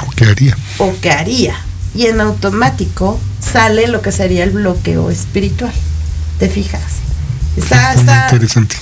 ¿O 0.06 0.12
qué 0.16 0.26
haría? 0.26 0.58
¿O 0.78 0.94
qué 1.02 1.12
haría? 1.12 1.56
Y 1.96 2.06
en 2.06 2.22
automático 2.22 3.20
sale 3.40 3.88
lo 3.88 4.02
que 4.02 4.12
sería 4.12 4.44
el 4.44 4.52
bloqueo 4.52 5.10
espiritual. 5.10 5.74
¿Te 6.40 6.50
fijas? 6.50 7.07
Está, 7.58 7.94
está, 7.94 8.30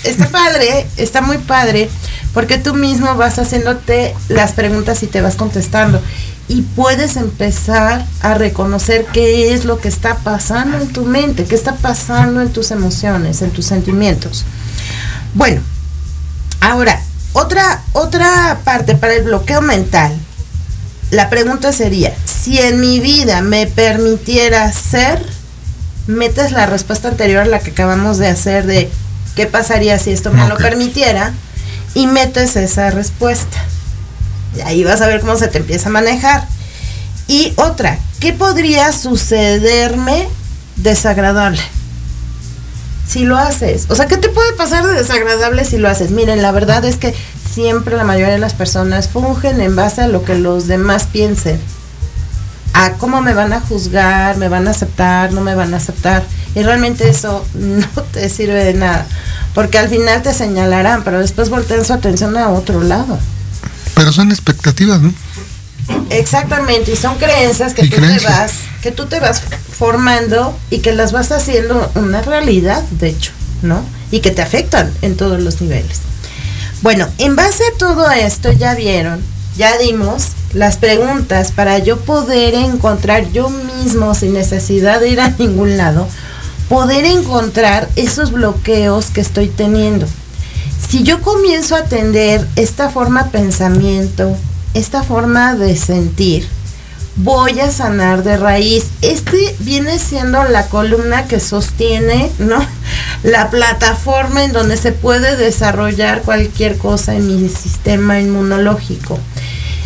está 0.04 0.28
padre, 0.30 0.86
está 0.98 1.22
muy 1.22 1.38
padre, 1.38 1.90
porque 2.34 2.58
tú 2.58 2.74
mismo 2.74 3.16
vas 3.16 3.40
haciéndote 3.40 4.14
las 4.28 4.52
preguntas 4.52 5.02
y 5.02 5.08
te 5.08 5.22
vas 5.22 5.36
contestando 5.36 6.02
y 6.48 6.62
puedes 6.62 7.16
empezar 7.16 8.06
a 8.22 8.36
reconocer 8.36 9.06
qué 9.12 9.54
es 9.54 9.66
lo 9.66 9.80
que 9.80 9.88
está 9.88 10.18
pasando 10.18 10.78
en 10.78 10.90
tu 10.90 11.04
mente, 11.04 11.46
qué 11.46 11.56
está 11.56 11.76
pasando 11.76 12.42
en 12.42 12.54
tus 12.54 12.72
emociones, 12.72 13.42
en 13.42 13.52
tus 13.52 13.66
sentimientos. 13.66 14.46
Bueno, 15.34 15.62
ahora, 16.62 17.02
otra, 17.34 17.82
otra 17.94 18.60
parte 18.64 18.96
para 18.96 19.16
el 19.16 19.24
bloqueo 19.24 19.62
mental. 19.62 20.16
La 21.12 21.30
pregunta 21.30 21.72
sería, 21.72 22.14
si 22.26 22.60
en 22.60 22.80
mi 22.80 23.00
vida 23.00 23.42
me 23.42 23.68
permitiera 23.68 24.72
ser, 24.72 25.26
metes 26.08 26.52
la 26.52 26.66
respuesta 26.66 27.08
anterior 27.08 27.44
a 27.44 27.46
la 27.46 27.60
que 27.60 27.72
acabamos 27.72 28.18
de 28.18 28.28
hacer 28.28 28.66
de 28.66 28.90
qué 29.36 29.46
pasaría 29.46 30.00
si 30.00 30.12
esto 30.12 30.32
me 30.32 30.48
lo 30.48 30.58
permitiera 30.58 31.34
y 31.94 32.08
metes 32.08 32.56
esa 32.56 32.90
respuesta 32.92 33.66
ahí 34.64 34.84
vas 34.84 35.02
a 35.02 35.08
ver 35.08 35.22
cómo 35.22 35.36
se 35.36 35.48
te 35.48 35.58
empieza 35.58 35.90
a 35.90 35.92
manejar. 35.92 36.48
Y 37.28 37.54
otra, 37.58 37.98
¿qué 38.20 38.34
podría 38.34 38.92
sucederme 38.92 40.28
desagradable? 40.76 41.62
Si 43.08 43.26
lo 43.26 43.38
haces. 43.38 43.86
O 43.90 43.96
sea, 43.96 44.08
¿qué 44.08 44.18
te 44.18 44.30
puede 44.30 44.54
pasar 44.54 44.86
de 44.86 44.94
desagradable 44.94 45.66
si 45.66 45.78
lo 45.78 45.90
haces? 45.90 46.12
Miren, 46.12 46.42
la 46.42 46.52
verdad 46.52 46.86
es 46.86 46.98
que 46.98 47.14
siempre 47.52 47.98
la 47.98 48.04
mayoría 48.04 48.34
de 48.34 48.40
las 48.40 48.54
personas 48.54 49.10
fungen 49.10 49.62
en 49.62 49.76
base 49.76 50.02
a 50.02 50.08
lo 50.08 50.24
que 50.24 50.36
los 50.36 50.68
demás 50.68 51.08
piensen. 51.12 51.60
A 52.78 52.92
cómo 52.94 53.22
me 53.22 53.34
van 53.34 53.54
a 53.54 53.62
juzgar, 53.62 54.38
me 54.38 54.50
van 54.50 54.68
a 54.68 54.72
aceptar, 54.72 55.32
no 55.32 55.42
me 55.42 55.56
van 55.56 55.74
a 55.74 55.78
aceptar. 55.78 56.24
Y 56.56 56.62
realmente 56.62 57.10
eso 57.10 57.46
no 57.54 58.04
te 58.12 58.30
sirve 58.30 58.64
de 58.64 58.74
nada. 58.74 59.06
Porque 59.54 59.78
al 59.78 59.90
final 59.90 60.22
te 60.22 60.34
señalarán, 60.34 61.04
pero 61.04 61.20
después 61.20 61.50
voltean 61.50 61.86
su 61.86 61.94
atención 61.94 62.38
a 62.38 62.50
otro 62.50 62.84
lado. 62.84 63.18
Pero 63.96 64.12
son 64.12 64.32
expectativas, 64.32 65.02
¿no? 65.02 65.14
Exactamente, 66.10 66.92
y 66.92 66.96
son 66.96 67.18
creencias 67.18 67.74
que 67.74 67.88
tú 67.88 67.96
te 67.96 68.20
vas, 68.20 68.54
que 68.82 68.92
tú 68.92 69.06
te 69.06 69.20
vas 69.20 69.42
formando 69.72 70.58
y 70.70 70.80
que 70.80 70.94
las 70.94 71.12
vas 71.12 71.32
haciendo 71.32 71.92
una 71.96 72.22
realidad, 72.22 72.84
de 72.92 73.10
hecho, 73.10 73.32
¿no? 73.62 73.84
Y 74.12 74.20
que 74.20 74.32
te 74.32 74.42
afectan 74.42 74.92
en 75.02 75.16
todos 75.16 75.42
los 75.42 75.62
niveles. 75.62 76.02
Bueno, 76.82 77.08
en 77.18 77.36
base 77.36 77.64
a 77.64 77.78
todo 77.78 78.12
esto 78.12 78.52
ya 78.52 78.76
vieron, 78.76 79.22
ya 79.58 79.78
dimos 79.78 80.30
las 80.56 80.78
preguntas 80.78 81.52
para 81.52 81.78
yo 81.78 82.00
poder 82.00 82.56
encontrar 82.56 83.32
yo 83.32 83.50
mismo 83.50 84.16
sin 84.16 84.34
necesidad 84.34 85.00
de 85.00 85.10
ir 85.10 85.20
a 85.20 85.30
ningún 85.30 85.78
lado, 85.78 86.08
poder 86.68 87.06
encontrar 87.06 87.88
esos 87.96 88.32
bloqueos 88.32 89.12
que 89.12 89.22
estoy 89.22 89.50
teniendo 89.50 90.08
si 90.90 91.04
yo 91.04 91.22
comienzo 91.22 91.76
a 91.76 91.80
atender 91.80 92.48
esta 92.56 92.90
forma 92.90 93.24
de 93.24 93.32
pensamiento, 93.32 94.38
esta 94.74 95.04
forma 95.04 95.56
de 95.56 95.76
sentir, 95.76 96.48
voy 97.16 97.60
a 97.60 97.72
sanar 97.72 98.24
de 98.24 98.38
raíz. 98.38 98.86
Este 99.02 99.56
viene 99.60 100.00
siendo 100.00 100.44
la 100.46 100.68
columna 100.68 101.28
que 101.28 101.40
sostiene, 101.40 102.32
¿no? 102.40 102.66
La 103.24 103.50
plataforma 103.50 104.44
en 104.44 104.54
donde 104.54 104.78
se 104.78 104.92
puede 104.92 105.36
desarrollar 105.36 106.22
cualquier 106.22 106.78
cosa 106.78 107.16
en 107.16 107.42
mi 107.42 107.50
sistema 107.50 108.20
inmunológico. 108.20 109.18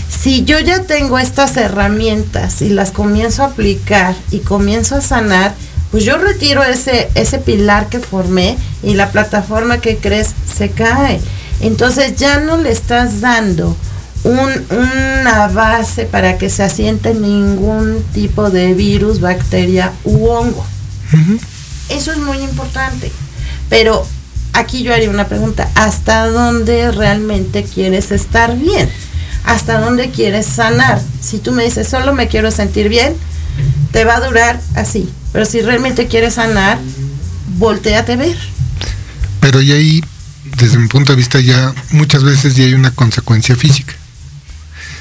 Si 0.10 0.44
yo 0.44 0.60
ya 0.60 0.84
tengo 0.84 1.18
estas 1.20 1.56
herramientas 1.58 2.62
y 2.62 2.70
las 2.70 2.92
comienzo 2.92 3.44
a 3.44 3.48
aplicar 3.48 4.16
y 4.32 4.40
comienzo 4.40 4.96
a 4.96 5.02
sanar, 5.02 5.54
pues 5.92 6.04
yo 6.04 6.18
retiro 6.18 6.64
ese, 6.64 7.10
ese 7.16 7.40
pilar 7.40 7.90
que 7.90 8.00
formé 8.00 8.58
y 8.84 8.96
la 8.96 9.12
plataforma 9.12 9.80
que 9.80 9.98
crees 9.98 10.34
se 10.58 10.70
cae. 10.72 11.20
Entonces 11.62 12.16
ya 12.16 12.40
no 12.40 12.58
le 12.58 12.72
estás 12.72 13.22
dando 13.22 13.76
una 14.24 15.48
base 15.48 16.06
para 16.06 16.38
que 16.38 16.50
se 16.50 16.64
asiente 16.64 17.14
ningún 17.14 18.04
tipo 18.14 18.50
de 18.50 18.74
virus, 18.74 19.22
bacteria 19.22 19.94
u 20.04 20.28
hongo. 20.28 20.66
Eso 21.90 22.12
es 22.12 22.18
muy 22.18 22.38
importante. 22.40 23.12
Pero 23.70 24.06
aquí 24.54 24.84
yo 24.84 24.94
haría 24.94 25.10
una 25.10 25.28
pregunta, 25.28 25.70
¿hasta 25.76 26.28
dónde 26.28 26.92
realmente 26.92 27.64
quieres 27.64 28.12
estar 28.12 28.58
bien? 28.58 28.90
¿Hasta 29.50 29.80
dónde 29.80 30.12
quieres 30.12 30.46
sanar? 30.46 31.02
Si 31.22 31.40
tú 31.40 31.52
me 31.52 31.64
dices, 31.64 31.88
solo 31.88 32.14
me 32.14 32.28
quiero 32.28 32.52
sentir 32.52 32.88
bien, 32.88 33.16
te 33.92 34.06
va 34.06 34.18
a 34.18 34.20
durar 34.20 34.62
así. 34.76 35.10
Pero 35.34 35.46
si 35.46 35.62
realmente 35.62 36.08
quieres 36.08 36.36
sanar, 36.36 36.78
volteate 37.58 38.14
a 38.14 38.16
ver. 38.16 38.38
Pero 39.40 39.60
y 39.60 39.72
ahí, 39.72 40.04
desde 40.58 40.78
mi 40.78 40.88
punto 40.88 41.14
de 41.14 41.16
vista, 41.16 41.40
ya 41.40 41.74
muchas 41.90 42.24
veces 42.24 42.56
ya 42.56 42.66
hay 42.66 42.76
una 42.76 42.92
consecuencia 42.92 43.56
física. 43.56 43.94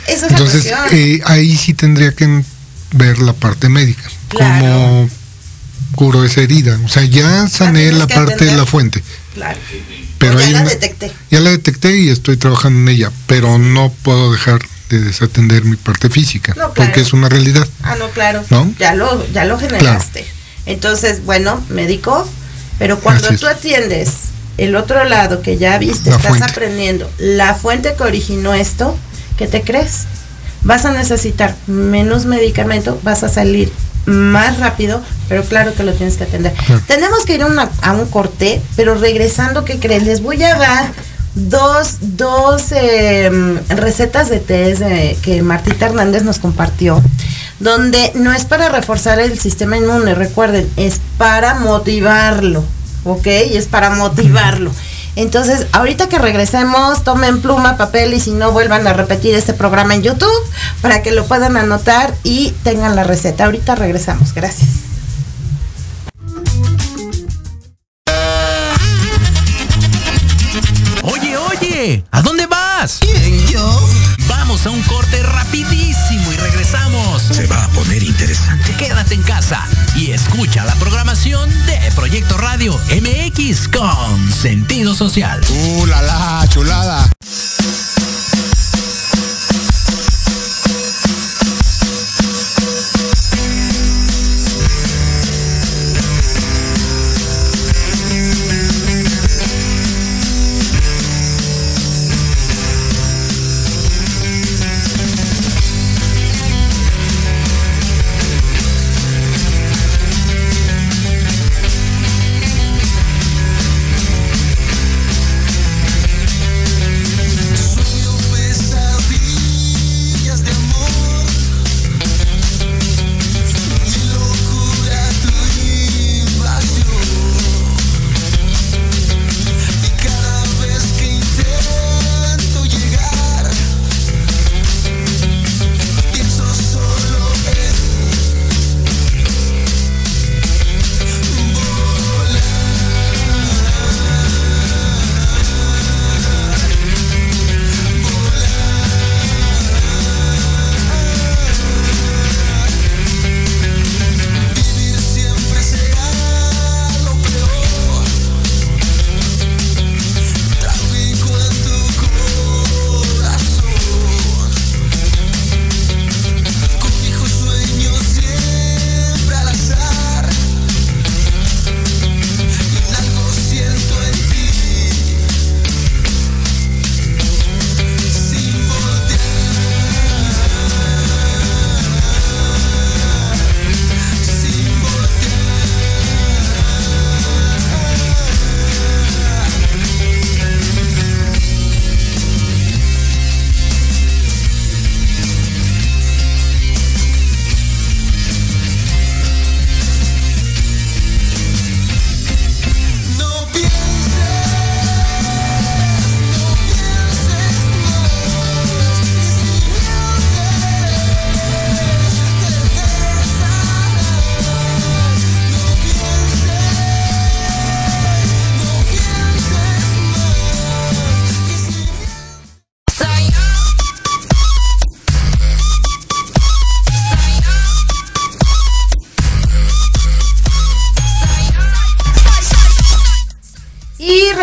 Entonces, 0.07 0.73
eh, 0.93 1.21
ahí 1.27 1.55
sí 1.55 1.75
tendría 1.75 2.13
que 2.13 2.43
ver 2.93 3.19
la 3.19 3.35
parte 3.35 3.69
médica. 3.69 4.09
Como 4.33 5.11
curo 5.95 6.25
esa 6.25 6.41
herida. 6.41 6.79
O 6.87 6.89
sea, 6.89 7.05
ya 7.05 7.49
sané 7.49 7.93
la, 7.93 8.07
parte 8.07 8.47
de 8.47 8.57
la 8.57 8.65
fuente. 8.65 9.03
Claro. 9.35 9.59
Pero 10.19 10.41
ya 10.41 10.51
la 10.51 10.65
detecté. 10.65 11.13
Ya 11.31 11.41
la 11.41 11.51
detecté 11.51 11.97
y 11.97 12.09
estoy 12.09 12.37
trabajando 12.37 12.91
en 12.91 12.97
ella, 12.97 13.13
pero 13.27 13.59
no 13.59 13.91
puedo 14.03 14.33
dejar 14.33 14.61
de 14.89 15.01
desatender 15.01 15.65
mi 15.65 15.77
parte 15.77 16.09
física, 16.09 16.55
porque 16.75 17.01
es 17.01 17.13
una 17.13 17.29
realidad. 17.29 17.67
Ah, 17.83 17.97
no, 17.99 18.09
claro. 18.11 18.43
¿No? 18.51 18.73
Ya 18.79 18.95
lo, 18.95 19.27
ya 19.33 19.45
lo 19.45 19.59
generaste. 19.59 20.27
Entonces, 20.67 21.25
bueno, 21.25 21.63
médico, 21.69 22.29
pero 22.79 22.99
cuando 23.01 23.29
tú 23.37 23.47
atiendes 23.47 24.11
el 24.57 24.75
otro 24.77 25.05
lado 25.05 25.41
que 25.41 25.57
ya 25.57 25.79
viste, 25.79 26.11
estás 26.11 26.43
aprendiendo, 26.43 27.11
la 27.19 27.55
fuente 27.55 27.95
que 27.97 28.03
originó 28.03 28.55
esto, 28.55 28.97
¿qué 29.37 29.47
te 29.47 29.63
crees? 29.63 30.07
Vas 30.63 30.85
a 30.85 30.93
necesitar 30.93 31.57
menos 31.67 32.27
medicamento, 32.27 33.01
vas 33.05 33.23
a 33.23 33.29
salir 33.29 33.73
más 34.09 34.59
rápido, 34.59 35.03
pero 35.29 35.43
claro 35.45 35.75
que 35.75 35.85
lo 35.85 35.93
tienes 35.93 36.17
que 36.17 36.25
atender. 36.25 36.55
Tenemos 36.87 37.25
que 37.25 37.35
ir 37.35 37.43
a 37.43 37.93
un 37.93 38.07
corte, 38.07 38.61
pero 38.77 38.95
regresando, 38.95 39.65
¿qué 39.65 39.79
crees? 39.79 40.03
Les 40.05 40.23
voy 40.23 40.43
a 40.43 40.57
dar 40.57 40.91
dos, 41.35 41.99
dos 42.01 42.73
em, 42.73 43.59
recetas 43.69 44.29
de 44.29 44.41
té 44.41 45.17
que 45.23 45.43
Martita 45.43 45.87
Hernández 45.87 46.23
nos 46.25 46.39
compartió, 46.39 47.03
donde 47.61 48.13
no 48.15 48.33
es 48.33 48.45
para 48.45 48.69
reforzar 48.69 49.21
el 49.21 49.39
sistema 49.39 49.77
inmune, 49.77 50.15
recuerden, 50.15 50.69
es 50.77 51.01
para 51.17 51.55
motivarlo, 51.55 52.65
¿ok? 53.05 53.27
Es 53.27 53.67
para 53.67 53.91
motivarlo. 53.91 54.73
Entonces, 55.17 55.67
ahorita 55.73 56.09
que 56.09 56.19
regresemos, 56.19 57.03
tomen 57.05 57.41
pluma, 57.41 57.77
papel 57.77 58.15
y 58.15 58.21
si 58.21 58.31
no, 58.31 58.53
vuelvan 58.53 58.87
a 58.87 58.93
repetir 58.93 59.35
este 59.35 59.53
programa 59.53 59.95
en 59.95 60.03
YouTube 60.03 60.51
para 60.81 61.03
que 61.03 61.13
lo 61.13 61.25
puedan 61.27 61.57
anotar 61.57 62.15
y 62.23 62.53
tengan 62.63 62.95
la 62.97 63.05
receta. 63.05 63.47
Ahorita 63.47 63.75
regresamos. 63.75 64.33
Gracias. 64.33 64.69
Oye, 71.03 71.37
oye, 71.37 72.05
¿a 72.11 72.23
dónde 72.23 72.47
vas? 72.47 72.99
¿Quién, 73.01 73.47
yo? 73.49 73.89
Vamos 74.29 74.67
a 74.67 74.71
un 74.71 74.83
corte 74.83 75.23
rapidísimo 75.23 76.33
y 76.33 76.37
regresamos. 76.37 77.23
Se 77.23 77.47
va 77.47 77.65
a 77.65 77.69
poner 77.69 78.03
interesante. 78.03 78.68
Escucha 80.39 80.65
la 80.65 80.75
programación 80.77 81.51
de 81.67 81.91
Proyecto 81.97 82.37
Radio 82.37 82.79
MX 83.03 83.67
con 83.67 84.31
sentido 84.31 84.95
social. 84.95 85.41
¡Uh, 85.51 85.87
la, 85.87 86.01
la 86.01 86.47
chulada! 86.49 87.11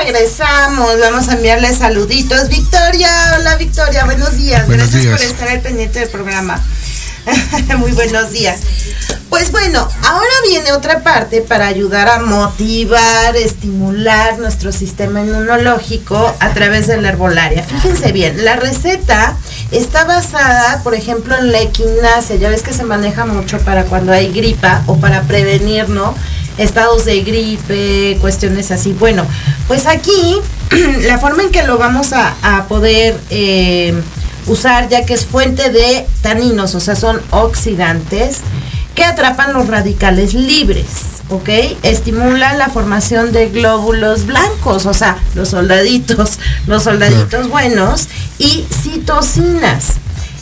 Regresamos. 0.06 0.99
Vamos 0.99 1.30
a 1.30 1.34
enviarle 1.34 1.74
saluditos. 1.76 2.47
Victoria, 2.49 3.10
hola 3.39 3.56
Victoria, 3.56 4.06
buenos 4.06 4.38
días. 4.38 4.68
Gracias 4.68 5.06
por 5.06 5.22
estar 5.22 5.47
al 5.47 5.62
pendiente 5.62 5.99
del 5.99 6.10
programa. 6.10 6.62
Muy 7.78 7.91
buenos 7.91 8.32
días. 8.32 8.60
Pues 9.30 9.51
bueno, 9.51 9.88
ahora 10.03 10.34
viene 10.47 10.74
otra 10.74 11.01
parte 11.01 11.41
para 11.41 11.66
ayudar 11.66 12.08
a 12.08 12.20
motivar, 12.20 13.36
estimular 13.36 14.38
nuestro 14.38 14.72
sistema 14.72 15.22
inmunológico 15.22 16.36
a 16.39 16.53
través 16.53 16.86
de 16.86 17.01
la 17.01 17.10
herbolaria. 17.10 17.64
Fíjense 17.64 18.12
bien, 18.12 18.45
la 18.45 18.56
receta 18.58 19.36
está 19.72 20.03
basada, 20.06 20.84
por 20.84 20.93
ejemplo, 20.93 21.36
en 21.36 21.51
la 21.51 21.62
equinacia. 21.62 22.36
Ya 22.36 22.49
ves 22.49 22.62
que 22.62 22.74
se 22.74 22.84
maneja 22.84 23.26
mucho 23.26 23.58
para 23.60 23.86
cuando 23.86 24.14
hay 24.14 24.32
gripa 24.32 24.84
o 24.86 24.97
para 24.97 25.24
prevenir, 25.24 25.89
¿no? 25.89 26.14
Estados 26.58 27.06
de 27.06 27.22
gripe, 27.22 28.18
cuestiones 28.22 28.72
así. 28.72 28.93
Bueno, 28.93 29.26
pues 29.68 29.86
aquí 29.86 30.38
la 31.01 31.18
forma 31.18 31.43
en 31.43 31.51
que 31.51 31.64
lo 31.64 31.78
vamos 31.78 32.14
a, 32.14 32.66
poder 32.68 33.20
eh, 33.30 33.93
usar, 34.47 34.89
ya 34.89 35.06
que 35.06 35.14
es 35.14 35.26
fuente 35.26 35.70
de 35.70 36.06
taninos, 36.22 36.76
o 36.76 36.80
sea, 36.80 36.95
son 36.95 37.22
oxidantes 37.32 38.39
que 38.93 39.03
atrapan 39.03 39.53
los 39.53 39.68
radicales 39.68 40.34
libres, 40.34 40.86
¿ok? 41.30 41.49
Estimulan 41.84 42.58
la 42.58 42.70
formación 42.70 43.34
de 43.34 43.49
glóbulos 43.49 44.26
blancos, 44.26 44.86
o 44.86 44.93
sea, 44.93 45.18
los 45.36 45.49
soldaditos, 45.49 46.39
los 46.68 46.84
soldaditos 46.84 47.49
buenos, 47.49 48.08
y 48.39 48.66
citocinas 48.84 49.95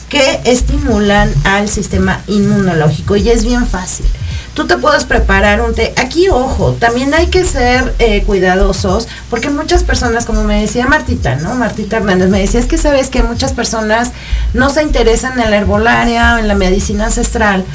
que 0.09 0.41
estimulan 0.43 1.33
al 1.43 1.67
sistema 1.67 2.21
inmunológico. 2.27 3.15
Y 3.15 3.29
es 3.29 3.43
bien 3.43 3.65
fácil 3.65 4.05
tú 4.53 4.67
te 4.67 4.77
puedes 4.77 5.05
preparar 5.05 5.61
un 5.61 5.73
té. 5.73 5.93
Aquí, 5.97 6.29
ojo, 6.29 6.73
también 6.73 7.13
hay 7.13 7.27
que 7.27 7.43
ser 7.43 7.93
eh, 7.99 8.23
cuidadosos, 8.23 9.07
porque 9.29 9.49
muchas 9.49 9.83
personas, 9.83 10.25
como 10.25 10.43
me 10.43 10.61
decía 10.61 10.87
Martita, 10.87 11.35
¿no? 11.35 11.55
Martita 11.55 11.97
Hernández 11.97 12.29
me 12.29 12.39
decía, 12.39 12.59
es 12.59 12.67
que 12.67 12.77
sabes 12.77 13.09
que 13.09 13.23
muchas 13.23 13.53
personas 13.53 14.11
no 14.53 14.69
se 14.69 14.83
interesan 14.83 15.39
en 15.39 15.51
la 15.51 15.57
herbolaria 15.57 16.35
o 16.35 16.37
en 16.37 16.47
la 16.47 16.55
medicina 16.55 17.05
ancestral 17.05 17.65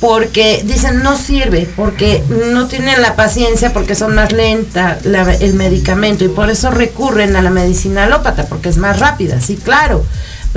porque 0.00 0.62
dicen 0.66 1.02
no 1.02 1.16
sirve, 1.16 1.66
porque 1.74 2.22
no 2.52 2.66
tienen 2.66 3.00
la 3.00 3.16
paciencia, 3.16 3.72
porque 3.72 3.94
son 3.94 4.14
más 4.14 4.30
lenta 4.30 4.98
el 5.40 5.54
medicamento 5.54 6.22
y 6.22 6.28
por 6.28 6.50
eso 6.50 6.70
recurren 6.70 7.34
a 7.34 7.40
la 7.40 7.48
medicina 7.48 8.04
alópata, 8.04 8.44
porque 8.44 8.68
es 8.68 8.76
más 8.76 9.00
rápida, 9.00 9.40
sí, 9.40 9.56
claro 9.56 10.04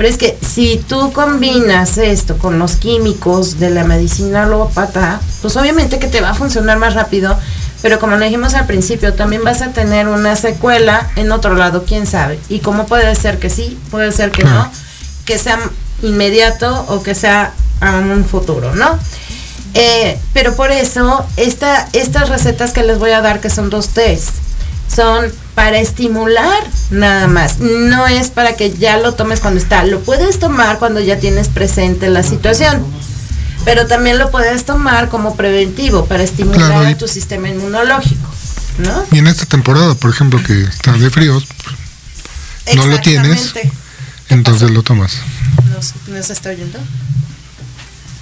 Pero 0.00 0.08
es 0.08 0.16
que 0.16 0.38
si 0.40 0.78
tú 0.78 1.12
combinas 1.12 1.98
esto 1.98 2.38
con 2.38 2.58
los 2.58 2.76
químicos 2.76 3.58
de 3.58 3.68
la 3.68 3.84
medicina 3.84 4.44
alópata, 4.44 5.20
pues 5.42 5.58
obviamente 5.58 5.98
que 5.98 6.06
te 6.06 6.22
va 6.22 6.30
a 6.30 6.34
funcionar 6.34 6.78
más 6.78 6.94
rápido, 6.94 7.38
pero 7.82 8.00
como 8.00 8.16
lo 8.16 8.24
dijimos 8.24 8.54
al 8.54 8.64
principio, 8.66 9.12
también 9.12 9.44
vas 9.44 9.60
a 9.60 9.74
tener 9.74 10.08
una 10.08 10.36
secuela 10.36 11.10
en 11.16 11.30
otro 11.32 11.54
lado, 11.54 11.84
quién 11.86 12.06
sabe. 12.06 12.40
Y 12.48 12.60
cómo 12.60 12.86
puede 12.86 13.14
ser 13.14 13.38
que 13.38 13.50
sí, 13.50 13.78
puede 13.90 14.10
ser 14.10 14.30
que 14.30 14.42
no, 14.42 14.72
que 15.26 15.36
sea 15.36 15.60
inmediato 16.02 16.86
o 16.88 17.02
que 17.02 17.14
sea 17.14 17.52
a 17.82 17.98
un 17.98 18.24
futuro, 18.24 18.74
¿no? 18.74 18.98
Eh, 19.74 20.18
pero 20.32 20.56
por 20.56 20.70
eso, 20.70 21.26
esta, 21.36 21.90
estas 21.92 22.30
recetas 22.30 22.72
que 22.72 22.84
les 22.84 22.98
voy 22.98 23.10
a 23.10 23.20
dar, 23.20 23.40
que 23.40 23.50
son 23.50 23.68
dos 23.68 23.88
test, 23.88 24.30
son 24.94 25.32
para 25.54 25.78
estimular 25.78 26.62
nada 26.90 27.26
más. 27.26 27.58
No 27.58 28.06
es 28.06 28.30
para 28.30 28.56
que 28.56 28.72
ya 28.72 28.96
lo 28.96 29.14
tomes 29.14 29.40
cuando 29.40 29.60
está. 29.60 29.84
Lo 29.84 30.00
puedes 30.00 30.38
tomar 30.38 30.78
cuando 30.78 31.00
ya 31.00 31.18
tienes 31.18 31.48
presente 31.48 32.08
la 32.08 32.22
situación. 32.22 32.84
Pero 33.64 33.86
también 33.86 34.18
lo 34.18 34.30
puedes 34.30 34.64
tomar 34.64 35.10
como 35.10 35.36
preventivo 35.36 36.06
para 36.06 36.22
estimular 36.22 36.70
Claro, 36.70 36.88
a 36.88 36.94
tu 36.96 37.08
sistema 37.08 37.48
inmunológico. 37.48 38.28
¿No? 38.78 39.04
Y 39.12 39.18
en 39.18 39.26
esta 39.26 39.44
temporada, 39.44 39.94
por 39.94 40.10
ejemplo, 40.10 40.42
que 40.42 40.62
está 40.62 40.92
de 40.92 41.10
fríos, 41.10 41.46
no 42.74 42.86
lo 42.86 42.98
tienes, 43.00 43.52
entonces 44.30 44.70
lo 44.70 44.82
tomas. 44.82 45.18
¿Nos, 45.74 45.92
nos 46.08 46.30
está 46.30 46.50
oyendo? 46.50 46.78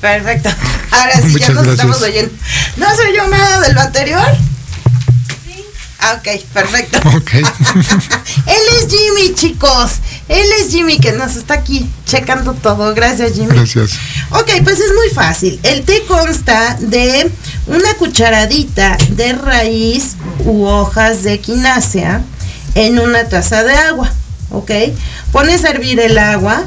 Perfecto. 0.01 0.49
Ahora 0.91 1.13
sí, 1.23 1.39
ya 1.39 1.49
nos 1.51 1.65
gracias. 1.65 1.69
estamos 1.69 2.03
oyendo. 2.03 2.33
¿No 2.77 2.97
se 2.97 3.03
oyó 3.09 3.29
nada 3.29 3.61
de 3.61 3.73
lo 3.73 3.81
anterior? 3.81 4.37
Ah, 6.01 6.15
ok, 6.19 6.43
perfecto. 6.53 6.99
Ok. 7.17 7.33
Él 8.47 8.63
es 8.77 8.87
Jimmy, 8.89 9.35
chicos. 9.35 9.93
Él 10.29 10.47
es 10.61 10.71
Jimmy 10.71 10.99
que 10.99 11.13
nos 11.13 11.37
está 11.37 11.55
aquí 11.55 11.89
checando 12.07 12.55
todo. 12.55 12.95
Gracias, 12.95 13.35
Jimmy. 13.35 13.55
Gracias. 13.55 13.93
Ok, 14.31 14.51
pues 14.63 14.79
es 14.79 14.95
muy 14.95 15.09
fácil. 15.11 15.59
El 15.63 15.85
té 15.85 16.05
consta 16.07 16.77
de 16.81 17.31
una 17.67 17.95
cucharadita 17.95 18.97
de 19.11 19.33
raíz 19.33 20.17
u 20.45 20.65
hojas 20.65 21.23
de 21.25 21.33
equinácea 21.35 22.23
en 22.75 22.99
una 22.99 23.29
taza 23.29 23.65
de 23.65 23.75
agua. 23.75 24.13
¿Ok? 24.51 24.71
Pones 25.33 25.65
a 25.65 25.71
hervir 25.71 26.01
el 26.01 26.19
agua, 26.19 26.63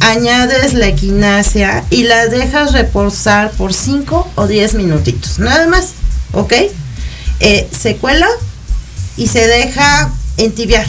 añades 0.00 0.74
la 0.74 0.88
equinácea 0.88 1.84
y 1.90 2.04
la 2.04 2.26
dejas 2.26 2.72
reposar 2.72 3.50
por 3.52 3.72
5 3.72 4.32
o 4.34 4.46
10 4.46 4.74
minutitos. 4.74 5.38
Nada 5.38 5.66
más. 5.68 5.94
¿Ok? 6.32 6.52
Eh, 7.40 7.68
se 7.76 7.96
cuela 7.96 8.28
y 9.16 9.28
se 9.28 9.46
deja 9.46 10.10
entibiar. 10.36 10.86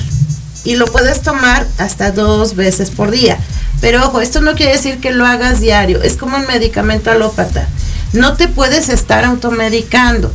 Y 0.64 0.76
lo 0.76 0.86
puedes 0.86 1.22
tomar 1.22 1.68
hasta 1.78 2.12
dos 2.12 2.56
veces 2.56 2.90
por 2.90 3.12
día. 3.12 3.38
Pero 3.82 4.06
ojo, 4.06 4.22
esto 4.22 4.42
no 4.42 4.56
quiere 4.56 4.74
decir 4.74 5.00
que 5.00 5.12
lo 5.12 5.26
hagas 5.26 5.60
diario. 5.60 6.02
Es 6.02 6.18
como 6.18 6.38
un 6.38 6.48
medicamento 6.48 7.12
alópata. 7.12 7.68
No 8.14 8.34
te 8.34 8.48
puedes 8.48 8.90
estar 8.90 9.26
automedicando. 9.26 10.32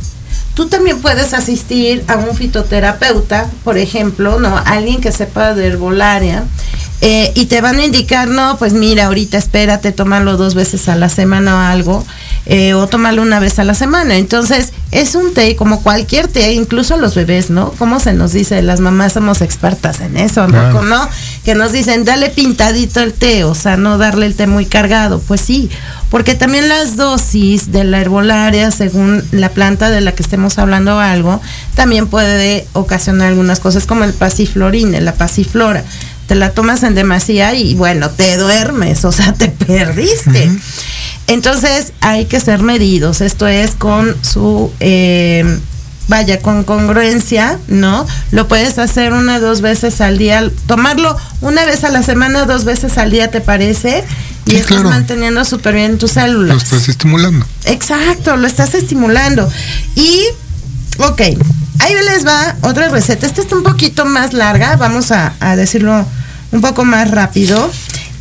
Tú 0.53 0.67
también 0.67 0.99
puedes 1.01 1.33
asistir 1.33 2.03
a 2.07 2.17
un 2.17 2.35
fitoterapeuta, 2.35 3.49
por 3.63 3.77
ejemplo, 3.77 4.39
¿no? 4.39 4.57
Alguien 4.65 5.01
que 5.01 5.11
sepa 5.11 5.53
de 5.53 5.67
herbolaria. 5.67 6.43
eh, 7.01 7.31
y 7.33 7.47
te 7.47 7.61
van 7.61 7.79
a 7.79 7.85
indicar, 7.85 8.27
no, 8.27 8.57
pues 8.59 8.73
mira, 8.73 9.07
ahorita 9.07 9.37
espérate, 9.37 9.91
tómalo 9.91 10.37
dos 10.37 10.53
veces 10.53 10.87
a 10.87 10.95
la 10.95 11.09
semana 11.09 11.55
o 11.55 11.59
algo, 11.59 12.05
eh, 12.45 12.73
o 12.73 12.87
tómalo 12.87 13.21
una 13.21 13.39
vez 13.39 13.59
a 13.59 13.63
la 13.63 13.73
semana. 13.73 14.17
Entonces, 14.17 14.73
es 14.91 15.15
un 15.15 15.33
té 15.33 15.55
como 15.55 15.83
cualquier 15.83 16.27
té, 16.27 16.53
incluso 16.53 16.97
los 16.97 17.15
bebés, 17.15 17.49
¿no? 17.49 17.71
Como 17.71 17.99
se 17.99 18.13
nos 18.13 18.33
dice, 18.33 18.61
las 18.61 18.79
mamás 18.79 19.13
somos 19.13 19.41
expertas 19.41 20.01
en 20.01 20.17
eso, 20.17 20.47
¿no? 20.47 20.53
Claro. 20.53 20.81
¿no? 20.81 21.09
Que 21.45 21.55
nos 21.55 21.71
dicen, 21.71 22.03
dale 22.03 22.29
pintadito 22.29 22.99
el 22.99 23.13
té, 23.13 23.43
o 23.43 23.55
sea, 23.55 23.77
no 23.77 23.97
darle 23.97 24.25
el 24.25 24.35
té 24.35 24.47
muy 24.47 24.65
cargado. 24.65 25.19
Pues 25.19 25.39
sí, 25.41 25.69
porque 26.09 26.35
también 26.35 26.67
las 26.67 26.97
dosis 26.97 27.71
de 27.71 27.83
la 27.83 28.01
herbolaria, 28.01 28.71
según 28.71 29.23
la 29.31 29.49
planta 29.49 29.89
de 29.89 30.01
la 30.01 30.11
que 30.13 30.23
estemos 30.23 30.57
hablando 30.57 30.99
algo, 30.99 31.41
también 31.75 32.07
puede 32.07 32.67
ocasionar 32.73 33.29
algunas 33.29 33.59
cosas 33.59 33.85
como 33.85 34.03
el 34.03 34.13
pasiflorine, 34.13 34.99
la 34.99 35.13
pasiflora. 35.13 35.83
Te 36.27 36.35
la 36.35 36.51
tomas 36.51 36.83
en 36.83 36.95
demasía 36.95 37.53
y 37.53 37.75
bueno, 37.75 38.09
te 38.09 38.37
duermes, 38.37 39.05
o 39.05 39.11
sea, 39.11 39.33
te 39.33 39.49
perdiste. 39.49 40.51
Entonces 41.31 41.93
hay 42.01 42.25
que 42.25 42.39
ser 42.39 42.61
medidos. 42.61 43.21
Esto 43.21 43.47
es 43.47 43.71
con 43.71 44.15
su, 44.23 44.71
eh, 44.79 45.59
vaya, 46.07 46.39
con 46.41 46.63
congruencia, 46.63 47.57
¿no? 47.67 48.05
Lo 48.31 48.47
puedes 48.47 48.77
hacer 48.79 49.13
una 49.13 49.39
dos 49.39 49.61
veces 49.61 50.01
al 50.01 50.17
día. 50.17 50.49
Tomarlo 50.67 51.15
una 51.41 51.65
vez 51.65 51.83
a 51.83 51.89
la 51.89 52.03
semana, 52.03 52.45
dos 52.45 52.65
veces 52.65 52.97
al 52.97 53.11
día, 53.11 53.31
¿te 53.31 53.39
parece? 53.41 54.03
Y 54.45 54.51
Sí, 54.51 54.55
estás 54.57 54.67
claro. 54.77 54.89
manteniendo 54.89 55.45
súper 55.45 55.75
bien 55.75 55.97
tus 55.97 56.15
Lo 56.15 56.21
células. 56.21 56.63
estás 56.63 56.89
estimulando. 56.89 57.45
Exacto, 57.65 58.35
lo 58.35 58.47
estás 58.47 58.73
estimulando. 58.73 59.49
Y, 59.95 60.23
ok, 60.97 61.21
ahí 61.79 61.93
les 62.09 62.25
va 62.25 62.57
otra 62.61 62.89
receta. 62.89 63.25
Esta 63.25 63.41
está 63.41 63.55
un 63.55 63.63
poquito 63.63 64.03
más 64.05 64.33
larga, 64.33 64.75
vamos 64.75 65.11
a, 65.11 65.33
a 65.39 65.55
decirlo 65.55 66.05
un 66.51 66.59
poco 66.61 66.83
más 66.83 67.09
rápido. 67.11 67.71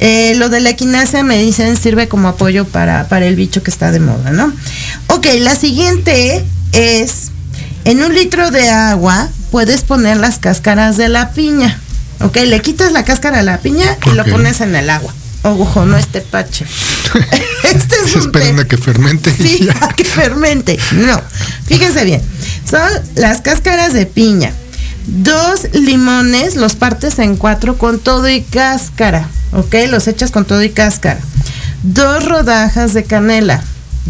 Eh, 0.03 0.35
lo 0.37 0.49
de 0.49 0.61
la 0.61 0.71
equinacia 0.71 1.23
me 1.23 1.39
dicen 1.39 1.77
sirve 1.77 2.09
como 2.09 2.29
apoyo 2.29 2.65
para, 2.65 3.07
para 3.09 3.27
el 3.27 3.37
bicho 3.37 3.63
que 3.63 3.71
está 3.71 3.93
de 3.93 4.01
moda, 4.01 4.31
¿no? 4.31 4.51
Ok, 5.09 5.27
la 5.41 5.55
siguiente 5.55 6.43
es, 6.73 7.31
en 7.85 8.03
un 8.03 8.15
litro 8.15 8.51
de 8.51 8.71
agua 8.71 9.29
puedes 9.51 9.83
poner 9.83 10.17
las 10.17 10.39
cáscaras 10.39 10.97
de 10.97 11.09
la 11.11 11.33
piña. 11.33 11.79
Ok, 12.21 12.37
le 12.47 12.61
quitas 12.63 12.93
la 12.93 13.05
cáscara 13.05 13.39
de 13.39 13.45
la 13.45 13.59
piña 13.59 13.97
y 14.07 14.15
lo 14.15 14.25
pones 14.25 14.61
en 14.63 14.75
el 14.75 14.89
agua. 14.91 15.13
Ojo, 15.43 15.87
no 15.87 15.97
este 15.97 16.21
pache. 16.21 16.67
este 17.65 17.95
es 18.05 18.13
Se 18.13 18.19
un 18.19 18.25
esperan 18.27 18.57
té. 18.57 18.63
a 18.63 18.65
que 18.69 18.77
fermente. 18.77 19.35
Sí, 19.35 19.69
a 19.81 19.89
que 19.89 20.05
fermente. 20.05 20.79
No. 20.93 21.21
Fíjense 21.67 22.05
bien. 22.05 22.21
Son 22.69 22.91
las 23.15 23.41
cáscaras 23.41 23.95
de 23.95 24.05
piña. 24.07 24.53
Dos 25.07 25.69
limones, 25.73 26.57
los 26.57 26.77
partes 26.77 27.19
en 27.19 27.37
cuatro 27.37 27.79
con 27.79 27.99
todo 27.99 28.29
y 28.29 28.43
cáscara. 28.43 29.29
¿Ok? 29.53 29.75
Los 29.89 30.09
echas 30.09 30.31
con 30.31 30.45
todo 30.45 30.63
y 30.63 30.71
cáscara. 30.71 31.21
Dos 31.83 32.25
rodajas 32.25 32.95
de 32.95 33.05
canela. 33.05 33.63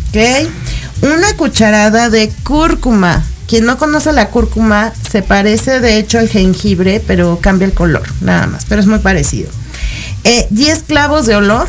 ¿Ok? 0.09 0.49
Una 1.03 1.34
cucharada 1.36 2.11
de 2.11 2.30
cúrcuma. 2.43 3.24
Quien 3.47 3.64
no 3.64 3.78
conoce 3.78 4.12
la 4.12 4.28
cúrcuma 4.28 4.93
se 5.11 5.22
parece 5.22 5.80
de 5.80 5.99
hecho 5.99 6.18
al 6.18 6.28
jengibre, 6.28 7.03
pero 7.05 7.41
cambia 7.41 7.66
el 7.66 7.74
color, 7.74 8.03
nada 8.20 8.47
más, 8.47 8.64
pero 8.68 8.80
es 8.80 8.86
muy 8.86 9.01
parecido. 9.01 9.51
Eh, 10.22 10.47
10 10.51 10.84
clavos 10.84 11.26
de 11.26 11.34
olor, 11.34 11.66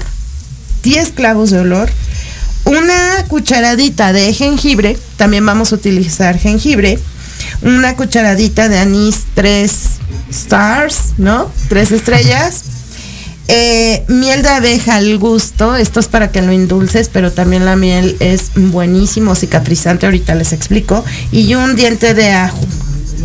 10 0.83 1.09
clavos 1.11 1.49
de 1.49 1.59
olor, 1.59 1.89
una 2.65 3.25
cucharadita 3.27 4.13
de 4.13 4.31
jengibre, 4.31 4.95
también 5.15 5.43
vamos 5.43 5.71
a 5.71 5.75
utilizar 5.75 6.37
jengibre, 6.37 6.99
una 7.61 7.95
cucharadita 7.95 8.69
de 8.69 8.79
anís 8.79 9.25
3 9.33 9.71
stars, 10.29 11.13
¿no? 11.17 11.51
Tres 11.69 11.91
estrellas. 11.91 12.63
Eh, 13.53 14.05
miel 14.07 14.43
de 14.43 14.49
abeja 14.49 14.95
al 14.95 15.17
gusto, 15.17 15.75
esto 15.75 15.99
es 15.99 16.07
para 16.07 16.31
que 16.31 16.41
lo 16.41 16.53
indulces, 16.53 17.09
pero 17.09 17.33
también 17.33 17.65
la 17.65 17.75
miel 17.75 18.15
es 18.21 18.51
buenísimo, 18.55 19.35
cicatrizante, 19.35 20.05
ahorita 20.05 20.35
les 20.35 20.53
explico. 20.53 21.03
Y 21.33 21.53
un 21.55 21.75
diente 21.75 22.13
de 22.13 22.31
ajo. 22.31 22.59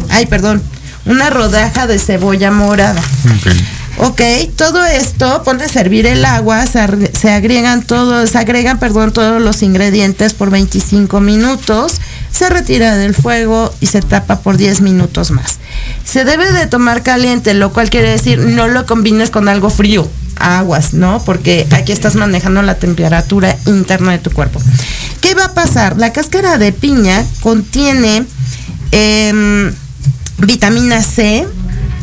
Ay, 0.08 0.26
perdón, 0.26 0.60
una 1.04 1.30
rodaja 1.30 1.86
de 1.86 2.00
cebolla 2.00 2.50
morada. 2.50 3.00
Ok. 3.00 3.52
Ok, 3.98 4.20
todo 4.56 4.84
esto, 4.84 5.42
pone 5.42 5.64
a 5.64 5.68
servir 5.68 6.06
el 6.06 6.24
agua, 6.24 6.66
se, 6.66 7.12
se 7.14 7.30
agregan 7.30 7.82
todos, 7.82 8.28
se 8.28 8.38
agregan, 8.38 8.78
perdón, 8.78 9.12
todos 9.12 9.40
los 9.40 9.62
ingredientes 9.62 10.34
por 10.34 10.50
25 10.50 11.20
minutos, 11.20 12.00
se 12.36 12.50
retira 12.50 12.96
del 12.96 13.14
fuego 13.14 13.72
y 13.80 13.86
se 13.86 14.02
tapa 14.02 14.40
por 14.40 14.58
10 14.58 14.82
minutos 14.82 15.30
más. 15.30 15.58
Se 16.04 16.24
debe 16.24 16.52
de 16.52 16.66
tomar 16.66 17.02
caliente, 17.02 17.54
lo 17.54 17.72
cual 17.72 17.88
quiere 17.88 18.10
decir 18.10 18.38
no 18.38 18.68
lo 18.68 18.84
combines 18.84 19.30
con 19.30 19.48
algo 19.48 19.70
frío, 19.70 20.06
aguas, 20.38 20.92
¿no? 20.92 21.22
Porque 21.24 21.66
aquí 21.70 21.92
estás 21.92 22.14
manejando 22.14 22.60
la 22.60 22.74
temperatura 22.74 23.56
interna 23.64 24.12
de 24.12 24.18
tu 24.18 24.30
cuerpo. 24.30 24.60
¿Qué 25.22 25.34
va 25.34 25.46
a 25.46 25.54
pasar? 25.54 25.96
La 25.96 26.12
cáscara 26.12 26.58
de 26.58 26.72
piña 26.72 27.24
contiene 27.40 28.24
em, 28.90 29.72
vitamina 30.38 31.02
C, 31.02 31.48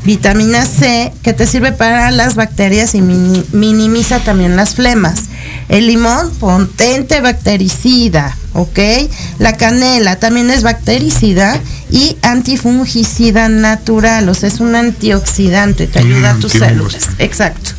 vitamina 0.05 0.65
C 0.65 1.11
que 1.23 1.33
te 1.33 1.47
sirve 1.47 1.71
para 1.71 2.11
las 2.11 2.35
bacterias 2.35 2.93
y 2.95 3.01
mini- 3.01 3.45
minimiza 3.53 4.19
también 4.19 4.55
las 4.55 4.75
flemas. 4.75 5.23
El 5.69 5.87
limón, 5.87 6.31
potente 6.39 7.21
bactericida, 7.21 8.35
¿ok? 8.53 8.79
La 9.39 9.55
canela 9.57 10.17
también 10.17 10.49
es 10.49 10.63
bactericida 10.63 11.59
y 11.89 12.17
antifungicida 12.21 13.49
natural, 13.49 14.27
o 14.29 14.33
sea, 14.33 14.49
es 14.49 14.59
un 14.59 14.75
antioxidante, 14.75 15.87
te 15.87 16.01
Mm, 16.01 16.05
ayuda 16.07 16.31
a 16.31 16.35
tus 16.35 16.55
antihongos. 16.55 16.93
células. 16.93 17.19
Exacto. 17.19 17.71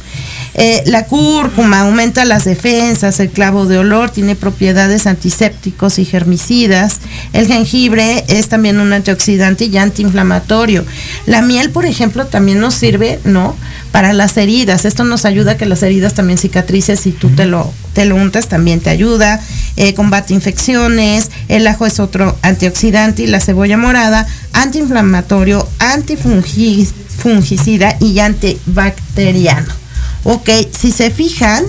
Eh, 0.56 0.84
la 0.86 1.06
cúrcuma 1.06 1.80
aumenta 1.80 2.24
las 2.24 2.44
defensas, 2.44 3.18
el 3.18 3.30
clavo 3.30 3.66
de 3.66 3.78
olor 3.78 4.10
tiene 4.10 4.36
propiedades 4.36 5.08
antisépticos 5.08 5.98
y 5.98 6.04
germicidas, 6.04 7.00
el 7.32 7.48
jengibre 7.48 8.24
es 8.28 8.48
también 8.48 8.78
un 8.78 8.92
antioxidante 8.92 9.64
y 9.64 9.76
antiinflamatorio. 9.76 10.84
La 11.26 11.42
miel, 11.42 11.70
por 11.70 11.86
ejemplo, 11.86 12.26
también 12.26 12.60
nos 12.60 12.74
sirve, 12.74 13.18
¿no? 13.24 13.56
Para 13.90 14.12
las 14.12 14.36
heridas. 14.36 14.84
Esto 14.84 15.02
nos 15.02 15.24
ayuda 15.24 15.52
a 15.52 15.56
que 15.56 15.66
las 15.66 15.82
heridas 15.82 16.14
también 16.14 16.38
cicatrices 16.38 17.00
si 17.00 17.10
tú 17.10 17.30
te 17.30 17.46
lo, 17.46 17.72
te 17.92 18.04
lo 18.04 18.14
untas, 18.14 18.48
también 18.48 18.78
te 18.80 18.90
ayuda. 18.90 19.40
Eh, 19.76 19.92
combate 19.94 20.34
infecciones, 20.34 21.32
el 21.48 21.66
ajo 21.66 21.84
es 21.84 21.98
otro 21.98 22.38
antioxidante 22.42 23.24
y 23.24 23.26
la 23.26 23.40
cebolla 23.40 23.76
morada, 23.76 24.24
antiinflamatorio, 24.52 25.68
antifungicida 25.80 27.96
y 28.00 28.20
antibacteriano. 28.20 29.83
Ok, 30.24 30.48
si 30.76 30.90
se 30.90 31.10
fijan, 31.10 31.64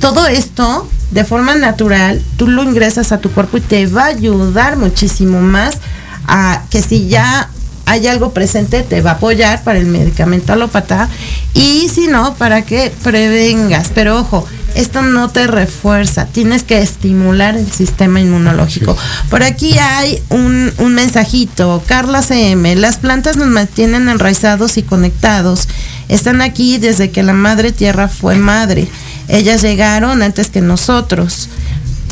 todo 0.00 0.26
esto 0.26 0.88
de 1.10 1.24
forma 1.24 1.54
natural, 1.54 2.20
tú 2.36 2.48
lo 2.48 2.62
ingresas 2.62 3.12
a 3.12 3.18
tu 3.18 3.30
cuerpo 3.30 3.58
y 3.58 3.60
te 3.60 3.86
va 3.86 4.04
a 4.04 4.06
ayudar 4.06 4.76
muchísimo 4.76 5.40
más 5.40 5.78
a 6.26 6.64
que 6.70 6.82
si 6.82 7.08
ya 7.08 7.48
hay 7.86 8.08
algo 8.08 8.32
presente, 8.32 8.82
te 8.82 9.00
va 9.00 9.12
a 9.12 9.14
apoyar 9.14 9.62
para 9.62 9.78
el 9.78 9.86
medicamento 9.86 10.52
alópata 10.52 11.08
y 11.54 11.88
si 11.88 12.08
no, 12.08 12.34
para 12.34 12.62
que 12.62 12.92
prevengas. 13.04 13.92
Pero 13.94 14.18
ojo, 14.18 14.44
esto 14.76 15.02
no 15.02 15.30
te 15.30 15.46
refuerza, 15.46 16.26
tienes 16.26 16.62
que 16.62 16.80
estimular 16.80 17.56
el 17.56 17.70
sistema 17.70 18.20
inmunológico. 18.20 18.96
Por 19.30 19.42
aquí 19.42 19.78
hay 19.78 20.22
un, 20.28 20.72
un 20.78 20.94
mensajito, 20.94 21.82
Carla 21.86 22.22
CM, 22.22 22.76
las 22.76 22.98
plantas 22.98 23.36
nos 23.36 23.48
mantienen 23.48 24.08
enraizados 24.08 24.76
y 24.76 24.82
conectados, 24.82 25.68
están 26.08 26.42
aquí 26.42 26.78
desde 26.78 27.10
que 27.10 27.22
la 27.22 27.32
madre 27.32 27.72
tierra 27.72 28.08
fue 28.08 28.36
madre, 28.36 28.88
ellas 29.28 29.62
llegaron 29.62 30.22
antes 30.22 30.50
que 30.50 30.60
nosotros. 30.60 31.48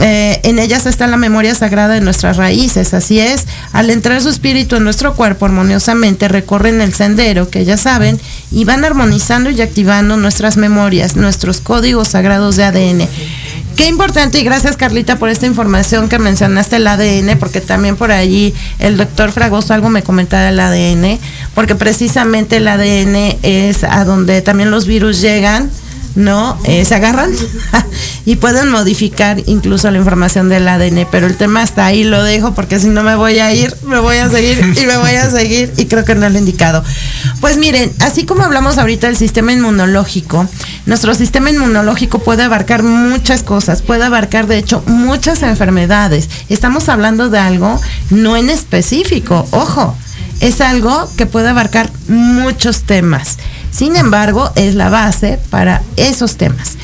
Eh, 0.01 0.41
en 0.43 0.59
ellas 0.59 0.87
está 0.87 1.07
la 1.07 1.17
memoria 1.17 1.55
sagrada 1.55 1.95
de 1.95 2.01
nuestras 2.01 2.37
raíces, 2.37 2.95
así 2.95 3.21
es. 3.21 3.47
Al 3.73 3.91
entrar 3.91 4.21
su 4.21 4.29
espíritu 4.29 4.77
en 4.77 4.85
nuestro 4.85 5.15
cuerpo 5.15 5.47
armoniosamente 5.47 6.27
recorren 6.29 6.81
el 6.81 6.95
sendero 6.95 7.49
que 7.49 7.65
ya 7.65 7.77
saben 7.77 8.21
y 8.51 8.65
van 8.65 8.85
armonizando 8.85 9.51
y 9.51 9.61
activando 9.61 10.17
nuestras 10.17 10.57
memorias, 10.57 11.17
nuestros 11.17 11.61
códigos 11.61 12.09
sagrados 12.09 12.57
de 12.57 12.65
ADN. 12.65 13.09
Qué 13.77 13.87
importante 13.87 14.39
y 14.39 14.45
gracias 14.45 14.77
Carlita 14.77 15.17
por 15.17 15.29
esta 15.29 15.47
información 15.47 16.09
que 16.09 16.19
mencionaste 16.19 16.77
el 16.77 16.87
ADN, 16.87 17.39
porque 17.39 17.61
también 17.61 17.97
por 17.97 18.13
allí 18.13 18.55
el 18.79 18.97
doctor 18.97 19.33
Fragoso 19.33 19.75
algo 19.75 19.91
me 19.91 20.03
comentaba 20.03 20.45
del 20.45 20.61
ADN, 20.61 21.19
porque 21.55 21.75
precisamente 21.75 22.59
el 22.59 22.69
ADN 22.69 23.37
es 23.43 23.85
a 23.85 24.05
donde 24.05 24.43
también 24.43 24.71
los 24.71 24.87
virus 24.87 25.21
llegan 25.21 25.71
¿no? 26.15 26.59
Eh, 26.65 26.85
se 26.85 26.95
agarran 26.95 27.31
y 28.27 28.37
pueden 28.37 28.71
modificar 28.71 29.43
incluso 29.47 29.91
la 29.91 29.99
información 29.99 30.49
del 30.49 30.69
ADN, 30.69 31.07
pero 31.11 31.27
el 31.27 31.37
tema 31.37 31.63
está 31.63 31.87
ahí, 31.87 32.05
lo 32.05 32.23
dejo 32.23 32.55
porque 32.55 32.79
si 32.79 32.89
no 32.89 33.03
me 33.03 33.17
voy 33.17 33.39
a 33.39 33.53
ir, 33.53 33.75
me 33.87 33.99
voy 33.99 34.17
a 34.17 34.31
seguir 34.31 34.59
y 34.81 34.87
me 34.87 34.97
voy 34.97 35.15
a 35.15 35.31
seguir 35.31 35.73
y 35.77 35.87
creo 35.87 36.05
que 36.05 36.15
no 36.15 36.29
lo 36.29 36.37
he 36.37 36.39
indicado. 36.39 36.85
Pues 37.41 37.59
miren, 37.59 37.93
así 38.01 38.25
como 38.25 38.45
hablamos 38.45 38.79
ahorita 38.79 39.09
del 39.09 39.17
sistema 39.17 39.53
inmunológico, 39.53 40.47
nuestro 40.87 41.15
sistema 41.15 41.51
inmunológico 41.51 42.19
puede 42.21 42.45
abarcar 42.45 42.83
muchas 42.83 43.43
cosas, 43.43 43.83
puede 43.83 44.05
abarcar 44.05 44.47
de 44.47 44.59
hecho 44.59 44.83
muchas 44.87 45.43
enfermedades. 45.43 46.29
Estamos 46.49 46.89
hablando 46.89 47.31
de 47.31 47.39
algo 47.39 47.81
no 48.11 48.37
en 48.37 48.51
específico, 48.51 49.47
ojo, 49.51 49.97
es 50.41 50.61
algo 50.61 51.09
que 51.17 51.27
puede 51.27 51.49
abarcar 51.49 51.91
muchos 52.09 52.83
temas. 52.83 53.39
Sin 53.75 53.97
embargo, 53.97 54.53
es 54.55 54.75
la 54.77 54.89
base 54.89 55.41
para 55.51 55.83
esos 55.97 56.37
temas. 56.37 56.77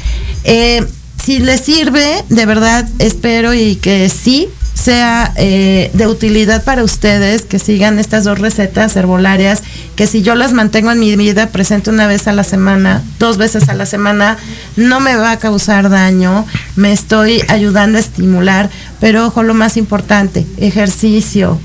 Eh, 0.45 0.85
si 1.23 1.39
les 1.39 1.61
sirve, 1.61 2.25
de 2.29 2.47
verdad 2.47 2.89
espero 2.99 3.55
y 3.55 3.77
que 3.77 4.09
sí 4.09 4.49
sea 4.75 5.33
eh, 5.37 5.91
de 5.93 6.07
utilidad 6.07 6.65
para 6.65 6.83
ustedes, 6.83 7.43
que 7.43 7.59
sigan 7.59 7.99
estas 7.99 8.25
dos 8.25 8.39
recetas 8.39 8.97
herbolarias, 8.97 9.63
que 9.95 10.07
si 10.07 10.23
yo 10.23 10.35
las 10.35 10.53
mantengo 10.53 10.91
en 10.91 10.99
mi 10.99 11.15
vida 11.17 11.49
presente 11.49 11.91
una 11.91 12.07
vez 12.07 12.27
a 12.27 12.33
la 12.33 12.45
semana, 12.45 13.03
dos 13.19 13.37
veces 13.37 13.69
a 13.69 13.75
la 13.75 13.85
semana, 13.87 14.39
no 14.77 15.01
me 15.01 15.17
va 15.17 15.33
a 15.33 15.39
causar 15.39 15.91
daño, 15.91 16.47
me 16.77 16.93
estoy 16.93 17.43
ayudando 17.49 17.99
a 17.99 18.01
estimular, 18.01 18.71
pero 18.99 19.27
ojo, 19.27 19.43
lo 19.43 19.55
más 19.55 19.77
importante, 19.77 20.47
ejercicio, 20.57 21.61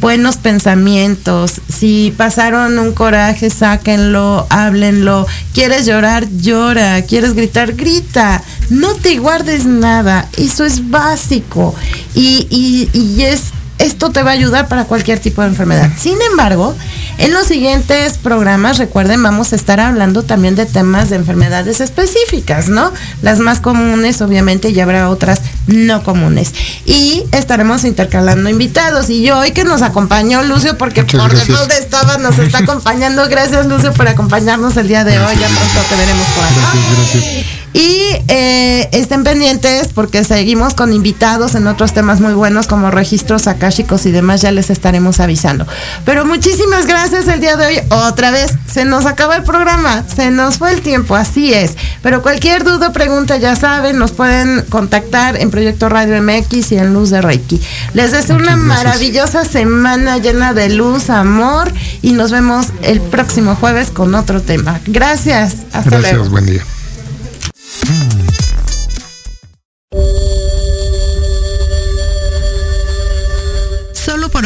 buenos 0.00 0.36
pensamientos. 0.36 1.60
Si 1.68 2.14
pasaron 2.16 2.78
un 2.78 2.92
coraje, 2.92 3.50
sáquenlo, 3.50 4.46
háblenlo. 4.50 5.26
¿Quieres 5.54 5.86
llorar? 5.86 6.28
Llora. 6.30 7.02
¿Quieres 7.02 7.34
gritar? 7.34 7.74
Grita. 7.74 8.42
No 8.70 8.94
te 8.94 9.18
guardes 9.18 9.64
nada. 9.64 10.28
Eso 10.36 10.64
es 10.64 10.90
básico. 10.90 11.74
Y, 12.14 12.46
y, 12.50 13.22
es 13.22 13.52
esto 13.78 14.10
te 14.10 14.22
va 14.22 14.30
a 14.30 14.34
ayudar 14.34 14.68
para 14.68 14.84
cualquier 14.84 15.18
tipo 15.18 15.42
de 15.42 15.48
enfermedad. 15.48 15.90
Sin 15.96 16.20
embargo, 16.22 16.74
en 17.18 17.32
los 17.32 17.46
siguientes 17.46 18.18
programas, 18.18 18.78
recuerden, 18.78 19.22
vamos 19.22 19.52
a 19.52 19.56
estar 19.56 19.80
hablando 19.80 20.22
también 20.22 20.54
de 20.54 20.66
temas 20.66 21.10
de 21.10 21.16
enfermedades 21.16 21.80
específicas, 21.80 22.68
¿no? 22.68 22.92
Las 23.22 23.38
más 23.38 23.60
comunes, 23.60 24.20
obviamente, 24.20 24.70
y 24.70 24.80
habrá 24.80 25.08
otras 25.10 25.40
no 25.66 26.02
comunes. 26.02 26.52
Y 26.86 27.24
estaremos 27.32 27.84
intercalando 27.84 28.48
invitados. 28.48 29.10
Y 29.10 29.30
hoy 29.30 29.52
que 29.52 29.64
nos 29.64 29.82
acompañó 29.82 30.42
Lucio, 30.42 30.78
porque 30.78 31.04
por 31.04 31.30
donde 31.46 31.78
estaba, 31.78 32.18
nos 32.18 32.38
está 32.38 32.58
acompañando. 32.62 33.28
Gracias, 33.28 33.66
Lucio, 33.66 33.92
por 33.92 34.08
acompañarnos 34.08 34.76
el 34.76 34.88
día 34.88 35.04
de 35.04 35.18
hoy. 35.18 35.36
Ya 35.36 35.48
pronto 35.48 35.88
te 35.88 35.96
veremos 35.96 36.26
por 36.28 36.44
acá. 36.44 36.72
Gracias, 36.72 37.12
gracias. 37.12 37.57
Y 37.72 38.00
eh, 38.28 38.88
estén 38.92 39.24
pendientes 39.24 39.88
porque 39.94 40.24
seguimos 40.24 40.74
con 40.74 40.92
invitados 40.92 41.54
en 41.54 41.66
otros 41.66 41.92
temas 41.92 42.20
muy 42.20 42.32
buenos 42.32 42.66
como 42.66 42.90
registros 42.90 43.46
akáshicos 43.46 44.06
y 44.06 44.10
demás, 44.10 44.40
ya 44.40 44.50
les 44.50 44.70
estaremos 44.70 45.20
avisando. 45.20 45.66
Pero 46.04 46.24
muchísimas 46.24 46.86
gracias 46.86 47.28
el 47.28 47.40
día 47.40 47.56
de 47.56 47.66
hoy. 47.66 47.80
Otra 47.90 48.30
vez, 48.30 48.52
se 48.66 48.84
nos 48.84 49.06
acaba 49.06 49.36
el 49.36 49.42
programa, 49.42 50.04
se 50.14 50.30
nos 50.30 50.58
fue 50.58 50.72
el 50.72 50.80
tiempo, 50.80 51.14
así 51.14 51.52
es. 51.52 51.76
Pero 52.02 52.22
cualquier 52.22 52.64
duda, 52.64 52.92
pregunta, 52.92 53.36
ya 53.36 53.54
saben, 53.56 53.98
nos 53.98 54.12
pueden 54.12 54.62
contactar 54.68 55.36
en 55.36 55.50
Proyecto 55.50 55.88
Radio 55.88 56.22
MX 56.22 56.72
y 56.72 56.78
en 56.78 56.94
Luz 56.94 57.10
de 57.10 57.20
Reiki. 57.20 57.60
Les 57.92 58.12
deseo 58.12 58.36
una 58.36 58.56
maravillosa 58.56 59.44
semana 59.44 60.18
llena 60.18 60.54
de 60.54 60.70
luz, 60.70 61.10
amor 61.10 61.72
y 62.02 62.12
nos 62.12 62.30
vemos 62.30 62.66
el 62.82 63.00
próximo 63.00 63.54
jueves 63.56 63.90
con 63.90 64.14
otro 64.14 64.40
tema. 64.40 64.80
Gracias. 64.86 65.56
Hasta 65.72 65.98
gracias, 65.98 66.28
buen 66.28 66.46
día. 66.46 66.62